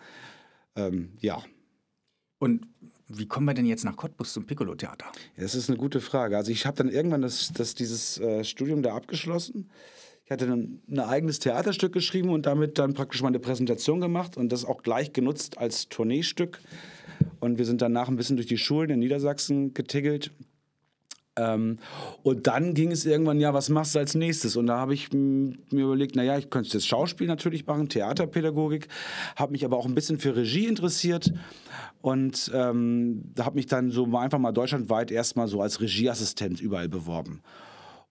Ähm, 0.76 1.14
ja. 1.22 1.42
Und 2.40 2.66
wie 3.08 3.28
kommen 3.28 3.48
wir 3.48 3.54
denn 3.54 3.66
jetzt 3.66 3.86
nach 3.86 3.96
Cottbus 3.96 4.34
zum 4.34 4.46
Piccolo-Theater? 4.46 5.06
Das 5.38 5.56
ist 5.56 5.70
eine 5.70 5.78
gute 5.78 6.00
Frage. 6.00 6.38
Also 6.38 6.52
ich 6.52 6.66
habe 6.66 6.78
dann 6.78 6.90
irgendwann 6.90 7.22
das, 7.22 7.52
das, 7.54 7.76
dieses 7.76 8.20
äh, 8.20 8.44
Studium 8.44 8.82
da 8.82 8.96
abgeschlossen. 8.96 9.70
Ich 10.26 10.32
hatte 10.32 10.46
dann 10.46 10.82
ein 10.88 11.00
eigenes 11.00 11.40
Theaterstück 11.40 11.92
geschrieben 11.92 12.30
und 12.30 12.46
damit 12.46 12.78
dann 12.78 12.94
praktisch 12.94 13.24
meine 13.24 13.40
Präsentation 13.40 14.00
gemacht 14.00 14.38
und 14.38 14.52
das 14.52 14.64
auch 14.64 14.84
gleich 14.84 15.12
genutzt 15.12 15.58
als 15.58 15.90
Tourneestück. 15.90 16.60
Und 17.40 17.58
wir 17.58 17.66
sind 17.66 17.82
danach 17.82 18.10
ein 18.10 18.16
bisschen 18.16 18.36
durch 18.36 18.48
die 18.48 18.60
Schulen 18.60 18.92
in 18.92 19.00
Niedersachsen 19.00 19.74
getingelt 19.74 20.32
ähm, 21.40 21.80
und 22.24 22.48
dann 22.48 22.74
ging 22.74 22.92
es 22.92 23.06
irgendwann, 23.06 23.40
ja, 23.40 23.54
was 23.54 23.70
machst 23.70 23.96
du 23.96 24.00
als 24.00 24.16
nächstes? 24.16 24.56
Und 24.56 24.68
da 24.68 24.78
habe 24.78 24.94
ich 24.94 25.12
mir 25.14 25.56
überlegt, 25.72 26.16
naja, 26.16 26.38
ich 26.38 26.50
könnte 26.50 26.72
das 26.72 26.86
Schauspiel 26.86 27.28
natürlich 27.28 27.66
machen, 27.66 27.90
Theaterpädagogik, 27.90 28.88
habe 29.36 29.54
mich 29.54 29.64
aber 29.64 29.78
auch 29.78 29.86
ein 29.86 29.96
bisschen 29.96 30.20
für 30.20 30.36
Regie 30.36 30.68
interessiert 30.68 31.32
und 32.02 32.52
ähm, 32.54 33.24
habe 33.40 33.56
mich 33.56 33.68
dann 33.68 33.92
so 33.92 34.06
einfach 34.18 34.40
mal 34.40 34.52
deutschlandweit 34.52 35.12
erstmal 35.12 35.48
so 35.48 35.62
als 35.62 35.82
Regieassistent 35.82 36.62
überall 36.62 36.90
beworben. 36.90 37.42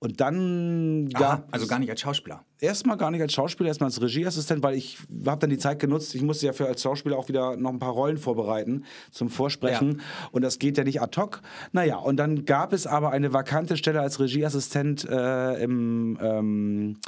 Und 0.01 0.21
dann 0.21 1.09
gab 1.09 1.53
also 1.53 1.67
gar 1.67 1.81
nicht 1.81 1.91
als 1.91 2.01
Schauspieler. 2.01 2.45
Erstmal 2.61 2.97
gar 2.97 3.11
nicht 3.11 3.21
als 3.21 3.33
Schauspieler, 3.33 3.69
erstmal 3.69 3.89
als 3.89 4.01
Regieassistent, 4.01 4.63
weil 4.63 4.77
ich 4.77 4.99
habe 5.27 5.41
dann 5.41 5.51
die 5.51 5.59
Zeit 5.59 5.81
genutzt. 5.81 6.15
Ich 6.15 6.23
musste 6.23 6.47
ja 6.47 6.53
für 6.53 6.67
als 6.67 6.83
Schauspieler 6.83 7.19
auch 7.19 7.29
wieder 7.29 7.57
noch 7.57 7.71
ein 7.71 7.81
paar 7.81 7.93
Rollen 7.93 8.17
vorbereiten 8.17 8.85
zum 9.11 9.29
Vorsprechen. 9.29 9.99
Ja. 9.99 10.29
Und 10.31 10.43
das 10.43 10.61
geht 10.61 10.79
ja 10.79 10.85
nicht 10.85 11.03
ad 11.03 11.21
hoc. 11.21 11.43
Naja, 11.73 11.97
und 11.97 12.17
dann 12.17 12.45
gab 12.45 12.73
es 12.73 12.87
aber 12.87 13.11
eine 13.11 13.33
vakante 13.33 13.77
Stelle 13.77 14.01
als 14.01 14.21
Regieassistent 14.21 15.05
äh, 15.05 15.61
im, 15.63 16.17
ähm, 16.23 17.01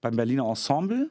beim 0.00 0.16
Berliner 0.16 0.48
Ensemble. 0.48 1.10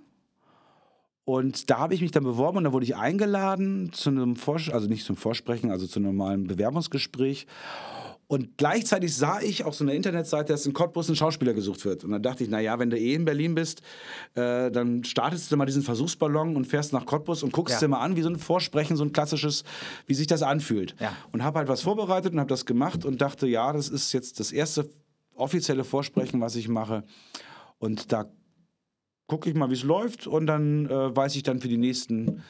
Und 1.23 1.69
da 1.69 1.80
habe 1.80 1.93
ich 1.93 2.02
mich 2.02 2.12
dann 2.12 2.23
beworben 2.23 2.58
und 2.58 2.63
da 2.63 2.71
wurde 2.71 2.86
ich 2.86 2.95
eingeladen 2.95 3.91
zu 3.91 4.10
einem 4.10 4.38
Vors 4.38 4.69
also 4.69 4.88
nicht 4.88 5.06
zum 5.06 5.17
Vorsprechen, 5.17 5.69
also 5.69 5.86
zu 5.86 6.00
einem 6.00 6.15
normalen 6.15 6.47
Bewerbungsgespräch. 6.47 7.45
Und 8.30 8.58
gleichzeitig 8.58 9.16
sah 9.16 9.40
ich 9.40 9.63
auf 9.63 9.74
so 9.74 9.86
einer 9.86 9.94
Internetseite, 9.94 10.52
dass 10.52 10.66
in 10.66 10.74
Cottbus 10.74 11.08
ein 11.08 11.16
Schauspieler 11.16 11.54
gesucht 11.54 11.86
wird. 11.86 12.04
Und 12.04 12.12
dann 12.12 12.22
dachte 12.22 12.44
ich, 12.44 12.50
naja, 12.50 12.78
wenn 12.78 12.90
du 12.90 13.00
eh 13.00 13.13
in 13.13 13.24
Berlin 13.24 13.56
bist, 13.56 13.82
äh, 14.36 14.70
dann 14.70 15.06
startest 15.06 15.50
du 15.50 15.56
mal 15.56 15.66
diesen 15.66 15.82
Versuchsballon 15.82 16.58
und 16.58 16.66
fährst 16.66 16.92
nach 16.92 17.06
Cottbus 17.06 17.42
und 17.42 17.54
guckst 17.54 17.76
ja. 17.76 17.80
dir 17.80 17.88
mal 17.88 18.02
an, 18.02 18.18
wie 18.18 18.22
so 18.22 18.30
ein 18.30 18.38
Vorsprechen, 18.38 18.98
so 18.98 19.06
ein 19.06 19.13
klassisches, 19.13 19.63
wie 20.08 20.13
sich 20.13 20.28
das 20.28 20.44
anfühlt. 20.44 20.96
Ja. 21.00 21.16
Und 21.32 21.44
habe 21.44 21.60
halt 21.60 21.70
was 21.70 21.82
vorbereitet 21.82 22.34
und 22.34 22.40
habe 22.40 22.50
das 22.50 22.66
gemacht 22.66 23.06
und 23.06 23.22
dachte, 23.22 23.48
ja, 23.48 23.72
das 23.72 23.88
ist 23.88 24.12
jetzt 24.12 24.42
das 24.42 24.52
erste 24.52 24.90
offizielle 25.34 25.86
Vorsprechen, 25.86 26.42
was 26.42 26.58
ich 26.58 26.68
mache. 26.68 27.06
Und 27.80 28.12
da 28.12 28.30
gucke 29.28 29.50
ich 29.50 29.56
mal, 29.56 29.70
wie 29.70 29.76
es 29.76 29.84
läuft 29.84 30.28
und 30.28 30.48
dann 30.48 30.88
äh, 30.88 31.16
weiß 31.16 31.36
ich 31.38 31.44
dann 31.44 31.62
für 31.62 31.68
die 31.70 31.78
nächsten 31.78 32.44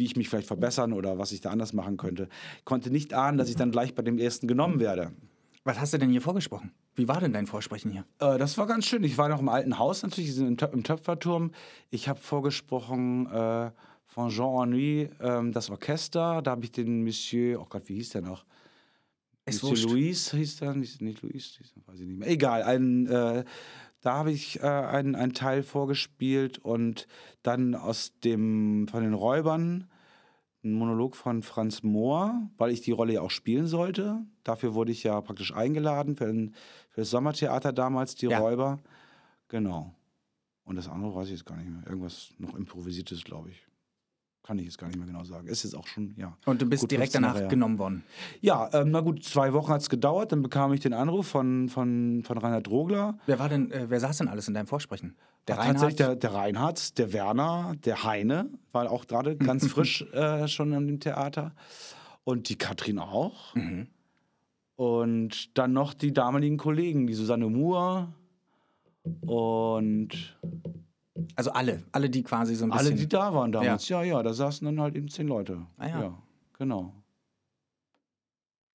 wie 0.00 0.06
ich 0.06 0.16
mich 0.16 0.30
vielleicht 0.30 0.48
verbessern 0.48 0.94
oder 0.94 1.18
was 1.18 1.30
ich 1.30 1.42
da 1.42 1.50
anders 1.50 1.74
machen 1.74 1.98
könnte. 1.98 2.28
Ich 2.58 2.64
konnte 2.64 2.90
nicht 2.90 3.12
ahnen, 3.12 3.36
dass 3.36 3.50
ich 3.50 3.56
dann 3.56 3.70
gleich 3.70 3.94
bei 3.94 4.02
dem 4.02 4.18
ersten 4.18 4.48
genommen 4.48 4.80
werde. 4.80 5.12
Was 5.62 5.78
hast 5.78 5.92
du 5.92 5.98
denn 5.98 6.10
hier 6.10 6.22
vorgesprochen? 6.22 6.72
Wie 6.94 7.06
war 7.06 7.20
denn 7.20 7.34
dein 7.34 7.46
Vorsprechen 7.46 7.90
hier? 7.90 8.06
Äh, 8.18 8.38
das 8.38 8.56
war 8.56 8.66
ganz 8.66 8.86
schön. 8.86 9.04
Ich 9.04 9.18
war 9.18 9.28
noch 9.28 9.40
im 9.40 9.50
alten 9.50 9.78
Haus 9.78 10.02
natürlich, 10.02 10.36
im, 10.38 10.56
im 10.56 10.84
Töpferturm. 10.84 11.52
Ich 11.90 12.08
habe 12.08 12.18
vorgesprochen 12.18 13.26
äh, 13.26 13.70
von 14.06 14.30
Jean 14.30 14.72
Ennui 14.72 15.10
äh, 15.18 15.50
das 15.50 15.68
Orchester. 15.68 16.40
Da 16.40 16.52
habe 16.52 16.64
ich 16.64 16.72
den 16.72 17.04
Monsieur, 17.04 17.60
oh 17.60 17.66
Gott, 17.68 17.82
wie 17.90 17.96
hieß 17.96 18.10
der 18.10 18.22
noch? 18.22 18.46
Es 19.44 19.62
Monsieur 19.62 19.90
Louis 19.90 20.30
hieß 20.30 20.56
der, 20.56 20.74
nicht, 20.74 21.02
nicht 21.02 21.22
weiß 21.22 21.30
ich 22.00 22.06
nicht 22.06 22.18
mehr. 22.18 22.28
Egal, 22.28 22.62
ein 22.62 23.06
äh, 23.06 23.44
da 24.00 24.14
habe 24.14 24.32
ich 24.32 24.60
äh, 24.60 24.66
einen, 24.66 25.14
einen 25.14 25.34
Teil 25.34 25.62
vorgespielt 25.62 26.58
und 26.58 27.06
dann 27.42 27.74
aus 27.74 28.18
dem, 28.20 28.88
von 28.88 29.02
den 29.02 29.14
Räubern 29.14 29.88
ein 30.62 30.72
Monolog 30.72 31.16
von 31.16 31.42
Franz 31.42 31.82
Mohr, 31.82 32.50
weil 32.58 32.70
ich 32.70 32.82
die 32.82 32.92
Rolle 32.92 33.14
ja 33.14 33.20
auch 33.22 33.30
spielen 33.30 33.66
sollte. 33.66 34.24
Dafür 34.44 34.74
wurde 34.74 34.92
ich 34.92 35.02
ja 35.02 35.20
praktisch 35.20 35.54
eingeladen 35.54 36.16
für, 36.16 36.26
ein, 36.26 36.54
für 36.90 37.00
das 37.00 37.10
Sommertheater 37.10 37.72
damals, 37.72 38.14
die 38.14 38.26
ja. 38.26 38.38
Räuber. 38.38 38.78
Genau. 39.48 39.94
Und 40.64 40.76
das 40.76 40.88
andere 40.88 41.14
weiß 41.14 41.26
ich 41.26 41.32
jetzt 41.32 41.46
gar 41.46 41.56
nicht 41.56 41.70
mehr. 41.70 41.82
Irgendwas 41.86 42.34
noch 42.38 42.54
improvisiertes, 42.54 43.24
glaube 43.24 43.50
ich 43.50 43.69
kann 44.42 44.58
ich 44.58 44.64
jetzt 44.64 44.78
gar 44.78 44.88
nicht 44.88 44.96
mehr 44.96 45.06
genau 45.06 45.24
sagen. 45.24 45.46
Ist 45.46 45.64
jetzt 45.64 45.74
auch 45.74 45.86
schon, 45.86 46.14
ja. 46.16 46.36
Und 46.46 46.62
du 46.62 46.66
bist 46.66 46.90
direkt 46.90 47.14
danach 47.14 47.48
genommen 47.48 47.78
worden? 47.78 48.04
Ja, 48.40 48.70
ähm, 48.72 48.90
na 48.90 49.00
gut, 49.00 49.22
zwei 49.22 49.52
Wochen 49.52 49.72
hat 49.72 49.82
es 49.82 49.90
gedauert. 49.90 50.32
Dann 50.32 50.42
bekam 50.42 50.72
ich 50.72 50.80
den 50.80 50.92
Anruf 50.92 51.28
von, 51.28 51.68
von, 51.68 52.22
von 52.24 52.38
Reinhard 52.38 52.66
Drogler. 52.66 53.18
Wer 53.26 53.38
war 53.38 53.48
denn, 53.48 53.70
äh, 53.70 53.86
wer 53.88 54.00
saß 54.00 54.18
denn 54.18 54.28
alles 54.28 54.48
in 54.48 54.54
deinem 54.54 54.66
Vorsprechen? 54.66 55.16
Der 55.46 55.56
Ach, 55.56 55.60
Reinhard? 55.60 55.74
Tatsächlich 55.74 55.96
der, 55.98 56.16
der 56.16 56.34
Reinhard, 56.34 56.98
der 56.98 57.12
Werner, 57.12 57.74
der 57.84 58.04
Heine, 58.04 58.50
war 58.72 58.90
auch 58.90 59.06
gerade 59.06 59.36
ganz 59.36 59.66
frisch 59.68 60.02
äh, 60.12 60.48
schon 60.48 60.72
an 60.72 60.86
dem 60.86 61.00
Theater. 61.00 61.54
Und 62.24 62.48
die 62.48 62.56
Katrin 62.56 62.98
auch. 62.98 63.54
Mhm. 63.54 63.88
Und 64.76 65.58
dann 65.58 65.72
noch 65.74 65.92
die 65.92 66.12
damaligen 66.12 66.56
Kollegen, 66.56 67.06
die 67.06 67.14
Susanne 67.14 67.48
Moore 67.48 68.08
und 69.20 70.38
also 71.36 71.52
alle, 71.52 71.82
alle, 71.92 72.10
die 72.10 72.22
quasi 72.22 72.54
so 72.54 72.64
ein 72.64 72.70
bisschen. 72.70 72.86
Alle, 72.86 72.96
die 72.96 73.08
da 73.08 73.34
waren 73.34 73.52
damals, 73.52 73.88
ja, 73.88 74.02
ja, 74.02 74.16
ja 74.16 74.22
da 74.22 74.32
saßen 74.32 74.64
dann 74.64 74.80
halt 74.80 74.96
eben 74.96 75.08
zehn 75.08 75.26
Leute. 75.28 75.66
Ah, 75.76 75.88
ja. 75.88 76.00
ja, 76.00 76.18
genau. 76.58 76.92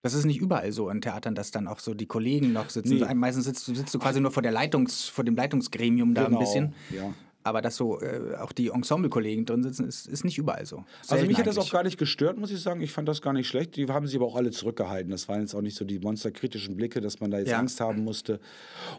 Das 0.06 0.14
ist 0.14 0.26
nicht 0.26 0.40
überall 0.40 0.72
so 0.72 0.90
in 0.92 1.02
Theatern, 1.02 1.34
dass 1.34 1.50
dann 1.50 1.68
auch 1.68 1.80
so 1.80 1.96
die 1.96 2.06
Kollegen 2.06 2.54
noch 2.54 2.70
sitzen. 2.70 3.00
Nee. 3.00 3.14
Meistens 3.16 3.46
sitzt, 3.46 3.66
sitzt, 3.66 3.92
du 3.92 3.98
quasi 3.98 4.22
nur 4.22 4.30
vor, 4.30 4.44
der 4.44 4.52
Leitungs, 4.52 5.06
vor 5.06 5.24
dem 5.24 5.36
Leitungsgremium 5.36 6.14
da 6.14 6.26
genau. 6.26 6.38
ein 6.38 6.40
bisschen. 6.40 6.76
Ja. 6.92 7.12
Aber 7.46 7.62
dass 7.62 7.76
so 7.76 8.02
äh, 8.02 8.36
auch 8.40 8.52
die 8.52 8.70
Ensemble-Kollegen 8.70 9.46
drin 9.46 9.62
sitzen, 9.62 9.88
ist, 9.88 10.08
ist 10.08 10.26
nicht 10.26 10.40
überall 10.40 10.66
so. 10.66 10.78
Selten 11.04 11.14
also 11.14 11.26
mich 11.28 11.38
hat 11.38 11.46
das 11.46 11.60
auch 11.60 11.70
gar 11.70 11.84
nicht 11.84 12.00
gestört, 12.00 12.40
muss 12.40 12.50
ich 12.50 12.60
sagen. 12.60 12.82
Ich 12.82 12.92
fand 12.92 13.08
das 13.08 13.22
gar 13.22 13.34
nicht 13.34 13.48
schlecht. 13.48 13.76
Die 13.76 13.86
haben 13.86 14.08
sich 14.08 14.16
aber 14.16 14.26
auch 14.26 14.36
alle 14.36 14.50
zurückgehalten. 14.50 15.12
Das 15.12 15.30
waren 15.30 15.42
jetzt 15.42 15.54
auch 15.54 15.62
nicht 15.62 15.78
so 15.78 15.86
die 15.86 16.00
monsterkritischen 16.00 16.76
Blicke, 16.76 17.02
dass 17.02 17.20
man 17.20 17.30
da 17.30 17.38
jetzt 17.38 17.52
ja. 17.52 17.60
Angst 17.60 17.80
haben 17.80 18.04
musste. 18.04 18.40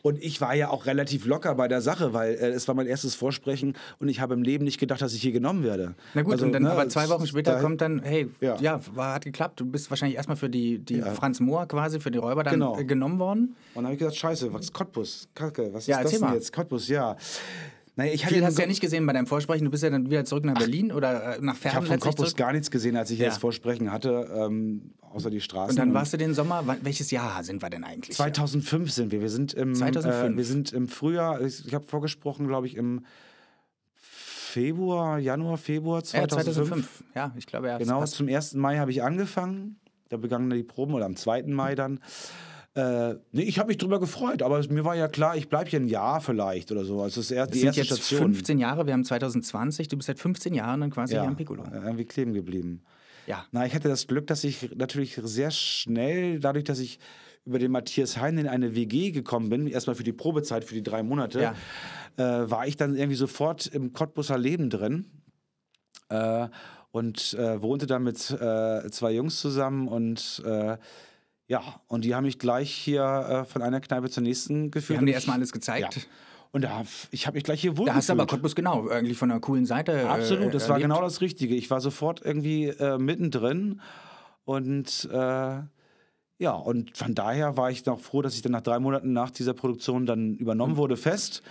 Und 0.02 0.22
ich 0.22 0.40
war 0.40 0.54
ja 0.54 0.70
auch 0.70 0.86
relativ 0.86 1.26
locker 1.26 1.56
bei 1.56 1.66
der 1.66 1.80
Sache, 1.80 2.12
weil 2.12 2.34
äh, 2.34 2.50
es 2.50 2.68
war 2.68 2.76
mein 2.76 2.86
erstes 2.86 3.16
Vorsprechen 3.16 3.76
und 3.98 4.08
ich 4.08 4.20
habe 4.20 4.34
im 4.34 4.44
Leben 4.44 4.64
nicht 4.64 4.78
gedacht, 4.78 5.02
dass 5.02 5.12
ich 5.12 5.22
hier 5.22 5.32
genommen 5.32 5.64
werde. 5.64 5.96
Na 6.14 6.22
gut, 6.22 6.34
also, 6.34 6.46
und 6.46 6.52
dann 6.52 6.62
ne, 6.62 6.70
aber 6.70 6.88
zwei 6.88 7.08
Wochen 7.08 7.26
später 7.26 7.58
kommt 7.60 7.80
dann, 7.80 8.00
hey, 8.04 8.28
ja, 8.40 8.56
ja 8.60 8.80
war, 8.94 9.14
hat 9.14 9.24
geklappt. 9.24 9.58
Du 9.58 9.66
bist 9.66 9.90
wahrscheinlich 9.90 10.16
erstmal 10.16 10.36
für 10.36 10.48
die, 10.48 10.78
die 10.78 10.98
ja. 10.98 11.06
Franz 11.14 11.40
Mohr 11.40 11.66
quasi, 11.66 11.98
für 11.98 12.12
die 12.12 12.18
Räuber 12.18 12.44
dann 12.44 12.54
genau. 12.54 12.76
genommen 12.84 13.18
worden. 13.18 13.56
Und 13.74 13.82
dann 13.82 13.86
habe 13.86 13.94
ich 13.94 13.98
gesagt, 13.98 14.18
scheiße, 14.18 14.52
was 14.52 14.66
ist 14.66 14.72
Cottbus? 14.72 15.28
Kacke, 15.34 15.74
was 15.74 15.88
ist 15.88 15.98
das 15.98 16.12
denn 16.12 16.32
jetzt? 16.32 16.52
Cottbus, 16.52 16.86
ja. 16.86 17.16
Naja, 17.98 18.12
ich 18.12 18.26
Viel 18.26 18.44
hast 18.44 18.58
du 18.58 18.62
ja 18.62 18.68
nicht 18.68 18.82
gesehen 18.82 19.06
bei 19.06 19.14
deinem 19.14 19.26
Vorsprechen. 19.26 19.64
Du 19.64 19.70
bist 19.70 19.82
ja 19.82 19.88
dann 19.88 20.10
wieder 20.10 20.26
zurück 20.26 20.44
nach 20.44 20.58
Berlin 20.58 20.90
Ach, 20.92 20.96
oder 20.96 21.38
äh, 21.38 21.40
nach 21.40 21.56
Pferden. 21.56 21.84
Ich 21.84 21.90
habe 21.90 22.00
von 22.00 22.10
Cottbus 22.10 22.36
gar 22.36 22.52
nichts 22.52 22.70
gesehen, 22.70 22.94
als 22.94 23.10
ich 23.10 23.18
ja. 23.18 23.26
das 23.26 23.38
Vorsprechen 23.38 23.90
hatte, 23.90 24.28
ähm, 24.36 24.92
außer 25.00 25.30
die 25.30 25.40
Straßen. 25.40 25.70
Und 25.70 25.76
dann 25.78 25.94
warst 25.94 26.12
du 26.12 26.18
den 26.18 26.34
Sommer. 26.34 26.62
Welches 26.82 27.10
Jahr 27.10 27.42
sind 27.42 27.62
wir 27.62 27.70
denn 27.70 27.84
eigentlich? 27.84 28.14
2005 28.14 28.90
sind 28.90 29.12
wir. 29.12 29.22
Wir 29.22 29.30
sind 29.30 29.54
im, 29.54 29.74
2005. 29.74 30.34
Äh, 30.34 30.36
wir 30.36 30.44
sind 30.44 30.72
im 30.74 30.88
Frühjahr. 30.88 31.40
Ich, 31.40 31.66
ich 31.66 31.74
habe 31.74 31.86
vorgesprochen, 31.86 32.46
glaube 32.46 32.66
ich, 32.66 32.76
im 32.76 33.06
Februar, 33.94 35.18
Januar, 35.18 35.56
Februar 35.56 36.04
2005. 36.04 36.46
Ja, 36.46 36.52
2005. 36.52 37.04
Ja, 37.14 37.34
ich 37.36 37.46
glaube 37.46 37.68
ja. 37.68 37.78
Genau, 37.78 38.04
zum 38.04 38.28
1. 38.28 38.54
Mai 38.54 38.76
habe 38.76 38.90
ich 38.90 39.02
angefangen. 39.02 39.80
Da 40.10 40.18
begannen 40.18 40.50
die 40.50 40.62
Proben 40.62 40.92
oder 40.92 41.06
am 41.06 41.16
2. 41.16 41.44
Mai 41.44 41.74
dann. 41.74 42.00
Äh, 42.76 43.14
nee, 43.32 43.44
ich 43.44 43.58
habe 43.58 43.68
mich 43.68 43.78
drüber 43.78 43.98
gefreut, 43.98 44.42
aber 44.42 44.62
mir 44.68 44.84
war 44.84 44.94
ja 44.94 45.08
klar, 45.08 45.34
ich 45.34 45.48
bleibe 45.48 45.70
hier 45.70 45.80
ein 45.80 45.88
Jahr 45.88 46.20
vielleicht 46.20 46.70
oder 46.70 46.84
so. 46.84 47.00
Also 47.00 47.20
das 47.20 47.26
ist 47.26 47.30
eher 47.30 47.46
die 47.46 47.62
erste 47.62 47.80
jetzt 47.80 48.04
Station. 48.04 48.34
15 48.34 48.58
Jahre, 48.58 48.84
wir 48.84 48.92
haben 48.92 49.04
2020, 49.04 49.88
du 49.88 49.96
bist 49.96 50.08
seit 50.08 50.18
15 50.18 50.52
Jahren 50.52 50.82
dann 50.82 50.90
quasi 50.90 51.14
ja, 51.14 51.22
hier 51.22 51.30
am 51.30 51.36
Piccolo. 51.36 51.64
Irgendwie 51.72 52.04
kleben 52.04 52.34
geblieben. 52.34 52.82
Ja. 53.26 53.46
Na, 53.50 53.64
ich 53.64 53.74
hatte 53.74 53.88
das 53.88 54.06
Glück, 54.06 54.26
dass 54.26 54.44
ich 54.44 54.76
natürlich 54.76 55.18
sehr 55.22 55.50
schnell, 55.50 56.38
dadurch, 56.38 56.64
dass 56.64 56.78
ich 56.78 56.98
über 57.46 57.58
den 57.58 57.70
Matthias 57.70 58.18
Hein 58.18 58.36
in 58.36 58.46
eine 58.46 58.74
WG 58.74 59.10
gekommen 59.10 59.48
bin, 59.48 59.68
erstmal 59.68 59.96
für 59.96 60.04
die 60.04 60.12
Probezeit, 60.12 60.64
für 60.64 60.74
die 60.74 60.82
drei 60.82 61.02
Monate, 61.02 61.40
ja. 62.18 62.42
äh, 62.42 62.50
war 62.50 62.66
ich 62.66 62.76
dann 62.76 62.94
irgendwie 62.94 63.16
sofort 63.16 63.66
im 63.68 63.94
Cottbusser 63.94 64.36
Leben 64.36 64.68
drin. 64.68 65.06
Äh, 66.10 66.48
und 66.90 67.34
äh, 67.34 67.60
wohnte 67.60 67.86
dann 67.86 68.04
mit 68.04 68.30
äh, 68.30 68.90
zwei 68.90 69.12
Jungs 69.12 69.40
zusammen 69.40 69.86
und 69.86 70.42
äh, 70.46 70.78
ja, 71.48 71.62
und 71.86 72.04
die 72.04 72.14
haben 72.14 72.24
mich 72.24 72.38
gleich 72.38 72.72
hier 72.72 73.02
äh, 73.02 73.44
von 73.44 73.62
einer 73.62 73.80
Kneipe 73.80 74.10
zur 74.10 74.22
nächsten 74.22 74.70
geführt. 74.70 74.96
Die 74.96 74.98
haben 74.98 75.06
dir 75.06 75.12
erstmal 75.12 75.36
alles 75.36 75.52
gezeigt? 75.52 75.96
Ja. 75.96 76.02
Und 76.52 76.62
da, 76.62 76.84
ich 77.10 77.26
habe 77.26 77.36
mich 77.36 77.44
gleich 77.44 77.60
hier 77.60 77.76
wohl. 77.76 77.86
Da 77.86 77.94
hast 77.94 78.08
du 78.08 78.14
aber 78.14 78.26
Cottbus 78.26 78.54
genau, 78.54 78.88
eigentlich 78.88 79.18
von 79.18 79.30
einer 79.30 79.40
coolen 79.40 79.66
Seite. 79.66 79.92
Äh, 79.92 80.04
Absolut, 80.04 80.54
das 80.54 80.68
war 80.68 80.80
genau 80.80 81.02
das 81.02 81.20
Richtige. 81.20 81.54
Ich 81.54 81.70
war 81.70 81.80
sofort 81.80 82.22
irgendwie 82.24 82.66
äh, 82.68 82.98
mittendrin 82.98 83.80
und 84.44 85.08
äh, 85.12 85.58
ja, 86.38 86.52
und 86.52 86.96
von 86.96 87.14
daher 87.14 87.56
war 87.56 87.70
ich 87.70 87.84
noch 87.86 88.00
froh, 88.00 88.22
dass 88.22 88.34
ich 88.34 88.42
dann 88.42 88.52
nach 88.52 88.60
drei 88.60 88.78
Monaten 88.78 89.12
nach 89.12 89.30
dieser 89.30 89.54
Produktion 89.54 90.06
dann 90.06 90.34
übernommen 90.34 90.74
mhm. 90.74 90.78
wurde, 90.78 90.96
fest. 90.96 91.42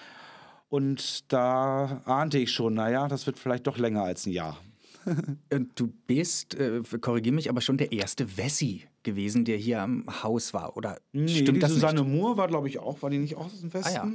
Und 0.70 1.32
da 1.32 2.02
ahnte 2.06 2.38
ich 2.38 2.52
schon, 2.52 2.74
naja, 2.74 3.08
das 3.08 3.26
wird 3.26 3.40
vielleicht 3.40 3.68
doch 3.68 3.78
länger 3.78 4.04
als 4.04 4.26
ein 4.26 4.32
Jahr. 4.32 4.58
Äh, 5.50 5.60
du 5.76 5.88
bist, 6.08 6.56
äh, 6.56 6.82
korrigier 7.00 7.32
mich, 7.32 7.50
aber 7.50 7.62
schon 7.62 7.78
der 7.78 7.92
erste 7.92 8.38
Wessi 8.38 8.86
gewesen, 9.04 9.46
der 9.46 9.58
hier 9.58 9.82
am 9.82 10.06
Haus 10.24 10.54
war, 10.54 10.76
oder 10.76 11.00
nee, 11.12 11.28
stimmt 11.28 11.58
die 11.58 11.60
das 11.60 11.72
Susanne 11.72 12.02
nicht? 12.02 12.12
Moore 12.12 12.38
war, 12.38 12.48
glaube 12.48 12.68
ich, 12.68 12.80
auch, 12.80 13.02
war 13.02 13.10
die 13.10 13.20
nicht 13.20 13.36
auch 13.36 13.46
aus 13.46 13.62
dem 13.62 13.74
Westen? 13.74 13.90
Ah, 13.90 14.06
ja. 14.06 14.14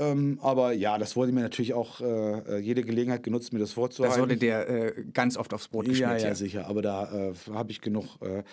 Ähm, 0.00 0.38
aber 0.42 0.72
ja, 0.72 0.96
das 0.96 1.16
wurde 1.16 1.32
mir 1.32 1.40
natürlich 1.40 1.74
auch 1.74 2.00
äh, 2.00 2.58
jede 2.58 2.82
Gelegenheit 2.82 3.24
genutzt, 3.24 3.52
mir 3.52 3.58
das 3.58 3.72
vorzuhalten. 3.72 4.14
Das 4.14 4.22
wurde 4.22 4.36
der 4.36 4.68
äh, 4.68 5.04
ganz 5.12 5.36
oft 5.36 5.52
aufs 5.52 5.68
Brot 5.68 5.86
ja, 5.86 5.90
geschmiert. 5.90 6.22
ja, 6.22 6.34
sicher. 6.34 6.68
Aber 6.68 6.82
da 6.82 7.30
äh, 7.30 7.34
habe 7.52 7.72
ich 7.72 7.80
genug 7.80 8.04
äh, 8.20 8.44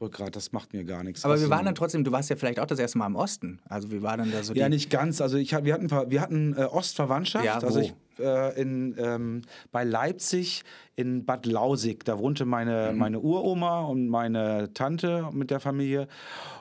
Rückgrat. 0.00 0.34
Das 0.36 0.52
macht 0.52 0.72
mir 0.72 0.84
gar 0.84 1.04
nichts. 1.04 1.24
Aber 1.24 1.34
wir 1.34 1.40
Also, 1.40 1.50
waren 1.50 1.66
dann 1.66 1.74
trotzdem, 1.74 2.02
du 2.02 2.12
warst 2.12 2.30
ja 2.30 2.36
vielleicht 2.36 2.60
auch 2.60 2.66
das 2.66 2.78
erste 2.78 2.96
Mal 2.96 3.06
im 3.06 3.16
Osten. 3.16 3.60
Also 3.68 3.90
wie 3.90 4.02
war 4.02 4.16
dann 4.16 4.32
da 4.32 4.42
so. 4.42 4.54
Ja, 4.54 4.70
nicht 4.70 4.88
ganz. 4.88 5.20
Also 5.20 5.36
ich, 5.36 5.52
wir 5.52 5.74
hatten, 5.74 5.90
wir 5.90 6.20
hatten 6.20 6.54
äh, 6.56 6.62
Ostverwandtschaft. 6.64 7.44
Ja, 7.44 7.58
also 7.58 7.78
wo? 7.78 7.82
ich 7.82 7.94
äh, 8.18 8.60
in, 8.60 8.94
ähm, 8.98 9.42
bei 9.72 9.84
Leipzig 9.84 10.62
in 10.96 11.24
Bad 11.24 11.46
Lausig. 11.46 12.04
Da 12.04 12.18
wohnte 12.18 12.44
meine, 12.44 12.92
Mhm. 12.92 12.98
meine 12.98 13.20
Uroma 13.20 13.80
und 13.82 14.08
meine 14.08 14.72
Tante 14.74 15.28
mit 15.32 15.50
der 15.50 15.60
Familie. 15.60 16.08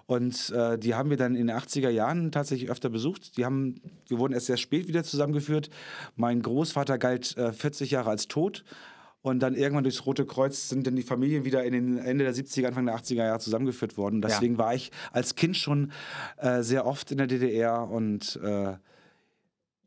Und 0.08 0.50
äh, 0.52 0.78
die 0.78 0.94
haben 0.96 1.10
wir 1.10 1.18
dann 1.18 1.36
in 1.36 1.48
den 1.48 1.56
80er 1.56 1.90
Jahren 1.90 2.32
tatsächlich 2.32 2.70
öfter 2.70 2.90
besucht. 2.90 3.38
Die 3.38 3.46
haben, 3.46 3.82
wir 4.08 4.20
wurden 4.20 4.34
erst 4.34 4.48
sehr 4.48 4.58
spät 4.58 4.88
wieder 4.88 5.04
zusammengeführt. 5.04 5.70
Mein 6.16 6.42
Großvater 6.42 6.98
galt 6.98 7.36
äh, 7.38 7.52
40 7.54 7.92
Jahre 7.92 8.10
als 8.10 8.28
tot. 8.28 8.64
Und 9.22 9.40
dann 9.40 9.56
irgendwann 9.56 9.84
durchs 9.84 10.06
Rote 10.06 10.24
Kreuz 10.28 10.70
sind 10.70 10.86
dann 10.86 10.96
die 10.96 11.02
Familien 11.02 11.46
wieder 11.46 11.64
in 11.64 11.74
den 11.74 11.98
Ende 11.98 12.26
der 12.26 12.36
70er, 12.36 12.68
Anfang 12.68 12.86
der 12.86 12.96
80er 12.96 13.16
Jahre 13.26 13.40
zusammengeführt 13.40 13.98
worden. 13.98 14.22
Deswegen 14.22 14.60
war 14.60 14.76
ich 14.76 14.92
als 15.14 15.34
Kind 15.34 15.58
schon 15.58 15.92
äh, 16.38 16.62
sehr 16.62 16.86
oft 16.86 17.10
in 17.10 17.18
der 17.18 17.26
DDR 17.26 17.90
und 17.90 18.40
äh, 18.44 18.74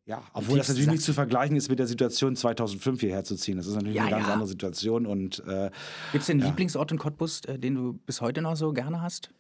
ja, 0.08 0.22
obwohl 0.32 0.58
das 0.58 0.68
natürlich 0.68 0.88
nicht 0.90 1.02
zu 1.02 1.12
vergleichen 1.12 1.54
ist 1.56 1.68
mit 1.68 1.78
der 1.78 1.86
Situation 1.86 2.34
2005 2.34 3.00
hierher 3.00 3.22
zu 3.24 3.36
ziehen. 3.36 3.58
Das 3.58 3.66
ist 3.66 3.74
natürlich 3.74 3.94
Ja, 3.96 4.02
eine 4.02 4.10
ganz 4.10 4.26
ja. 4.26 4.32
andere 4.32 4.48
Situation 4.48 5.06
und 5.06 5.40
äh, 5.46 5.70
Gibt 6.12 6.22
es 6.22 6.26
denn 6.26 6.40
einen 6.40 6.48
Lieblingsort 6.48 6.90
in 6.90 6.98
Cottbus, 6.98 7.42
äh, 7.44 7.58
den 7.58 7.74
du 7.76 7.92
bis 8.06 8.20
heute 8.20 8.42
noch 8.42 8.56
so 8.56 8.72
gerne 8.72 9.00
hast? 9.02 9.30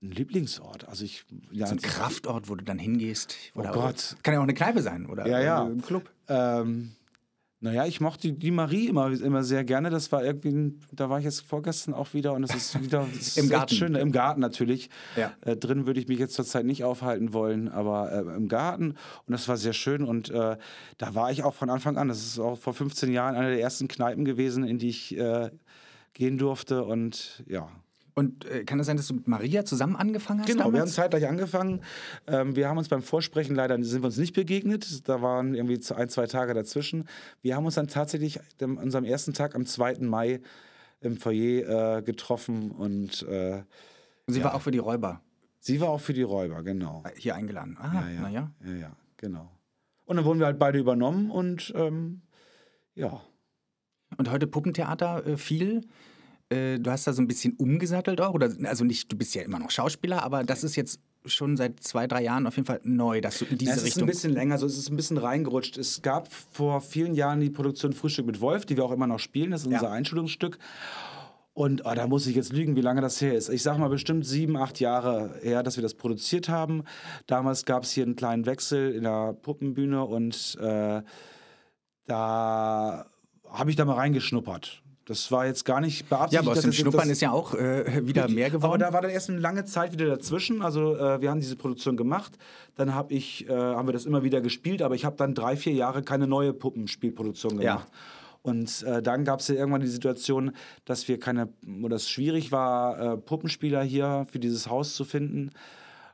ein 0.00 0.10
Lieblingsort. 0.12 0.86
Also 0.88 1.04
ich 1.04 1.24
ja, 1.50 1.66
So 1.66 1.72
ein 1.72 1.80
Kraftort, 1.80 2.48
wo 2.48 2.54
du 2.54 2.64
dann 2.64 2.78
hingehst? 2.78 3.34
Oder, 3.54 3.70
Oh 3.70 3.80
Gott. 3.80 4.16
Kann 4.22 4.32
ja 4.34 4.38
auch 4.38 4.44
eine 4.44 4.54
Kneipe 4.54 4.80
sein 4.80 5.06
oder 5.06 5.26
Ja, 5.26 5.40
ja. 5.40 5.64
ein 5.64 5.82
Club. 5.82 6.08
Ähm, 6.28 6.92
naja, 7.60 7.86
ich 7.86 8.00
mochte 8.00 8.32
die 8.32 8.50
Marie 8.52 8.86
immer, 8.86 9.10
immer 9.10 9.42
sehr 9.42 9.64
gerne. 9.64 9.90
Das 9.90 10.12
war 10.12 10.24
irgendwie, 10.24 10.78
da 10.92 11.10
war 11.10 11.18
ich 11.18 11.24
jetzt 11.24 11.40
vorgestern 11.40 11.92
auch 11.92 12.14
wieder 12.14 12.32
und 12.34 12.44
es 12.44 12.54
ist 12.54 12.80
wieder 12.80 13.04
es 13.12 13.28
ist 13.28 13.38
Im 13.38 13.44
echt 13.44 13.52
Garten. 13.52 13.74
Schön, 13.74 13.94
im 13.96 14.12
Garten 14.12 14.40
natürlich. 14.40 14.90
Ja. 15.16 15.32
Äh, 15.40 15.56
drin 15.56 15.86
würde 15.86 15.98
ich 15.98 16.06
mich 16.06 16.20
jetzt 16.20 16.34
zurzeit 16.34 16.64
nicht 16.64 16.84
aufhalten 16.84 17.32
wollen, 17.32 17.68
aber 17.68 18.12
äh, 18.12 18.36
im 18.36 18.46
Garten 18.46 18.90
und 18.90 19.32
das 19.32 19.48
war 19.48 19.56
sehr 19.56 19.72
schön 19.72 20.04
und 20.04 20.30
äh, 20.30 20.56
da 20.98 21.14
war 21.14 21.32
ich 21.32 21.42
auch 21.42 21.54
von 21.54 21.68
Anfang 21.68 21.96
an. 21.96 22.06
Das 22.06 22.24
ist 22.24 22.38
auch 22.38 22.56
vor 22.56 22.74
15 22.74 23.12
Jahren 23.12 23.34
eine 23.34 23.50
der 23.50 23.60
ersten 23.60 23.88
Kneipen 23.88 24.24
gewesen, 24.24 24.62
in 24.62 24.78
die 24.78 24.90
ich 24.90 25.16
äh, 25.18 25.50
gehen 26.14 26.38
durfte 26.38 26.84
und 26.84 27.42
ja. 27.48 27.68
Und 28.18 28.44
äh, 28.46 28.64
kann 28.64 28.80
es 28.80 28.86
sein, 28.86 28.96
dass 28.96 29.06
du 29.06 29.14
mit 29.14 29.28
Maria 29.28 29.64
zusammen 29.64 29.96
angefangen 29.96 30.40
hast 30.40 30.48
Genau, 30.48 30.60
wir 30.60 30.64
haben 30.64 30.72
damals? 30.74 30.94
zeitgleich 30.94 31.28
angefangen. 31.28 31.82
Ähm, 32.26 32.56
wir 32.56 32.68
haben 32.68 32.78
uns 32.78 32.88
beim 32.88 33.02
Vorsprechen 33.02 33.54
leider 33.54 33.82
sind 33.82 34.02
wir 34.02 34.06
uns 34.06 34.16
nicht 34.16 34.34
begegnet. 34.34 35.08
Da 35.08 35.22
waren 35.22 35.54
irgendwie 35.54 35.80
ein, 35.94 36.08
zwei 36.08 36.26
Tage 36.26 36.54
dazwischen. 36.54 37.08
Wir 37.42 37.56
haben 37.56 37.64
uns 37.64 37.76
dann 37.76 37.88
tatsächlich 37.88 38.40
an 38.60 38.76
unserem 38.78 39.04
ersten 39.04 39.34
Tag 39.34 39.54
am 39.54 39.66
2. 39.66 39.98
Mai 40.00 40.40
im 41.00 41.16
Foyer 41.16 41.98
äh, 41.98 42.02
getroffen 42.02 42.70
und 42.72 43.22
äh, 43.22 43.62
Sie 44.26 44.44
war 44.44 44.54
auch 44.54 44.60
für 44.60 44.72
die 44.72 44.78
Räuber 44.78 45.22
sie 45.68 45.80
war 45.80 45.90
auch 45.90 46.00
für 46.00 46.12
die 46.14 46.22
Räuber, 46.22 46.62
genau. 46.62 47.02
äh, 47.04 47.18
hier 47.18 47.34
eingeladen. 47.34 47.76
Ah, 47.78 47.92
ja, 47.92 48.08
ja. 48.08 48.20
naja. 48.20 48.50
ja, 48.64 48.74
ja, 48.74 48.92
genau. 49.16 49.50
Und 50.04 50.16
dann 50.16 50.24
wurden 50.24 50.38
wir 50.38 50.46
halt 50.46 50.58
beide 50.58 50.78
übernommen 50.78 51.30
und 51.30 51.72
ähm, 51.76 52.22
ja. 52.94 53.20
Und 54.16 54.30
heute 54.30 54.46
Puppentheater 54.46 55.26
äh, 55.26 55.36
viel. 55.36 55.86
Äh, 56.50 56.78
du 56.78 56.90
hast 56.90 57.06
da 57.06 57.12
so 57.12 57.20
ein 57.22 57.28
bisschen 57.28 57.54
umgesattelt 57.56 58.20
auch. 58.20 58.34
Oder, 58.34 58.50
also 58.64 58.84
nicht, 58.84 59.12
du 59.12 59.16
bist 59.16 59.34
ja 59.34 59.42
immer 59.42 59.58
noch 59.58 59.70
Schauspieler, 59.70 60.22
aber 60.22 60.44
das 60.44 60.64
ist 60.64 60.76
jetzt 60.76 61.00
schon 61.26 61.56
seit 61.56 61.82
zwei, 61.82 62.06
drei 62.06 62.22
Jahren 62.22 62.46
auf 62.46 62.56
jeden 62.56 62.66
Fall 62.66 62.80
neu, 62.84 63.20
dass 63.20 63.38
du 63.40 63.44
in 63.44 63.58
diese 63.58 63.70
Ja, 63.72 63.76
es 63.76 63.82
ist 63.82 63.86
Richtung. 63.88 64.04
ein 64.04 64.06
bisschen 64.06 64.32
länger, 64.32 64.56
so 64.56 64.64
es 64.66 64.78
ist 64.78 64.88
ein 64.90 64.96
bisschen 64.96 65.18
reingerutscht. 65.18 65.76
Es 65.76 66.00
gab 66.00 66.32
vor 66.32 66.80
vielen 66.80 67.14
Jahren 67.14 67.40
die 67.40 67.50
Produktion 67.50 67.92
Frühstück 67.92 68.24
mit 68.26 68.40
Wolf, 68.40 68.64
die 68.64 68.76
wir 68.76 68.84
auch 68.84 68.92
immer 68.92 69.06
noch 69.06 69.18
spielen. 69.18 69.50
Das 69.50 69.62
ist 69.62 69.70
Ja. 69.70 69.78
unser 69.78 69.90
Einschulungsstück. 69.90 70.58
Und 71.52 71.84
oh, 71.84 71.92
da 71.92 72.06
muss 72.06 72.26
ich 72.28 72.36
jetzt 72.36 72.52
lügen, 72.52 72.76
wie 72.76 72.80
lange 72.82 73.00
das 73.00 73.20
her 73.20 73.34
ist. 73.34 73.48
Ich 73.48 73.64
sage 73.64 73.80
mal 73.80 73.88
bestimmt 73.88 74.24
sieben, 74.24 74.56
acht 74.56 74.78
Jahre 74.78 75.34
her, 75.42 75.64
dass 75.64 75.76
wir 75.76 75.82
das 75.82 75.94
produziert 75.94 76.48
haben. 76.48 76.84
Damals 77.26 77.64
gab 77.64 77.82
es 77.82 77.90
hier 77.90 78.04
einen 78.04 78.14
kleinen 78.14 78.46
Wechsel 78.46 78.92
in 78.94 79.02
der 79.02 79.32
Puppenbühne 79.32 80.04
und 80.04 80.56
äh, 80.60 81.02
da 82.06 83.06
habe 83.50 83.70
ich 83.70 83.76
da 83.76 83.84
mal 83.84 83.94
reingeschnuppert. 83.94 84.82
Das 85.08 85.32
war 85.32 85.46
jetzt 85.46 85.64
gar 85.64 85.80
nicht 85.80 86.08
beabsichtigt. 86.08 86.34
ja, 86.34 86.40
aber 86.40 86.52
aus 86.56 86.62
dem 86.62 86.72
Schnuppern 86.72 87.08
ist 87.08 87.22
ja 87.22 87.32
auch 87.32 87.54
äh, 87.54 88.06
wieder 88.06 88.28
mehr 88.28 88.50
geworden. 88.50 88.66
aber 88.66 88.78
da 88.78 88.92
war 88.92 89.00
dann 89.00 89.10
erst 89.10 89.30
eine 89.30 89.38
lange 89.38 89.64
Zeit 89.64 89.92
wieder 89.92 90.06
dazwischen. 90.06 90.60
Also 90.60 90.96
äh, 90.96 91.20
wir 91.22 91.30
haben 91.30 91.40
diese 91.40 91.56
Produktion 91.56 91.96
gemacht. 91.96 92.36
Dann 92.76 92.94
hab 92.94 93.10
ich, 93.10 93.48
äh, 93.48 93.52
haben 93.52 93.88
wir 93.88 93.92
das 93.94 94.04
immer 94.04 94.22
wieder 94.22 94.40
gespielt, 94.42 94.82
aber 94.82 94.94
ich 94.94 95.06
habe 95.06 95.16
dann 95.16 95.34
drei, 95.34 95.56
vier 95.56 95.72
Jahre 95.72 96.02
keine 96.02 96.26
neue 96.26 96.52
Puppenspielproduktion 96.52 97.60
Ja. 97.60 97.76
gemacht. 97.76 97.88
Und 98.42 98.82
äh, 98.82 99.02
dann 99.02 99.24
gab 99.24 99.40
es 99.40 99.48
ja 99.48 99.54
irgendwann 99.56 99.80
die 99.80 99.86
Situation, 99.88 100.52
dass 100.84 101.08
wir 101.08 101.18
keine, 101.18 101.48
oder 101.82 101.96
es 101.96 102.08
schwierig 102.08 102.52
war, 102.52 103.14
äh, 103.14 103.16
Puppenspieler 103.16 103.82
hier 103.82 104.26
für 104.30 104.38
dieses 104.38 104.68
Haus 104.68 104.94
zu 104.94 105.04
finden. 105.04 105.50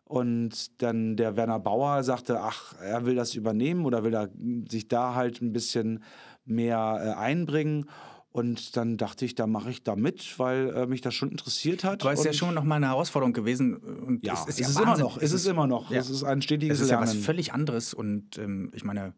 Und 0.05 0.83
dann 0.83 1.17
der 1.17 1.37
Werner 1.37 1.59
Bauer 1.59 2.03
sagte, 2.03 2.41
ach, 2.41 2.75
er 2.81 3.07
will 3.07 3.15
das 3.15 3.35
übernehmen 3.35 3.85
oder 3.85 4.05
will 4.05 4.15
er 4.15 4.29
sich 4.71 4.87
da 4.89 5.15
halt 5.15 5.41
ein 5.43 5.53
bisschen 5.53 6.03
mehr 6.45 7.01
äh, 7.17 7.19
einbringen. 7.21 7.87
Und 8.35 8.77
dann 8.77 8.97
dachte 8.97 9.25
ich, 9.25 9.37
da 9.37 9.47
mache 9.47 9.71
ich 9.71 9.85
da 9.85 9.95
mit, 9.95 10.41
weil 10.41 10.69
äh, 10.71 10.87
mich 10.87 11.01
das 11.01 11.15
schon 11.15 11.31
interessiert 11.31 11.85
hat. 11.85 12.03
aber 12.03 12.13
es 12.13 12.19
ist 12.19 12.25
ja 12.27 12.33
schon 12.33 12.53
nochmal 12.53 12.79
eine 12.79 12.89
Herausforderung 12.89 13.33
gewesen. 13.33 13.77
Und 13.77 14.27
ja, 14.27 14.33
es 14.33 14.41
ist, 14.41 14.49
es 14.49 14.59
ja 14.59 14.69
ist 14.71 14.81
immer 14.81 14.99
noch. 14.99 15.19
Es 15.19 15.33
ist 15.33 15.47
immer 15.47 15.69
noch. 15.69 15.93
Ja. 15.93 16.01
Es 16.01 16.11
ist 16.11 16.25
ein 16.25 16.43
stetiges 16.43 16.79
Es 16.79 16.87
ist 16.87 16.91
ja 16.91 17.01
was 17.01 17.11
Lernen. 17.11 17.23
völlig 17.23 17.53
anderes 17.53 17.95
und 17.95 18.37
ähm, 18.39 18.73
ich 18.75 18.83
meine, 18.83 19.15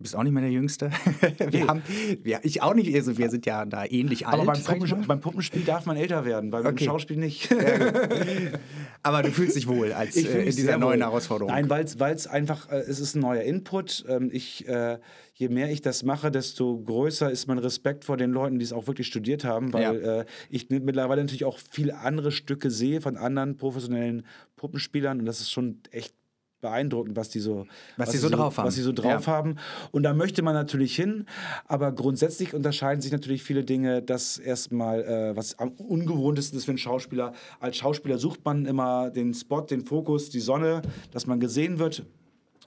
du 0.00 0.04
bist 0.04 0.16
auch 0.16 0.22
nicht 0.22 0.32
mehr 0.32 0.40
der 0.42 0.50
Jüngste. 0.50 0.90
wir 1.50 1.66
haben, 1.66 1.82
wir, 2.22 2.40
ich 2.42 2.62
auch 2.62 2.72
nicht, 2.72 2.94
also 2.94 3.18
wir 3.18 3.28
sind 3.28 3.44
ja 3.44 3.66
da 3.66 3.84
ähnlich 3.84 4.26
alt. 4.26 4.40
Aber 4.40 4.52
beim, 4.54 4.62
Puppen, 4.64 5.06
beim 5.06 5.20
Puppenspiel 5.20 5.60
darf 5.62 5.84
man 5.84 5.98
älter 5.98 6.24
werden, 6.24 6.48
beim 6.50 6.64
Okay. 6.64 6.86
Schauspiel 6.86 7.18
nicht. 7.18 7.50
Aber 9.02 9.22
du 9.22 9.30
fühlst 9.30 9.56
dich 9.56 9.66
wohl 9.68 9.92
als 9.92 10.16
äh, 10.16 10.42
in 10.42 10.56
dieser 10.56 10.78
neuen 10.78 11.00
wohl. 11.00 11.06
Herausforderung. 11.06 11.52
Nein, 11.52 11.68
weil 11.70 11.84
es 12.14 12.26
einfach, 12.26 12.70
äh, 12.70 12.76
es 12.78 12.98
ist 12.98 13.14
ein 13.14 13.20
neuer 13.20 13.42
Input. 13.42 14.04
Ähm, 14.08 14.30
ich, 14.32 14.66
äh, 14.68 14.98
je 15.34 15.48
mehr 15.50 15.70
ich 15.70 15.82
das 15.82 16.02
mache, 16.02 16.30
desto 16.30 16.78
größer 16.80 17.30
ist 17.30 17.46
mein 17.46 17.58
Respekt 17.58 18.06
vor 18.06 18.16
den 18.16 18.30
Leuten, 18.30 18.58
die 18.58 18.64
es 18.64 18.72
auch 18.72 18.86
wirklich 18.86 19.06
studiert 19.06 19.44
haben, 19.44 19.72
weil 19.74 19.82
Ja. 19.82 20.20
äh, 20.20 20.24
ich 20.48 20.68
mi- 20.70 20.80
mittlerweile 20.80 21.20
natürlich 21.22 21.44
auch 21.44 21.58
viele 21.70 21.98
andere 21.98 22.32
Stücke 22.32 22.70
sehe 22.70 23.00
von 23.02 23.18
anderen 23.18 23.56
professionellen 23.58 24.24
Puppenspielern 24.56 25.20
und 25.20 25.26
das 25.26 25.40
ist 25.40 25.50
schon 25.50 25.80
echt 25.90 26.14
beeindruckend, 26.60 27.16
was 27.16 27.28
die 27.28 27.40
so, 27.40 27.66
Was 27.96 28.10
die 28.10 28.18
so 28.18 28.28
drauf 28.28 28.56
haben. 28.58 28.66
Was 28.66 28.74
sie 28.74 28.82
so 28.82 28.92
drauf 28.92 29.26
Ja. 29.26 29.32
haben. 29.32 29.56
Und 29.90 30.02
da 30.02 30.12
möchte 30.14 30.42
man 30.42 30.54
natürlich 30.54 30.94
hin, 30.94 31.26
aber 31.66 31.92
grundsätzlich 31.92 32.54
unterscheiden 32.54 33.00
sich 33.02 33.12
natürlich 33.12 33.42
viele 33.42 33.64
Dinge, 33.64 34.02
dass 34.02 34.38
erstmal, 34.38 35.02
äh, 35.02 35.36
was 35.36 35.58
am 35.58 35.70
ungewohntesten 35.72 36.58
ist 36.58 36.64
für 36.64 36.72
einen 36.72 36.78
Schauspieler. 36.78 37.32
Als 37.60 37.76
Schauspieler 37.76 38.18
sucht 38.18 38.44
man 38.44 38.66
immer 38.66 39.10
den 39.10 39.34
Spot, 39.34 39.62
den 39.62 39.84
Fokus, 39.84 40.30
die 40.30 40.40
Sonne, 40.40 40.82
dass 41.12 41.26
man 41.26 41.40
gesehen 41.40 41.78
wird. 41.78 42.04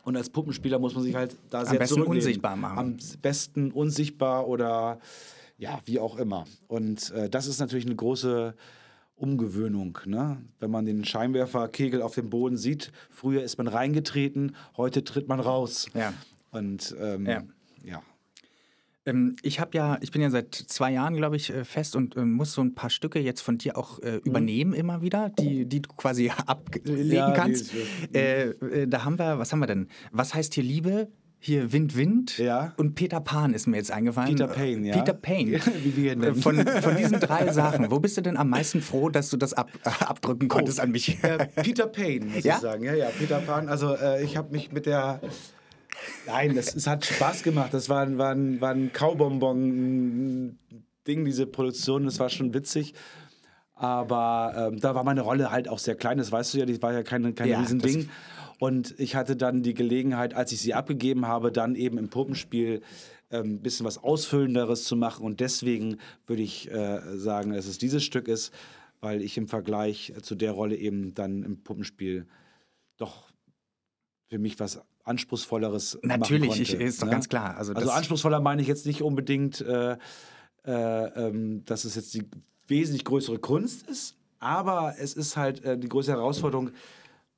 Und 0.03 0.17
als 0.17 0.29
Puppenspieler 0.29 0.79
muss 0.79 0.95
man 0.95 1.03
sich 1.03 1.15
halt 1.15 1.35
da 1.49 1.65
sehr 1.65 1.79
besten 1.79 1.95
zurücknehmen. 1.95 2.19
unsichtbar 2.21 2.55
machen. 2.57 2.77
Am 2.77 2.97
besten 3.21 3.71
unsichtbar 3.71 4.47
oder 4.47 4.99
ja, 5.57 5.79
wie 5.85 5.97
auch 5.99 6.17
immer. 6.17 6.43
Und 6.67 7.11
äh, 7.11 7.29
das 7.29 7.47
ist 7.47 7.59
natürlich 7.59 7.85
eine 7.85 7.95
große 7.95 8.53
Umgewöhnung. 9.15 9.99
Ne? 10.05 10.41
Wenn 10.59 10.71
man 10.71 10.85
den 10.85 11.05
Scheinwerferkegel 11.05 12.01
auf 12.01 12.15
dem 12.15 12.29
Boden 12.29 12.57
sieht, 12.57 12.91
früher 13.09 13.43
ist 13.43 13.57
man 13.57 13.67
reingetreten, 13.67 14.55
heute 14.75 15.03
tritt 15.03 15.27
man 15.27 15.39
raus. 15.39 15.87
Ja. 15.93 16.13
Und 16.51 16.95
ähm, 16.99 17.25
Ja. 17.25 17.43
ja. 17.83 18.01
Ähm, 19.05 19.35
ich 19.41 19.59
habe 19.59 19.75
ja, 19.77 19.97
ich 20.01 20.11
bin 20.11 20.21
ja 20.21 20.29
seit 20.29 20.55
zwei 20.55 20.93
Jahren, 20.93 21.15
glaube 21.15 21.35
ich, 21.35 21.49
äh, 21.49 21.65
fest 21.65 21.95
und 21.95 22.15
ähm, 22.15 22.31
muss 22.33 22.53
so 22.53 22.61
ein 22.61 22.73
paar 22.73 22.89
Stücke 22.89 23.19
jetzt 23.19 23.41
von 23.41 23.57
dir 23.57 23.77
auch 23.77 23.99
äh, 23.99 24.21
übernehmen 24.23 24.73
immer 24.73 25.01
wieder, 25.01 25.29
die, 25.29 25.65
die 25.65 25.81
du 25.81 25.89
quasi 25.95 26.29
ablegen 26.45 27.11
Ja, 27.11 27.31
kannst. 27.31 27.73
Äh, 28.13 28.49
äh, 28.51 28.87
da 28.87 29.03
haben 29.03 29.19
wir, 29.19 29.39
was 29.39 29.51
haben 29.51 29.59
wir 29.59 29.67
denn? 29.67 29.89
Was 30.11 30.33
heißt 30.33 30.53
hier 30.53 30.63
Liebe? 30.63 31.09
Hier 31.45 31.73
Wind, 31.73 31.97
Wind 31.97 32.37
Ja. 32.37 32.71
und 32.77 32.95
Peter 32.95 33.19
Pan 33.19 33.53
ist 33.53 33.67
mir 33.67 33.75
jetzt 33.75 33.91
eingefallen. 33.91 34.29
Peter 34.29 34.47
Payne, 34.47 34.87
ja. 34.87 34.95
Peter 34.97 35.11
Payne. 35.13 35.59
Wie 35.83 35.97
wir 35.97 36.13
ihn 36.13 36.19
nennen. 36.19 36.35
von, 36.37 36.55
von 36.65 36.95
diesen 36.95 37.19
drei 37.19 37.51
Sachen, 37.51 37.91
wo 37.91 37.99
bist 37.99 38.15
du 38.15 38.21
denn 38.21 38.37
am 38.37 38.47
meisten 38.49 38.81
froh, 38.81 39.09
dass 39.09 39.29
du 39.29 39.35
das 39.35 39.53
ab, 39.53 39.69
äh, 39.83 39.89
abdrücken 40.05 40.47
konntest 40.47 40.79
an 40.79 40.91
mich? 40.91 41.21
Äh, 41.21 41.49
Peter 41.61 41.87
Payne, 41.87 42.27
muss 42.27 42.45
Ja? 42.45 42.55
ich 42.55 42.61
sagen. 42.61 42.85
Ja, 42.85 42.93
ja, 42.93 43.09
Peter 43.09 43.39
Pan. 43.39 43.67
Also 43.67 43.93
äh, 43.93 44.23
ich 44.23 44.37
habe 44.37 44.53
mich 44.53 44.71
mit 44.71 44.85
der. 44.85 45.19
Nein, 46.27 46.55
das, 46.55 46.75
es 46.75 46.87
hat 46.87 47.03
Spaß 47.05 47.43
gemacht. 47.43 47.73
Das 47.73 47.89
war, 47.89 48.03
ein- 48.03 48.17
war 48.17 48.31
ein, 48.31 48.61
war 48.61 48.71
ein 48.71 48.93
Kaubonbon-Ding, 48.93 51.25
diese 51.25 51.45
Produktion. 51.45 52.05
Das 52.05 52.19
war 52.19 52.29
schon 52.29 52.53
witzig. 52.53 52.93
Aber 53.75 54.69
ähm, 54.71 54.79
da 54.79 54.95
war 54.95 55.03
meine 55.03 55.21
Rolle 55.21 55.51
halt 55.51 55.67
auch 55.67 55.79
sehr 55.79 55.95
klein. 55.95 56.17
Das 56.17 56.31
weißt 56.31 56.53
du 56.53 56.59
ja, 56.59 56.65
die 56.65 56.81
war 56.81 56.93
ja 56.93 57.03
keine, 57.03 57.33
kein 57.33 57.49
Ja, 57.49 57.59
Riesending. 57.59 58.09
Und 58.59 58.99
ich 58.99 59.15
hatte 59.15 59.35
dann 59.35 59.63
die 59.63 59.73
Gelegenheit, 59.73 60.33
als 60.33 60.51
ich 60.51 60.61
sie 60.61 60.73
abgegeben 60.73 61.27
habe, 61.27 61.51
dann 61.51 61.75
eben 61.75 61.97
im 61.97 62.09
Puppenspiel 62.09 62.81
ein 63.29 63.45
ähm, 63.45 63.59
bisschen 63.61 63.85
was 63.85 63.97
Ausfüllenderes 63.97 64.83
zu 64.83 64.95
machen. 64.95 65.25
Und 65.25 65.39
deswegen 65.39 65.97
würde 66.27 66.43
ich 66.43 66.71
äh, 66.71 67.17
sagen, 67.17 67.53
dass 67.53 67.65
es 67.65 67.77
dieses 67.77 68.03
Stück 68.03 68.27
ist, 68.27 68.53
weil 69.01 69.21
ich 69.21 69.37
im 69.37 69.47
Vergleich 69.47 70.13
zu 70.21 70.35
der 70.35 70.51
Rolle 70.51 70.75
eben 70.75 71.13
dann 71.13 71.43
im 71.43 71.61
Puppenspiel 71.63 72.25
doch 72.97 73.27
für 74.29 74.39
mich 74.39 74.59
was 74.59 74.81
anspruchsvolleres 75.03 75.99
Natürlich, 76.01 76.49
konnte, 76.49 76.63
ich, 76.63 76.73
ist 76.73 77.01
doch 77.01 77.07
ne? 77.07 77.11
ganz 77.11 77.27
klar. 77.27 77.57
Also, 77.57 77.73
Also 77.73 77.91
anspruchsvoller 77.91 78.39
meine 78.39 78.61
ich 78.61 78.67
jetzt 78.67 78.85
nicht 78.85 79.01
unbedingt, 79.01 79.61
äh, 79.61 79.97
äh, 80.65 80.71
ähm, 80.71 81.65
dass 81.65 81.83
es 81.83 81.95
jetzt 81.95 82.13
die 82.13 82.23
wesentlich 82.67 83.03
größere 83.03 83.39
Kunst 83.39 83.85
ist, 83.87 84.15
aber 84.39 84.95
es 84.97 85.13
ist 85.13 85.35
halt 85.35 85.63
äh, 85.63 85.77
die 85.77 85.89
größere 85.89 86.15
Herausforderung, 86.15 86.71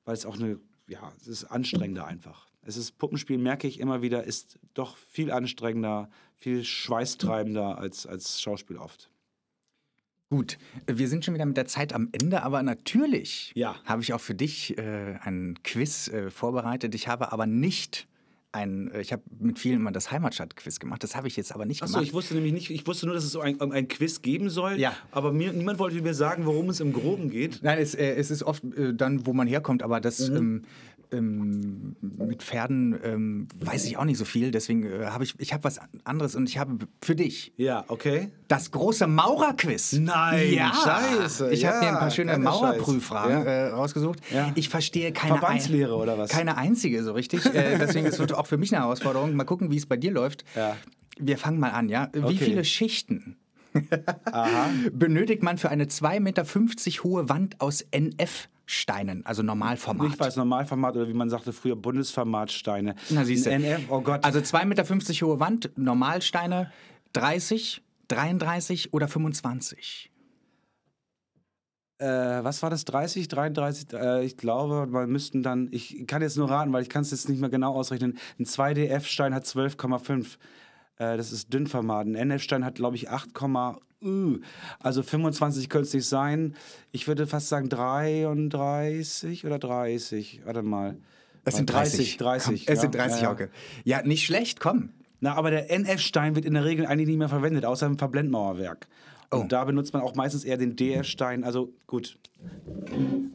weil 0.05 0.13
es 0.13 0.25
auch 0.25 0.35
eine, 0.35 0.59
ja, 0.87 1.11
es 1.19 1.27
ist 1.27 1.45
anstrengender 1.45 2.05
einfach. 2.05 2.47
Es 2.61 2.77
ist 2.77 2.97
Puppenspiel, 2.97 3.37
merke 3.37 3.67
ich 3.67 3.79
immer 3.79 4.01
wieder, 4.01 4.23
ist 4.23 4.57
doch 4.73 4.97
viel 4.97 5.31
anstrengender, 5.31 6.09
viel 6.35 6.63
schweißtreibender 6.63 7.77
als, 7.77 8.07
als 8.07 8.41
Schauspiel 8.41 8.77
oft. 8.77 9.09
Gut, 10.31 10.57
wir 10.87 11.07
sind 11.07 11.23
schon 11.23 11.35
wieder 11.35 11.45
mit 11.45 11.57
der 11.57 11.67
Zeit 11.67 11.93
am 11.93 12.09
Ende, 12.11 12.41
aber 12.41 12.63
natürlich 12.63 13.51
Ja. 13.55 13.75
habe 13.85 14.01
ich 14.01 14.11
auch 14.13 14.19
für 14.21 14.33
dich 14.33 14.75
äh, 14.77 15.17
einen 15.21 15.61
Quiz 15.61 16.07
äh, 16.07 16.31
vorbereitet. 16.31 16.95
Ich 16.95 17.07
habe 17.07 17.31
aber 17.31 17.45
nicht 17.45 18.07
ein, 18.55 18.89
äh, 18.91 19.01
ich 19.01 19.11
habe 19.11 19.21
mit 19.39 19.59
vielen 19.59 19.75
immer 19.81 19.91
das 19.91 20.09
Heimatstadt-Quiz 20.11 20.79
gemacht. 20.79 21.03
Das 21.03 21.15
habe 21.15 21.27
ich 21.27 21.35
jetzt 21.35 21.53
aber 21.53 21.65
nicht 21.65 21.83
Achso, 21.83 21.93
gemacht. 21.93 22.07
ich 22.07 22.13
wusste 22.13 22.33
nämlich 22.35 22.53
nicht, 22.53 22.69
ich 22.71 22.87
wusste 22.87 23.05
nur, 23.05 23.13
dass 23.15 23.23
es 23.25 23.31
so 23.31 23.41
ein, 23.41 23.59
ein 23.61 23.87
Quiz 23.87 24.21
geben 24.21 24.49
soll, 24.49 24.79
Ja. 24.79 24.93
aber 25.11 25.31
mir, 25.31 25.53
niemand 25.53 25.77
wollte 25.77 26.01
mir 26.01 26.13
sagen, 26.13 26.45
worum 26.45 26.69
es 26.69 26.79
im 26.79 26.93
Groben 26.93 27.29
geht. 27.29 27.59
Nein, 27.61 27.77
es, 27.79 27.93
äh, 27.93 28.15
es 28.15 28.31
ist 28.31 28.43
oft 28.43 28.63
äh, 28.75 28.93
dann, 28.93 29.25
wo 29.27 29.33
man 29.33 29.47
herkommt, 29.47 29.83
aber 29.83 29.99
das 30.01 30.29
Mhm. 30.29 30.35
ähm, 30.37 30.61
ähm, 31.11 31.95
mit 32.01 32.43
Pferden 32.43 32.97
ähm, 33.03 33.47
weiß 33.59 33.85
ich 33.85 33.97
auch 33.97 34.05
nicht 34.05 34.17
so 34.17 34.25
viel. 34.25 34.51
Deswegen 34.51 34.85
äh, 34.85 35.05
habe 35.07 35.23
ich, 35.23 35.35
ich 35.39 35.53
habe 35.53 35.63
was 35.63 35.79
anderes 36.03 36.35
und 36.35 36.49
ich 36.49 36.57
habe 36.57 36.77
für 37.01 37.15
dich 37.15 37.53
Ja, 37.57 37.85
okay. 37.87 38.29
das 38.47 38.71
große 38.71 39.07
Maurerquiz. 39.07 39.93
Nein, 39.93 40.53
ja. 40.53 40.71
scheiße, 40.73 41.51
Ich 41.51 41.65
habe 41.65 41.77
ja, 41.77 41.81
mir 41.81 41.89
ein 41.89 41.99
paar 41.99 42.11
schöne 42.11 42.37
Maurerprüffragen 42.37 43.45
äh, 43.45 43.67
rausgesucht. 43.67 44.19
Ja. 44.33 44.51
Ich 44.55 44.69
verstehe 44.69 45.11
keine 45.11 45.37
Verbandslehre 45.37 45.93
ein- 45.95 46.01
oder 46.01 46.17
was? 46.17 46.29
Keine 46.29 46.57
einzige 46.57 47.03
so 47.03 47.13
richtig. 47.13 47.45
äh, 47.45 47.77
deswegen 47.79 48.05
es 48.05 48.19
wird 48.19 48.33
auch 48.33 48.47
für 48.47 48.57
mich 48.57 48.73
eine 48.73 48.83
Herausforderung. 48.83 49.35
Mal 49.35 49.43
gucken, 49.45 49.71
wie 49.71 49.77
es 49.77 49.85
bei 49.85 49.97
dir 49.97 50.11
läuft. 50.11 50.43
Ja. 50.55 50.75
Wir 51.17 51.37
fangen 51.37 51.59
mal 51.59 51.69
an, 51.71 51.87
ja. 51.89 52.09
Wie 52.13 52.19
Okay. 52.19 52.37
viele 52.37 52.65
Schichten. 52.65 53.37
benötigt 54.93 55.43
man 55.43 55.57
für 55.57 55.69
eine 55.69 55.85
2,50 55.85 56.19
Meter 56.19 57.03
hohe 57.03 57.29
Wand 57.29 57.61
aus 57.61 57.85
NF-Steinen, 57.91 59.25
also 59.25 59.43
Normalformat? 59.43 60.07
Nicht 60.07 60.19
weiß 60.19 60.35
Normalformat 60.37 60.95
oder 60.95 61.07
wie 61.07 61.13
man 61.13 61.29
sagte 61.29 61.53
früher 61.53 61.75
Bundesformatsteine. 61.75 62.95
Na, 63.09 63.25
siehst 63.25 63.45
du. 63.45 63.51
NF, 63.51 63.81
oh 63.89 64.01
Gott. 64.01 64.23
Also 64.23 64.39
2,50 64.39 64.65
Meter 64.65 65.27
hohe 65.27 65.39
Wand, 65.39 65.71
Normalsteine, 65.75 66.71
30, 67.13 67.81
33 68.07 68.93
oder 68.93 69.07
25? 69.07 70.11
äh, 71.97 72.43
was 72.43 72.61
war 72.61 72.69
das? 72.69 72.85
30, 72.85 73.27
33? 73.27 73.93
Äh, 73.93 74.25
ich 74.25 74.37
glaube, 74.37 74.87
man 74.87 75.09
müssten 75.09 75.43
dann, 75.43 75.69
ich 75.71 76.05
kann 76.07 76.21
jetzt 76.21 76.37
nur 76.37 76.49
raten, 76.49 76.73
weil 76.73 76.81
ich 76.81 76.89
kann 76.89 77.03
es 77.03 77.11
jetzt 77.11 77.29
nicht 77.29 77.39
mehr 77.39 77.49
genau 77.49 77.73
ausrechnen. 77.73 78.17
Ein 78.39 78.45
2DF-Stein 78.45 79.33
hat 79.33 79.45
12,5. 79.45 80.37
Äh, 80.97 81.17
das 81.17 81.31
ist 81.31 81.53
Dünnformat. 81.53 82.07
Ein 82.07 82.15
NF-Stein 82.15 82.65
hat, 82.65 82.75
glaube 82.75 82.95
ich, 82.95 83.09
8, 83.09 83.29
uh, 84.01 84.37
also 84.79 85.03
25 85.03 85.69
könnte 85.69 85.87
es 85.87 85.93
nicht 85.93 86.07
sein. 86.07 86.55
Ich 86.91 87.07
würde 87.07 87.27
fast 87.27 87.49
sagen 87.49 87.69
33 87.69 89.45
oder 89.45 89.59
30. 89.59 90.41
Warte 90.45 90.61
mal. 90.61 90.97
Es 91.43 91.55
sind 91.55 91.71
30. 91.71 92.17
30. 92.17 92.65
Komm, 92.65 92.73
es 92.73 92.77
ja. 92.77 92.81
sind 92.81 92.95
30, 92.95 93.17
ja, 93.17 93.23
ja. 93.23 93.29
Hauke. 93.29 93.49
Ja, 93.83 94.01
nicht 94.01 94.25
schlecht, 94.25 94.59
komm. 94.59 94.89
Na, 95.19 95.35
aber 95.35 95.51
der 95.51 95.71
NF-Stein 95.71 96.35
wird 96.35 96.45
in 96.45 96.53
der 96.53 96.65
Regel 96.65 96.85
eigentlich 96.85 97.07
nicht 97.07 97.17
mehr 97.17 97.29
verwendet, 97.29 97.65
außer 97.65 97.85
im 97.85 97.97
Verblendmauerwerk. 97.97 98.87
Oh. 99.31 99.37
Und 99.37 99.51
da 99.51 99.63
benutzt 99.63 99.93
man 99.93 100.01
auch 100.01 100.15
meistens 100.15 100.43
eher 100.43 100.57
den 100.57 100.75
DF-Stein. 100.75 101.43
Also 101.43 101.73
gut. 101.87 102.17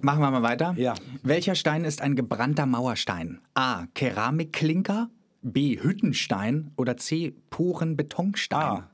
Machen 0.00 0.20
wir 0.20 0.30
mal 0.30 0.42
weiter. 0.42 0.74
Ja. 0.76 0.94
Welcher 1.22 1.54
Stein 1.54 1.84
ist 1.84 2.00
ein 2.00 2.16
gebrannter 2.16 2.66
Mauerstein? 2.66 3.40
A. 3.54 3.86
Keramikklinker, 3.94 5.10
B. 5.42 5.78
Hüttenstein 5.80 6.72
oder 6.76 6.96
C. 6.96 7.34
Porenbetonstein? 7.50 8.62
Ah. 8.62 8.90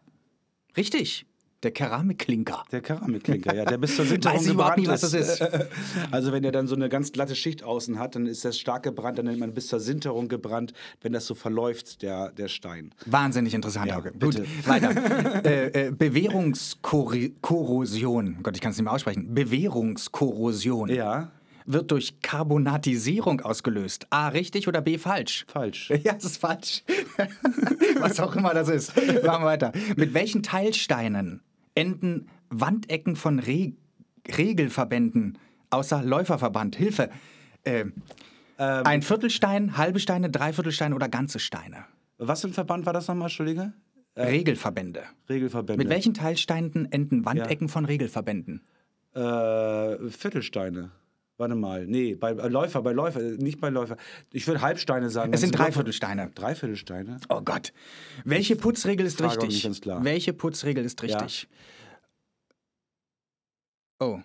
Richtig, 0.77 1.25
der 1.63 1.71
Keramikklinker. 1.73 2.65
Der 2.71 2.83
Keramikklinker, 2.83 3.55
ja, 3.55 3.65
der 3.65 3.79
bis 3.79 3.97
zur 3.97 4.05
Sinterung 4.07 4.37
Weiß 4.37 4.45
ich 4.47 4.53
überhaupt 4.53 4.77
gebrannt 4.77 5.01
nicht, 5.01 5.03
was 5.03 5.11
das 5.11 5.41
ist. 5.41 5.49
Also 6.11 6.31
wenn 6.33 6.43
der 6.43 6.53
dann 6.53 6.67
so 6.67 6.75
eine 6.77 6.91
ganz 6.91 7.13
glatte 7.13 7.35
Schicht 7.35 7.63
außen 7.65 7.99
hat, 7.99 8.15
dann 8.15 8.27
ist 8.27 8.45
das 8.45 8.59
stark 8.59 8.83
gebrannt, 8.83 9.17
dann 9.19 9.25
nennt 9.27 9.39
man 9.41 9.55
bis 9.55 9.69
zur 9.69 9.81
Sinterung 9.81 10.29
gebrannt, 10.29 10.75
wenn 11.01 11.13
das 11.13 11.27
so 11.27 11.35
verläuft, 11.35 12.03
der, 12.03 12.31
der 12.33 12.49
Stein. 12.49 12.93
Wahnsinnig 13.07 13.55
interessant, 13.55 13.87
Ja. 13.89 14.01
Gut, 14.01 14.43
weiter. 14.67 14.91
äh, 15.45 15.87
äh, 15.87 15.91
Bewährungskorrosion, 15.91 18.43
Gott, 18.43 18.55
ich 18.55 18.61
kann 18.61 18.73
es 18.73 18.77
nicht 18.77 18.85
mehr 18.85 18.93
aussprechen. 18.93 19.35
Bewährungskorrosion 19.35 20.91
Ja, 20.91 21.33
wird 21.67 21.91
durch 21.91 22.21
Karbonatisierung 22.23 23.41
ausgelöst. 23.41 24.07
A, 24.11 24.29
richtig 24.29 24.69
oder 24.69 24.81
B, 24.81 24.99
falsch? 24.99 25.45
falsch. 25.49 25.91
Ja, 26.05 26.15
das 26.15 26.25
ist 26.25 26.39
falsch. 26.39 26.85
Was 28.01 28.21
auch 28.21 28.35
immer 28.37 28.55
das 28.55 28.69
ist. 28.69 28.97
Machen 28.97 29.43
wir 29.43 29.47
weiter. 29.47 29.73
Mit 29.97 30.15
welchen 30.15 30.43
Teilsteinen 30.43 31.43
enden 31.75 32.29
Wandecken 32.51 33.17
von 33.17 33.39
Re 33.39 33.73
Regelverbänden 34.37 35.39
außer 35.71 36.03
Läuferverband? 36.03 36.77
Hilfe. 36.77 37.11
Äh, 37.65 37.85
ein 38.59 39.03
Viertelstein, 39.03 39.77
halbe 39.77 40.01
Steine, 40.01 40.31
Dreiviertelsteine 40.31 40.95
oder 40.95 41.09
ganze 41.09 41.39
Steine? 41.39 41.85
Was 42.19 42.41
für 42.41 42.49
ein 42.49 42.53
Verband 42.53 42.87
war 42.87 42.93
das 42.93 43.09
nochmal, 43.09 43.27
Entschuldige? 43.27 43.73
Regelverbände. 44.17 45.03
Regelverbände. 45.29 45.83
Mit 45.83 45.91
welchen 45.91 46.15
Teilsteinen 46.15 46.91
enden 46.91 47.25
Wandecken 47.25 47.69
von 47.69 47.85
Regelverbänden? 47.85 48.63
Äh, 49.15 50.09
Viertelsteine. 50.09 50.91
Warte 51.39 51.55
mal. 51.55 51.87
Nee, 51.87 52.15
bei 52.15 52.31
äh, 52.33 52.49
Läufer, 52.49 52.83
bei 52.83 52.93
Läufer, 52.93 53.21
äh, 53.21 53.37
nicht 53.37 53.61
bei 53.61 53.69
Läufer. 53.69 53.97
Ich 54.33 54.47
würde 54.47 54.63
Halbsteine 54.63 55.11
sagen. 55.11 55.33
Es 55.33 55.43
sind 55.43 55.57
Dreiviertelsteine. 55.57 56.31
Dreiviertelsteine? 56.35 57.19
Oh 57.29 57.43
Gott. 57.43 57.73
Welche 58.25 58.57
Putzregel 58.57 59.05
ist 59.05 59.19
Frage 59.19 59.35
richtig? 59.35 59.49
nicht 59.51 59.65
ganz 59.65 59.81
klar. 59.81 60.03
Welche 60.03 60.33
Putzregel 60.33 60.85
ist 60.85 61.03
richtig? 61.03 61.49
Oh. 63.99 64.21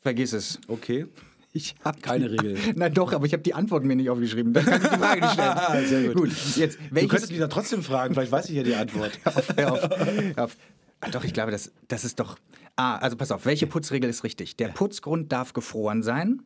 Vergiss 0.00 0.32
es. 0.32 0.58
Okay. 0.68 1.06
Ich 1.52 1.74
habe 1.82 1.98
Keine 2.02 2.30
Regel. 2.30 2.58
Na 2.76 2.90
doch, 2.90 3.14
aber 3.14 3.24
ich 3.24 3.32
habe 3.32 3.42
die 3.42 3.54
Antwort 3.54 3.82
mir 3.82 3.96
nicht 3.96 4.10
aufgeschrieben. 4.10 4.52
Dann 4.52 4.66
kann 4.66 4.82
ich 4.82 4.88
die 4.90 4.96
Frage 4.98 5.20
nicht 5.22 5.32
stellen. 5.32 5.86
Sehr 5.86 6.12
gut. 6.12 6.30
jetzt 6.56 6.78
Du 6.78 6.94
welches 6.94 7.10
könntest 7.10 7.30
mich 7.30 7.40
da 7.40 7.48
trotzdem 7.48 7.82
fragen, 7.82 8.12
vielleicht 8.12 8.30
weiß 8.30 8.50
ich 8.50 8.56
ja 8.56 8.62
die 8.62 8.74
Antwort. 8.74 9.18
Hör 9.56 9.72
auf, 9.72 9.88
hör 10.36 10.44
auf. 10.44 10.56
Ah, 11.00 11.08
doch, 11.08 11.24
ich 11.24 11.32
glaube, 11.32 11.52
das, 11.52 11.72
das 11.88 12.04
ist 12.04 12.20
doch. 12.20 12.36
Ah, 12.76 12.96
also 12.96 13.16
pass 13.16 13.32
auf, 13.32 13.46
welche 13.46 13.66
Putzregel 13.66 14.10
ist 14.10 14.22
richtig? 14.22 14.58
Der 14.58 14.68
Putzgrund 14.68 15.32
darf 15.32 15.54
gefroren 15.54 16.02
sein. 16.02 16.42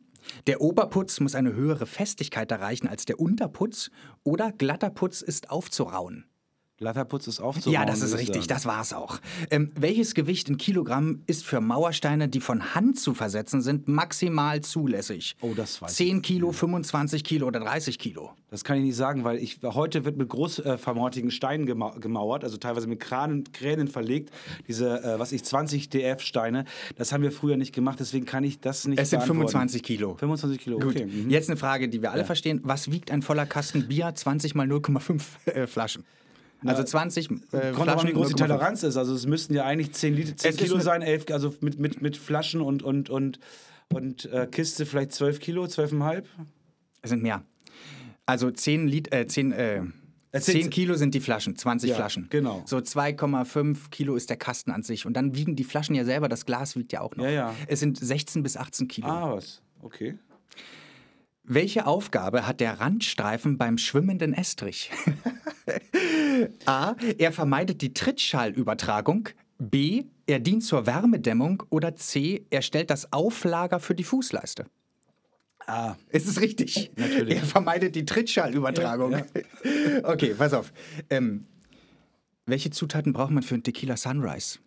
Der 0.47 0.61
Oberputz 0.61 1.19
muss 1.19 1.35
eine 1.35 1.53
höhere 1.53 1.85
Festigkeit 1.85 2.49
erreichen 2.51 2.87
als 2.87 3.03
der 3.03 3.19
Unterputz 3.19 3.91
oder 4.23 4.53
glatter 4.53 4.91
Putz 4.91 5.21
ist 5.21 5.49
aufzurauen. 5.49 6.30
Latterputz 6.81 7.27
ist 7.27 7.39
aufzubauen. 7.39 7.73
Ja, 7.73 7.85
das 7.85 8.01
ist 8.01 8.13
ich 8.13 8.21
richtig, 8.21 8.43
sagen. 8.43 8.47
das 8.47 8.65
war's 8.65 8.93
auch. 8.93 9.19
Ähm, 9.51 9.71
welches 9.75 10.15
Gewicht 10.15 10.49
in 10.49 10.57
Kilogramm 10.57 11.21
ist 11.27 11.45
für 11.45 11.61
Mauersteine, 11.61 12.27
die 12.27 12.39
von 12.39 12.73
Hand 12.73 12.99
zu 12.99 13.13
versetzen 13.13 13.61
sind, 13.61 13.87
maximal 13.87 14.61
zulässig? 14.61 15.35
Oh, 15.41 15.53
das 15.55 15.81
weiß 15.81 15.95
10 15.95 16.21
Kilo, 16.23 16.51
25 16.51 17.23
Kilo 17.23 17.47
oder 17.47 17.59
30 17.59 17.99
Kilo? 17.99 18.31
Das 18.49 18.63
kann 18.63 18.77
ich 18.77 18.83
nicht 18.83 18.95
sagen, 18.95 19.23
weil 19.23 19.37
ich, 19.37 19.59
heute 19.63 20.05
wird 20.05 20.17
mit 20.17 20.27
großformatigen 20.29 21.31
Steinen 21.31 21.65
gemau 21.65 21.91
gemauert, 21.91 22.43
also 22.43 22.57
teilweise 22.57 22.87
mit 22.87 22.99
Kranen, 22.99 23.43
Kränen 23.53 23.87
verlegt. 23.87 24.31
Diese, 24.67 25.03
äh, 25.03 25.19
was 25.19 25.31
ich, 25.31 25.43
20 25.43 25.89
DF-Steine. 25.89 26.65
Das 26.97 27.11
haben 27.11 27.21
wir 27.21 27.31
früher 27.31 27.57
nicht 27.57 27.73
gemacht, 27.73 27.99
deswegen 27.99 28.25
kann 28.25 28.43
ich 28.43 28.59
das 28.59 28.87
nicht 28.87 28.99
Es 28.99 29.11
sind 29.11 29.19
beantworten. 29.19 29.51
25 29.51 29.83
Kilo. 29.83 30.15
25 30.15 30.59
Kilo, 30.59 30.79
Gut, 30.79 30.95
okay. 30.95 31.05
Mhm. 31.05 31.29
jetzt 31.29 31.49
eine 31.49 31.57
Frage, 31.57 31.89
die 31.89 32.01
wir 32.01 32.11
alle 32.11 32.25
verstehen. 32.25 32.59
Was 32.63 32.91
wiegt 32.91 33.11
ein 33.11 33.21
voller 33.21 33.45
Kasten 33.45 33.87
Bier 33.87 34.13
20 34.13 34.55
mal 34.55 34.67
0,5 34.67 35.21
äh, 35.45 35.67
Flaschen? 35.67 36.03
Also 36.65 36.83
20 36.83 37.25
äh, 37.25 37.33
Kommt 37.33 37.53
drauf 37.53 37.63
an, 37.63 37.73
Flaschen, 37.73 38.09
wie 38.09 38.13
groß 38.13 38.27
die 38.29 38.33
0,5. 38.35 38.37
Toleranz 38.37 38.83
ist. 38.83 38.97
Also 38.97 39.13
es 39.15 39.25
müssten 39.25 39.53
ja 39.53 39.65
eigentlich 39.65 39.93
10, 39.93 40.15
Liter, 40.15 40.37
10 40.37 40.49
Es 40.51 40.57
Kilo 40.57 40.79
sein, 40.79 41.01
11, 41.01 41.25
also 41.31 41.53
mit, 41.61 41.79
mit, 41.79 42.01
mit 42.01 42.17
Flaschen 42.17 42.61
und, 42.61 42.83
und, 42.83 43.09
und, 43.09 43.39
und 43.91 44.25
äh, 44.25 44.47
Kiste 44.49 44.85
vielleicht 44.85 45.13
12 45.13 45.39
Kilo, 45.39 45.63
12,5. 45.63 46.23
Es 47.01 47.09
sind 47.09 47.23
mehr. 47.23 47.43
Also 48.25 48.51
10 48.51 48.87
Liter, 48.87 49.17
äh, 49.17 49.27
10, 49.27 49.51
äh, 49.51 49.81
10 50.33 50.41
10 50.41 50.69
Kilo 50.69 50.95
sind 50.95 51.13
die 51.13 51.19
Flaschen, 51.19 51.55
20 51.57 51.89
Ja, 51.89 51.95
Flaschen. 51.95 52.27
genau. 52.29 52.63
So 52.65 52.77
2,5 52.77 53.89
Kilo 53.89 54.15
ist 54.15 54.29
der 54.29 54.37
Kasten 54.37 54.71
an 54.71 54.83
sich. 54.83 55.05
Und 55.05 55.13
dann 55.13 55.35
wiegen 55.35 55.55
die 55.55 55.63
Flaschen 55.63 55.95
ja 55.95 56.05
selber, 56.05 56.29
das 56.29 56.45
Glas 56.45 56.75
wiegt 56.75 56.93
ja 56.93 57.01
auch 57.01 57.15
noch. 57.15 57.25
Ja, 57.25 57.31
ja. 57.31 57.55
Es 57.67 57.79
sind 57.79 57.97
16 57.99 58.43
bis 58.43 58.55
18 58.55 58.87
Kilo. 58.87 59.07
Ah, 59.07 59.35
was? 59.35 59.61
Okay. 59.81 60.15
Welche 61.43 61.87
Aufgabe 61.87 62.45
hat 62.45 62.59
der 62.59 62.79
Randstreifen 62.79 63.57
beim 63.57 63.77
schwimmenden 63.77 64.33
Estrich? 64.33 64.91
A. 66.65 66.95
Er 67.17 67.31
vermeidet 67.31 67.81
die 67.81 67.93
Trittschallübertragung. 67.93 69.29
B. 69.57 70.05
Er 70.27 70.39
dient 70.39 70.63
zur 70.63 70.85
Wärmedämmung. 70.85 71.63
Oder 71.69 71.95
C. 71.95 72.45
Er 72.49 72.61
stellt 72.61 72.89
das 72.89 73.11
Auflager 73.11 73.79
für 73.79 73.95
die 73.95 74.03
Fußleiste. 74.03 74.65
Ah. 75.65 75.95
Es 76.09 76.27
ist 76.27 76.41
richtig. 76.41 76.91
Natürlich. 76.97 77.37
Er 77.37 77.43
vermeidet 77.43 77.95
die 77.95 78.05
Trittschallübertragung. 78.05 79.11
Ja, 79.11 79.19
ja. 79.19 80.03
Okay, 80.03 80.33
pass 80.37 80.53
auf. 80.53 80.71
Ähm, 81.09 81.45
welche 82.45 82.69
Zutaten 82.71 83.13
braucht 83.13 83.31
man 83.31 83.43
für 83.43 83.55
einen 83.55 83.63
Tequila 83.63 83.97
Sunrise? 83.97 84.59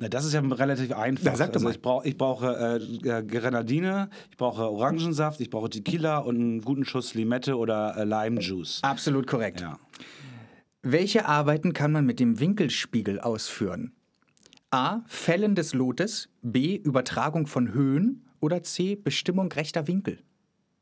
Na, 0.00 0.08
das 0.08 0.24
ist 0.24 0.32
ja 0.32 0.40
relativ 0.40 0.92
einfach. 0.92 1.24
Na, 1.26 1.36
sag 1.36 1.48
doch 1.48 1.56
also 1.56 1.66
mal. 1.66 1.70
ich, 1.72 1.82
brauch, 1.82 2.04
ich 2.06 2.16
brauche 2.16 2.80
äh, 3.04 3.22
Grenadine, 3.22 4.08
ich 4.30 4.38
brauche 4.38 4.62
Orangensaft, 4.62 5.40
ich 5.42 5.50
brauche 5.50 5.68
Tequila 5.68 6.18
und 6.18 6.36
einen 6.36 6.60
guten 6.62 6.86
Schuss 6.86 7.12
Limette 7.12 7.58
oder 7.58 7.96
äh, 7.98 8.04
Lime 8.04 8.40
Juice. 8.40 8.80
Absolut 8.82 9.26
korrekt. 9.26 9.60
Ja. 9.60 9.78
Welche 10.82 11.26
Arbeiten 11.26 11.74
kann 11.74 11.92
man 11.92 12.06
mit 12.06 12.18
dem 12.18 12.40
Winkelspiegel 12.40 13.20
ausführen? 13.20 13.92
A. 14.70 15.00
Fällen 15.06 15.54
des 15.54 15.74
Lotes. 15.74 16.30
B. 16.40 16.76
Übertragung 16.76 17.46
von 17.46 17.74
Höhen. 17.74 18.24
Oder 18.40 18.62
C. 18.62 18.96
Bestimmung 18.96 19.52
rechter 19.52 19.86
Winkel. 19.86 20.20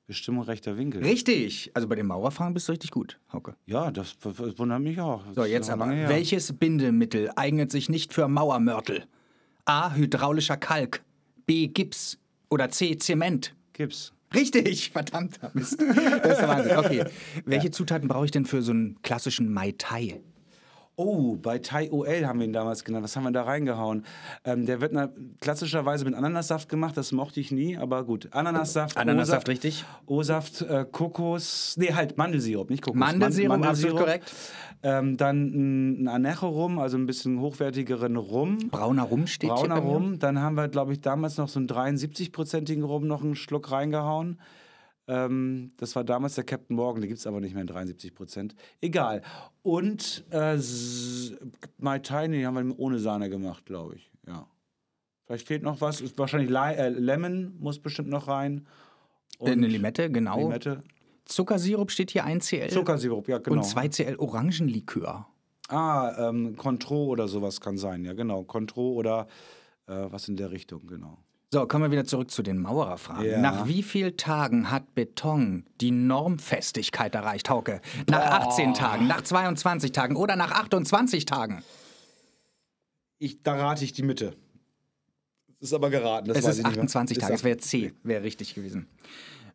Bestimmung 0.09 0.43
rechter 0.45 0.77
Winkel. 0.79 1.03
Richtig. 1.05 1.71
Also 1.75 1.87
bei 1.87 1.95
dem 1.95 2.07
Mauerfahren 2.07 2.55
bist 2.55 2.67
du 2.67 2.73
richtig 2.73 2.91
gut, 2.91 3.21
Hauke. 3.33 3.55
Ja, 3.67 3.91
das, 3.91 4.17
das 4.19 4.59
wundert 4.59 4.81
mich 4.81 4.99
auch. 5.01 5.23
Das 5.27 5.35
So, 5.37 5.45
jetzt 5.45 5.69
aber. 5.71 5.91
her. 5.91 6.09
Welches 6.09 6.53
Bindemittel 6.55 7.31
eignet 7.37 7.71
sich 7.71 7.89
nicht 7.91 8.15
für 8.15 8.27
Mauermörtel? 8.27 9.05
A. 9.67 9.95
Hydraulischer 9.95 10.57
Kalk. 10.57 11.03
B. 11.45 11.69
Gips. 11.69 12.19
Oder 12.49 12.71
C. 12.71 12.97
Zement. 12.97 13.55
Gips. 13.75 14.15
Richtig, 14.35 14.91
verdammter 14.91 15.51
Mist. 15.55 15.79
Das 15.81 15.89
ist 15.89 16.41
der 16.41 16.49
Wahnsinn. 16.49 16.77
Okay. 16.79 17.05
Welche 17.45 17.71
Zutaten 17.71 18.09
brauche 18.09 18.25
ich 18.25 18.31
denn 18.31 18.47
für 18.47 18.63
so 18.63 18.73
einen 18.73 19.01
klassischen 19.03 19.53
Mai 19.53 19.75
Tai? 19.77 20.21
Oh, 21.01 21.37
bei 21.37 21.59
Thai 21.61 21.93
OL 21.93 22.27
haben 22.27 22.41
wir 22.41 22.47
ihn 22.47 22.53
damals 22.53 22.83
genannt. 22.83 23.05
Was 23.05 23.15
haben 23.15 23.23
wir 23.23 23.31
da 23.31 23.45
reingehauen? 23.45 24.05
Ähm, 24.45 24.67
der 24.67 24.81
wird 24.81 24.93
na, 24.93 25.09
klassischerweise 25.41 26.05
mit 26.05 26.15
Ananassaft 26.15 26.69
gemacht. 26.69 26.97
Das 26.97 27.13
mochte 27.13 27.39
ich 27.39 27.53
nie, 27.53 27.77
aber 27.77 28.03
gut. 28.03 28.27
Ananassaft. 28.33 28.97
Ananassaft, 28.97 29.43
O-Saft, 29.45 29.49
richtig. 29.49 29.85
O-Saft, 30.07 30.63
äh, 30.63 30.85
Kokos. 30.91 31.77
Nee, 31.79 31.95
halt 31.95 32.19
Mandelsirup, 32.19 32.69
nicht 32.69 32.83
Kokos. 32.83 32.99
Mandelsirup, 32.99 33.49
Man- 33.61 33.63
absolut 33.63 33.97
korrekt. 33.97 34.33
Ähm, 34.83 35.17
dann 35.17 36.03
ein 36.03 36.09
Anecho-Rum, 36.09 36.81
also 36.81 36.97
ein 36.97 37.07
bisschen 37.07 37.41
hochwertigeren 37.41 38.17
Rum. 38.17 38.59
Brauner 38.69 39.05
Rum 39.05 39.29
steht 39.29 39.51
hier 39.51 39.69
Brauner 39.69 39.77
mir. 39.81 39.89
Rum. 39.93 40.19
Dann 40.19 40.41
haben 40.41 40.57
wir, 40.57 40.67
glaube 40.67 40.93
ich, 40.95 41.01
damals 41.01 41.37
noch 41.37 41.49
so 41.49 41.61
einen 41.61 41.69
73-prozentigen 41.69 42.83
Rum 42.83 43.07
noch 43.07 43.23
einen 43.23 43.37
Schluck 43.37 43.71
reingehauen. 43.71 44.41
Ähm, 45.09 45.73
das 45.79 45.97
war 45.97 46.05
damals 46.05 46.35
der 46.35 46.45
Captain 46.45 46.77
Morgan, 46.77 47.01
den 47.01 47.09
gibt 47.09 47.19
es 47.19 47.27
aber 47.27 47.41
nicht 47.41 47.55
mehr 47.55 47.63
in 47.63 47.67
73 47.67 48.15
Prozent. 48.15 48.55
Egal. 48.81 49.23
Und 49.63 50.25
äh, 50.31 50.57
nee, 50.57 52.39
die 52.39 52.47
haben 52.47 52.69
wir 52.69 52.79
ohne 52.79 52.99
Sahne 52.99 53.31
gemacht, 53.31 53.65
glaube 53.65 53.97
ich. 53.97 54.13
Ja. 54.27 54.47
Vielleicht 55.25 55.47
fehlt 55.47 55.63
noch 55.63 55.81
was. 55.81 56.03
Ist 56.03 56.19
wahrscheinlich 56.19 56.51
Li 56.51 56.75
äh, 56.75 56.91
Lemon 56.91 57.57
muss 57.59 57.79
bestimmt 57.79 58.11
noch 58.11 58.29
rein. 58.29 58.67
Äh, 59.41 59.53
Eine 59.53 59.67
Limette, 59.67 60.11
genau. 60.11 60.39
Limette. 60.39 60.83
Zuckersirup 61.25 61.91
steht 61.91 62.11
hier 62.11 62.25
1 62.25 62.47
CL. 62.47 62.69
Zuckersirup, 62.69 63.29
ja, 63.29 63.39
genau. 63.39 63.57
Und 63.57 63.65
2 63.65 63.89
CL 63.89 64.17
Orangenlikör. 64.17 65.27
Ah, 65.69 66.29
ähm, 66.29 66.57
Contro 66.57 67.07
oder 67.07 67.29
sowas 67.29 67.61
kann 67.61 67.77
sein, 67.77 68.05
ja, 68.05 68.15
genau. 68.15 68.43
Contro 68.45 68.93
oder 68.93 69.27
äh, 69.87 70.07
was 70.11 70.29
in 70.29 70.37
der 70.37 70.51
Richtung, 70.51 70.87
genau. 70.87 71.19
So, 71.51 71.67
kommen 71.67 71.85
wir 71.85 71.91
wieder 71.91 72.05
zurück 72.05 72.31
zu 72.31 72.43
den 72.43 72.59
Maurerfragen. 72.59 73.25
Ja. 73.25 73.41
Nach 73.41 73.67
wie 73.67 73.83
vielen 73.83 74.19
Tagen 74.19 74.71
hat 74.71 74.95
Beton 74.95 75.65
die 75.81 75.91
Normfestigkeit 75.91 77.15
erreicht, 77.15 77.49
Hauke? 77.49 77.81
Nach 78.07 78.21
18 78.21 78.75
Tagen, 78.75 79.07
nach 79.07 79.23
22 79.23 79.93
Tagen 79.93 80.17
oder 80.17 80.37
nach 80.37 80.51
28 80.51 81.25
Tagen? 81.25 81.63
Ich, 83.19 83.43
da 83.43 83.55
rate 83.55 83.83
ich 83.83 83.95
die 83.95 84.03
Mitte. 84.03 84.37
Das 85.59 85.71
ist 85.71 85.73
aber 85.73 85.89
geraten. 85.89 86.29
Das 86.29 86.37
es 86.37 86.45
weiß 86.45 86.51
ist 86.51 86.59
ich 86.59 86.65
nicht 86.67 86.77
mehr. 86.77 86.85
28 86.85 87.17
Ist 87.17 87.23
Tage, 87.23 87.35
es 87.35 87.45
wäre 87.45 87.57
C, 87.57 87.95
wäre 88.03 88.23
richtig 88.23 88.55
gewesen. 88.55 88.87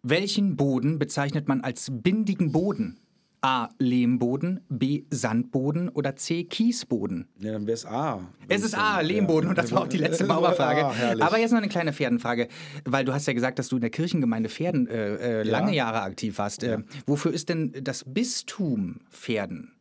Welchen 0.01 0.55
Boden 0.57 0.97
bezeichnet 0.97 1.47
man 1.47 1.61
als 1.61 1.89
bindigen 1.91 2.51
Boden? 2.51 2.99
A. 3.43 3.69
Lehmboden, 3.77 4.61
B. 4.69 5.03
Sandboden 5.09 5.89
oder 5.89 6.15
C. 6.15 6.45
Kiesboden? 6.45 7.27
Ja, 7.39 7.51
dann 7.51 7.67
wäre 7.67 7.73
es 7.73 7.85
A. 7.85 8.21
Es 8.47 8.63
ist 8.63 8.73
A, 8.73 9.01
Lehmboden, 9.01 9.49
und 9.49 9.57
das 9.57 9.71
war 9.73 9.81
auch 9.81 9.87
die 9.87 9.97
letzte 9.97 10.25
Mauerfrage. 10.25 10.83
Ah. 10.93 11.25
Aber 11.25 11.39
jetzt 11.39 11.51
noch 11.51 11.57
eine 11.57 11.69
kleine 11.69 11.91
Pferdenfrage, 11.91 12.47
weil 12.85 13.03
du 13.03 13.13
hast 13.13 13.25
ja 13.25 13.33
gesagt, 13.33 13.57
dass 13.57 13.67
du 13.67 13.75
in 13.75 13.81
der 13.81 13.89
Kirchengemeinde 13.89 14.47
Pferden 14.47 14.87
äh, 14.87 15.41
äh, 15.41 15.43
lange 15.43 15.73
Jahre 15.73 16.01
aktiv 16.01 16.37
warst. 16.37 16.63
Äh, 16.63 16.79
wofür 17.05 17.33
ist 17.33 17.49
denn 17.49 17.73
das 17.83 18.03
Bistum 18.05 19.01
Pferden 19.09 19.73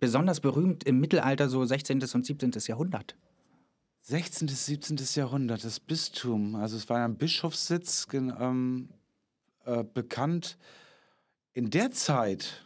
besonders 0.00 0.40
berühmt 0.40 0.84
im 0.84 0.98
Mittelalter, 0.98 1.48
so 1.48 1.64
16. 1.64 2.02
und 2.02 2.26
17. 2.26 2.52
Jahrhundert? 2.66 3.16
16. 4.02 4.48
bis 4.48 4.66
17. 4.66 4.98
Jahrhundert, 5.14 5.64
das 5.64 5.78
Bistum. 5.78 6.56
Also 6.56 6.76
es 6.76 6.88
war 6.88 6.98
ja 6.98 7.04
ein 7.04 7.16
Bischofssitz 7.16 8.06
ähm, 8.12 8.88
äh, 9.64 9.84
bekannt. 9.84 10.58
In 11.52 11.70
der 11.70 11.90
Zeit. 11.90 12.64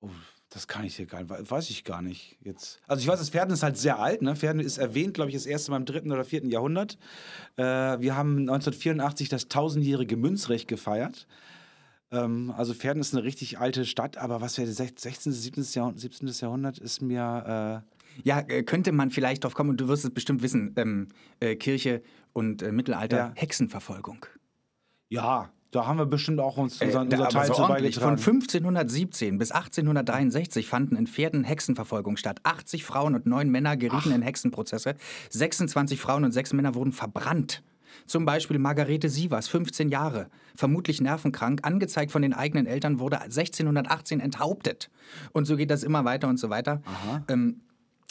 Oh, 0.00 0.10
das 0.50 0.66
kann 0.68 0.84
ich 0.84 0.96
hier 0.96 1.06
gar 1.06 1.20
nicht, 1.22 1.30
we- 1.30 1.50
weiß 1.50 1.70
ich 1.70 1.84
gar 1.84 2.00
nicht 2.02 2.38
jetzt. 2.42 2.80
Also 2.86 3.02
ich 3.02 3.08
weiß, 3.08 3.18
das 3.18 3.30
Pferden 3.30 3.52
ist 3.52 3.62
halt 3.62 3.76
sehr 3.76 3.98
alt. 3.98 4.22
Ne? 4.22 4.34
Pferden 4.36 4.60
ist 4.60 4.78
erwähnt, 4.78 5.14
glaube 5.14 5.30
ich, 5.30 5.34
das 5.36 5.46
erste 5.46 5.70
Mal 5.70 5.76
im 5.78 5.84
dritten 5.84 6.12
oder 6.12 6.24
vierten 6.24 6.48
Jahrhundert. 6.50 6.98
Äh, 7.56 7.62
wir 7.64 8.16
haben 8.16 8.38
1984 8.40 9.28
das 9.28 9.48
tausendjährige 9.48 10.16
Münzrecht 10.16 10.68
gefeiert. 10.68 11.26
Ähm, 12.10 12.52
also 12.56 12.72
Pferden 12.74 13.00
ist 13.00 13.12
eine 13.14 13.24
richtig 13.24 13.58
alte 13.58 13.84
Stadt, 13.84 14.16
aber 14.16 14.40
was 14.40 14.56
wäre 14.56 14.70
16. 14.70 15.32
17. 15.32 15.64
Jahrhundert, 15.74 16.00
17. 16.00 16.28
Jahrhundert 16.28 16.78
ist 16.78 17.02
mir. 17.02 17.82
Äh, 17.84 17.98
Ja, 18.24 18.40
äh, 18.40 18.62
könnte 18.62 18.90
man 18.92 19.10
vielleicht 19.10 19.44
drauf 19.44 19.54
kommen, 19.54 19.70
und 19.70 19.80
du 19.80 19.88
wirst 19.88 20.04
es 20.04 20.10
bestimmt 20.10 20.42
wissen, 20.42 20.72
ähm, 20.76 21.08
äh, 21.40 21.54
Kirche 21.56 22.02
und 22.32 22.62
äh, 22.62 22.72
Mittelalter, 22.72 23.16
Ja. 23.16 23.32
Hexenverfolgung. 23.36 24.24
Ja, 25.10 25.52
da 25.70 25.86
haben 25.86 25.98
wir 25.98 26.06
bestimmt 26.06 26.40
auch 26.40 26.56
uns 26.56 26.80
unseren, 26.80 27.10
Äh, 27.10 27.16
unser 27.16 27.28
Teil 27.28 27.46
zu 27.46 27.62
ordentlich. 27.62 27.94
Von 27.96 28.14
beigetragen. 28.14 28.34
1517 28.40 29.38
bis 29.38 29.52
1863 29.52 30.66
fanden 30.66 30.96
in 30.96 31.06
Pferden 31.06 31.44
Hexenverfolgung 31.44 32.16
statt. 32.16 32.40
80 32.42 32.84
Frauen 32.84 33.14
und 33.14 33.26
9 33.26 33.50
Männer 33.50 33.76
gerieten 33.76 34.12
in 34.12 34.22
Hexenprozesse. 34.22 34.94
26 35.30 36.00
Frauen 36.00 36.24
und 36.24 36.32
6 36.32 36.52
Männer 36.54 36.74
wurden 36.74 36.92
verbrannt. 36.92 37.62
Zum 38.06 38.24
Beispiel 38.24 38.58
Margarete 38.58 39.08
Sievers, 39.08 39.48
15 39.48 39.88
Jahre, 39.88 40.28
vermutlich 40.54 41.00
nervenkrank, 41.00 41.60
angezeigt 41.66 42.12
von 42.12 42.22
den 42.22 42.32
eigenen 42.32 42.66
Eltern, 42.66 43.00
wurde 43.00 43.20
1618 43.20 44.20
enthauptet. 44.20 44.88
Und 45.32 45.46
so 45.46 45.56
geht 45.56 45.70
das 45.70 45.82
immer 45.82 46.04
weiter 46.04 46.28
und 46.28 46.38
so 46.38 46.48
weiter. 46.48 46.80
Ähm, 47.28 47.60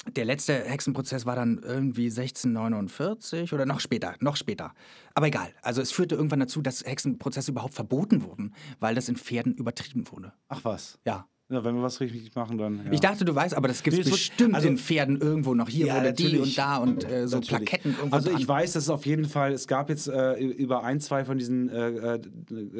der 0.05 0.25
letzte 0.25 0.63
Hexenprozess 0.63 1.25
war 1.25 1.35
dann 1.35 1.59
irgendwie 1.63 2.05
1649 2.05 3.53
oder 3.53 3.65
noch 3.65 3.79
später, 3.79 4.15
noch 4.19 4.35
später. 4.35 4.73
Aber 5.13 5.27
egal. 5.27 5.53
Also 5.61 5.81
es 5.81 5.91
führte 5.91 6.15
irgendwann 6.15 6.39
dazu, 6.39 6.61
dass 6.61 6.85
Hexenprozesse 6.85 7.51
überhaupt 7.51 7.73
verboten 7.73 8.23
wurden, 8.23 8.53
weil 8.79 8.95
das 8.95 9.09
in 9.09 9.15
Pferden 9.15 9.55
übertrieben 9.55 10.09
wurde. 10.11 10.33
Ach 10.49 10.63
was. 10.63 10.99
Ja. 11.05 11.27
Ja, 11.49 11.63
wenn 11.63 11.75
wir 11.75 11.81
was 11.81 12.01
richtig 12.01 12.35
machen, 12.35 12.57
dann. 12.57 12.81
Ja. 12.87 12.91
Ich 12.91 12.99
dachte, 12.99 13.23
du 13.23 13.33
weißt, 13.33 13.55
aber 13.55 13.69
das 13.69 13.81
gibt 13.81 13.95
Nee, 13.95 14.01
es 14.01 14.07
wird- 14.07 14.15
bestimmt 14.17 14.53
also- 14.53 14.67
in 14.67 14.77
Pferden 14.77 15.21
irgendwo 15.21 15.53
noch. 15.53 15.69
Hier 15.69 15.85
Ja, 15.87 15.95
wurde 15.95 16.11
die 16.11 16.37
und 16.39 16.57
da 16.57 16.75
und 16.77 17.09
äh, 17.09 17.25
so 17.25 17.37
Natürlich. 17.37 17.47
Plaketten 17.69 17.95
irgendwo 17.95 18.13
Also 18.17 18.31
ich 18.31 18.35
dran. 18.45 18.47
weiß, 18.49 18.73
dass 18.73 18.83
es 18.83 18.89
auf 18.89 19.05
jeden 19.05 19.23
Fall, 19.23 19.53
es 19.53 19.65
gab 19.65 19.89
jetzt 19.89 20.09
äh, 20.09 20.33
über 20.43 20.83
ein, 20.83 20.99
zwei 20.99 21.23
von 21.23 21.37
diesen 21.37 21.69
äh, 21.69 22.15
äh, 22.15 22.19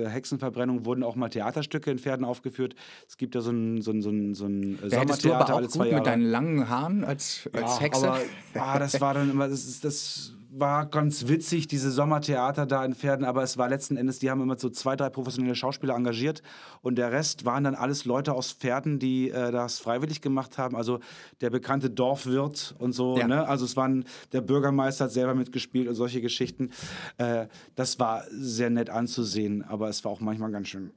Hexenverbrennungen 0.10 0.86
wurden 0.86 1.04
auch 1.04 1.16
mal 1.16 1.30
Theaterstücke 1.30 1.90
in 1.92 1.98
Pferden 1.98 2.26
aufgeführt. 2.26 2.76
Es 3.08 3.16
gibt 3.16 3.36
ja 3.36 3.42
so 3.42 3.52
ein, 3.52 3.82
so 3.82 3.92
ein, 3.92 4.02
so 4.02 4.10
ein, 4.10 4.34
so 4.36 4.46
ein 4.48 4.78
Da 4.82 4.88
du 4.90 4.96
aber 4.98 5.06
Sommertheater 5.16 5.54
auch 5.54 5.58
alle 5.60 5.70
zwei 5.70 5.84
gut 5.86 5.92
Jahre. 5.92 6.02
mit 6.02 6.08
deinen 6.08 6.24
langen 6.30 6.68
Haaren 6.70 7.04
als, 7.06 7.50
als 7.54 7.64
Ja, 7.76 7.80
Hexe. 7.80 8.08
Aber, 8.10 8.20
ah, 8.56 8.80
das 8.80 9.00
war 9.00 9.14
dann 9.14 9.32
immer, 9.32 9.48
das, 9.48 9.66
ist, 9.66 9.86
das 9.86 10.34
war 10.60 10.86
ganz 10.86 11.28
witzig, 11.28 11.68
diese 11.68 11.92
Sommertheater 11.92 12.66
da 12.66 12.84
in 12.86 12.94
Pferden, 12.96 13.26
aber 13.26 13.44
es 13.44 13.58
war 13.58 13.70
letzten 13.70 13.98
Endes, 13.98 14.20
die 14.20 14.30
haben 14.30 14.42
immer 14.42 14.58
so 14.58 14.70
zwei, 14.70 14.96
drei 14.96 15.10
professionelle 15.10 15.56
Schauspieler 15.56 15.96
engagiert 15.96 16.42
und 16.82 16.96
der 16.98 17.12
Rest 17.12 17.46
waren 17.46 17.64
dann 17.64 17.76
alles 17.76 18.06
Leute 18.06 18.34
aus 18.34 18.52
Pferden, 18.54 19.00
die 19.00 19.30
äh, 19.30 19.52
das 19.52 19.80
freiwillig 19.80 20.22
gemacht 20.22 20.58
haben. 20.58 20.76
Also 20.76 21.00
der 21.42 21.50
bekannte 21.50 21.90
Dorfwirt 21.90 22.76
und 22.80 22.94
so, 22.94 23.18
Ja. 23.18 23.28
ne? 23.28 23.48
Also 23.48 23.66
es 23.66 23.76
waren, 23.78 24.06
der 24.32 24.42
Bürgermeister 24.42 25.06
hat 25.06 25.12
selber 25.12 25.36
mitgespielt 25.36 25.88
und 25.88 25.96
solche 25.96 26.22
Geschichten. 26.22 26.72
Äh, 27.18 27.48
das 27.76 28.00
war 28.00 28.24
sehr 28.32 28.70
nett 28.70 28.90
anzusehen, 28.90 29.64
aber 29.64 29.90
es 29.90 30.04
war 30.06 30.12
auch 30.12 30.20
manchmal 30.22 30.52
ganz 30.52 30.68
schön. 30.70 30.92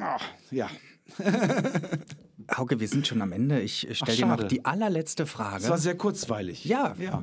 ah, 0.00 0.18
ja. 0.50 0.68
Hauke, 2.56 2.80
wir 2.80 2.88
sind 2.88 3.06
schon 3.06 3.22
am 3.22 3.32
Ende. 3.32 3.60
Ich 3.60 3.88
stelle 3.96 4.16
dir 4.16 4.26
noch 4.26 4.42
die 4.44 4.64
allerletzte 4.64 5.26
Frage. 5.26 5.62
Es 5.64 5.68
war 5.68 5.78
sehr 5.78 5.96
kurzweilig. 5.96 6.64
Ja, 6.64 6.94
ja. 6.98 7.22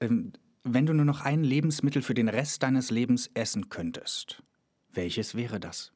Ähm, 0.00 0.32
wenn 0.64 0.86
du 0.86 0.92
nur 0.92 1.04
noch 1.04 1.20
ein 1.22 1.44
Lebensmittel 1.44 2.02
für 2.02 2.14
den 2.14 2.28
Rest 2.28 2.62
deines 2.62 2.90
Lebens 2.90 3.28
essen 3.34 3.68
könntest, 3.68 4.42
welches 4.92 5.34
wäre 5.34 5.60
das? 5.60 5.92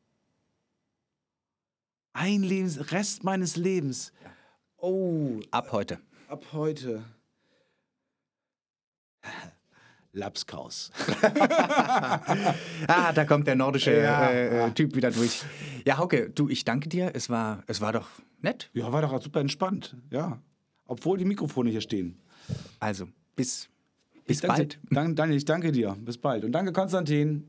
Ein 2.15 2.43
Lebens 2.43 2.93
Rest 2.93 3.25
meines 3.25 3.57
Lebens. 3.57 4.13
Oh, 4.77 5.41
Ab 5.51 5.73
heute. 5.73 5.99
ab 6.29 6.45
heute. 6.53 7.05
Lapskaus. 10.13 10.91
Ah, 12.87 13.13
da 13.13 13.25
kommt 13.25 13.47
der 13.47 13.55
nordische 13.57 13.97
Ja. 13.97 14.29
äh, 14.31 14.67
äh, 14.67 14.71
Typ 14.73 14.95
wieder 14.95 15.11
durch. 15.11 15.43
Ja, 15.87 15.97
Hauke, 15.99 16.29
du, 16.31 16.49
ich 16.49 16.65
danke 16.65 16.89
dir. 16.89 17.13
Es 17.15 17.31
war, 17.31 17.63
es 17.67 17.81
war 17.81 17.93
doch 17.93 18.09
nett. 18.41 18.69
Ja, 18.75 18.93
war 18.93 19.01
doch 19.03 19.23
super 19.23 19.41
entspannt. 19.41 19.97
Ja. 20.11 20.43
Obwohl 20.87 21.17
die 21.19 21.25
Mikrofone 21.25 21.71
hier 21.71 21.81
stehen. 21.81 22.19
Also, 22.81 23.09
bis, 23.37 23.69
bis 24.27 24.41
danke- 24.41 24.57
bald. 24.57 24.81
Dank, 24.91 25.17
Daniel, 25.17 25.37
ich 25.37 25.45
danke 25.45 25.73
dir. 25.73 25.97
Bis 26.01 26.19
bald. 26.19 26.45
Und 26.45 26.53
danke, 26.53 26.73
Konstantin. 26.73 27.45